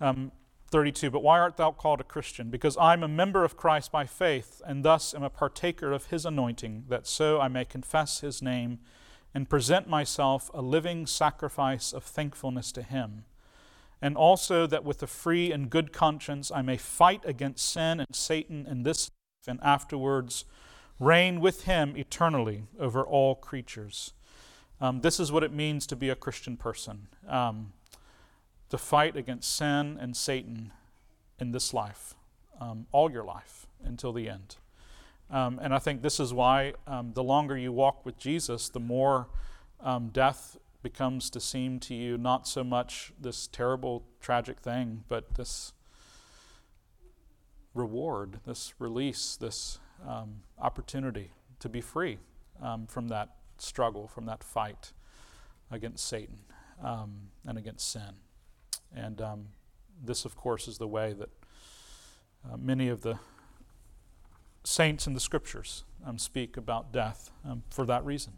um, 0.00 0.30
32. 0.70 1.10
But 1.10 1.22
why 1.22 1.38
art 1.38 1.56
thou 1.56 1.72
called 1.72 2.00
a 2.00 2.04
Christian? 2.04 2.50
Because 2.50 2.76
I'm 2.78 3.02
a 3.02 3.08
member 3.08 3.44
of 3.44 3.56
Christ 3.56 3.90
by 3.90 4.06
faith, 4.06 4.62
and 4.66 4.84
thus 4.84 5.14
am 5.14 5.22
a 5.22 5.30
partaker 5.30 5.92
of 5.92 6.06
His 6.06 6.24
anointing, 6.24 6.84
that 6.88 7.06
so 7.06 7.40
I 7.40 7.48
may 7.48 7.64
confess 7.64 8.20
His 8.20 8.42
name 8.42 8.78
and 9.34 9.50
present 9.50 9.88
myself 9.88 10.50
a 10.54 10.62
living 10.62 11.06
sacrifice 11.06 11.92
of 11.92 12.04
thankfulness 12.04 12.70
to 12.72 12.82
Him 12.82 13.24
and 14.04 14.18
also 14.18 14.66
that 14.66 14.84
with 14.84 15.02
a 15.02 15.06
free 15.06 15.50
and 15.50 15.70
good 15.70 15.90
conscience 15.90 16.50
I 16.50 16.60
may 16.60 16.76
fight 16.76 17.22
against 17.24 17.72
sin 17.72 18.00
and 18.00 18.14
Satan 18.14 18.66
in 18.68 18.82
this 18.82 19.08
life 19.08 19.48
and 19.48 19.60
afterwards 19.62 20.44
reign 21.00 21.40
with 21.40 21.64
him 21.64 21.96
eternally 21.96 22.64
over 22.78 23.02
all 23.02 23.34
creatures. 23.34 24.12
Um, 24.78 25.00
this 25.00 25.18
is 25.18 25.32
what 25.32 25.42
it 25.42 25.54
means 25.54 25.86
to 25.86 25.96
be 25.96 26.10
a 26.10 26.14
Christian 26.14 26.58
person 26.58 27.08
um, 27.26 27.72
to 28.68 28.76
fight 28.76 29.16
against 29.16 29.56
sin 29.56 29.96
and 29.98 30.14
Satan 30.14 30.72
in 31.38 31.52
this 31.52 31.72
life, 31.72 32.14
um, 32.60 32.86
all 32.92 33.10
your 33.10 33.24
life 33.24 33.66
until 33.82 34.12
the 34.12 34.28
end. 34.28 34.56
Um, 35.34 35.58
and 35.60 35.74
I 35.74 35.80
think 35.80 36.00
this 36.00 36.20
is 36.20 36.32
why 36.32 36.74
um, 36.86 37.10
the 37.12 37.24
longer 37.24 37.58
you 37.58 37.72
walk 37.72 38.06
with 38.06 38.16
Jesus, 38.16 38.68
the 38.68 38.78
more 38.78 39.26
um, 39.80 40.10
death 40.10 40.56
becomes 40.80 41.28
to 41.30 41.40
seem 41.40 41.80
to 41.80 41.94
you 41.94 42.16
not 42.16 42.46
so 42.46 42.62
much 42.62 43.12
this 43.20 43.48
terrible, 43.48 44.04
tragic 44.20 44.60
thing, 44.60 45.02
but 45.08 45.34
this 45.34 45.72
reward, 47.74 48.38
this 48.46 48.74
release, 48.78 49.34
this 49.34 49.80
um, 50.06 50.42
opportunity 50.60 51.32
to 51.58 51.68
be 51.68 51.80
free 51.80 52.18
um, 52.62 52.86
from 52.86 53.08
that 53.08 53.30
struggle, 53.58 54.06
from 54.06 54.26
that 54.26 54.44
fight 54.44 54.92
against 55.68 56.06
Satan 56.06 56.42
um, 56.80 57.30
and 57.44 57.58
against 57.58 57.90
sin. 57.90 58.20
And 58.94 59.20
this, 60.00 60.24
of 60.24 60.36
course, 60.36 60.68
is 60.68 60.78
the 60.78 60.86
way 60.86 61.12
that 61.12 61.30
uh, 62.48 62.56
many 62.56 62.88
of 62.88 63.00
the 63.00 63.18
saints 64.64 65.06
in 65.06 65.14
the 65.14 65.20
scriptures 65.20 65.84
um, 66.04 66.18
speak 66.18 66.56
about 66.56 66.92
death 66.92 67.30
um, 67.48 67.62
for 67.70 67.86
that 67.86 68.04
reason. 68.04 68.32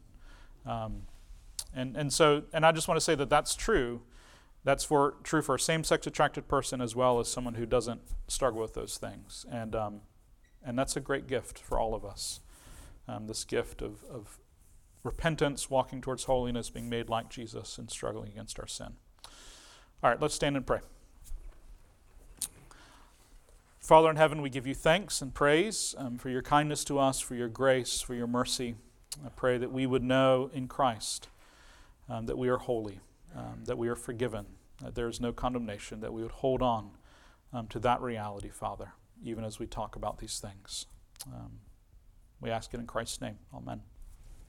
Um, 0.66 1.02
and, 1.74 1.96
and 1.96 2.12
so, 2.12 2.42
and 2.52 2.66
I 2.66 2.72
just 2.72 2.88
want 2.88 2.96
to 2.96 3.04
say 3.04 3.14
that 3.14 3.30
that's 3.30 3.54
true. 3.54 4.02
That's 4.64 4.82
for 4.82 5.14
true 5.22 5.42
for 5.42 5.54
a 5.54 5.60
same-sex 5.60 6.06
attracted 6.06 6.48
person 6.48 6.80
as 6.80 6.96
well 6.96 7.20
as 7.20 7.28
someone 7.28 7.54
who 7.54 7.66
doesn't 7.66 8.00
struggle 8.26 8.60
with 8.60 8.74
those 8.74 8.98
things. 8.98 9.46
And, 9.50 9.76
um, 9.76 10.00
and 10.64 10.76
that's 10.76 10.96
a 10.96 11.00
great 11.00 11.28
gift 11.28 11.58
for 11.58 11.78
all 11.78 11.94
of 11.94 12.04
us. 12.04 12.40
Um, 13.06 13.28
this 13.28 13.44
gift 13.44 13.80
of, 13.82 14.02
of 14.10 14.38
repentance, 15.04 15.70
walking 15.70 16.00
towards 16.00 16.24
holiness, 16.24 16.70
being 16.70 16.88
made 16.88 17.08
like 17.08 17.30
Jesus, 17.30 17.78
and 17.78 17.88
struggling 17.88 18.30
against 18.32 18.58
our 18.58 18.66
sin. 18.66 18.94
All 20.02 20.10
right, 20.10 20.20
let's 20.20 20.34
stand 20.34 20.56
and 20.56 20.66
pray. 20.66 20.80
Father 23.86 24.10
in 24.10 24.16
heaven, 24.16 24.42
we 24.42 24.50
give 24.50 24.66
you 24.66 24.74
thanks 24.74 25.22
and 25.22 25.32
praise 25.32 25.94
um, 25.96 26.18
for 26.18 26.28
your 26.28 26.42
kindness 26.42 26.82
to 26.82 26.98
us, 26.98 27.20
for 27.20 27.36
your 27.36 27.46
grace, 27.46 28.00
for 28.00 28.14
your 28.14 28.26
mercy. 28.26 28.74
I 29.24 29.28
pray 29.28 29.58
that 29.58 29.70
we 29.70 29.86
would 29.86 30.02
know 30.02 30.50
in 30.52 30.66
Christ 30.66 31.28
um, 32.08 32.26
that 32.26 32.36
we 32.36 32.48
are 32.48 32.56
holy, 32.56 32.98
um, 33.36 33.62
that 33.66 33.78
we 33.78 33.86
are 33.86 33.94
forgiven, 33.94 34.46
that 34.82 34.96
there 34.96 35.06
is 35.06 35.20
no 35.20 35.32
condemnation, 35.32 36.00
that 36.00 36.12
we 36.12 36.22
would 36.22 36.32
hold 36.32 36.62
on 36.62 36.90
um, 37.52 37.68
to 37.68 37.78
that 37.78 38.00
reality, 38.00 38.48
Father, 38.48 38.90
even 39.22 39.44
as 39.44 39.60
we 39.60 39.66
talk 39.66 39.94
about 39.94 40.18
these 40.18 40.40
things. 40.40 40.86
Um, 41.32 41.60
we 42.40 42.50
ask 42.50 42.74
it 42.74 42.80
in 42.80 42.88
Christ's 42.88 43.20
name. 43.20 43.38
Amen. 43.54 43.82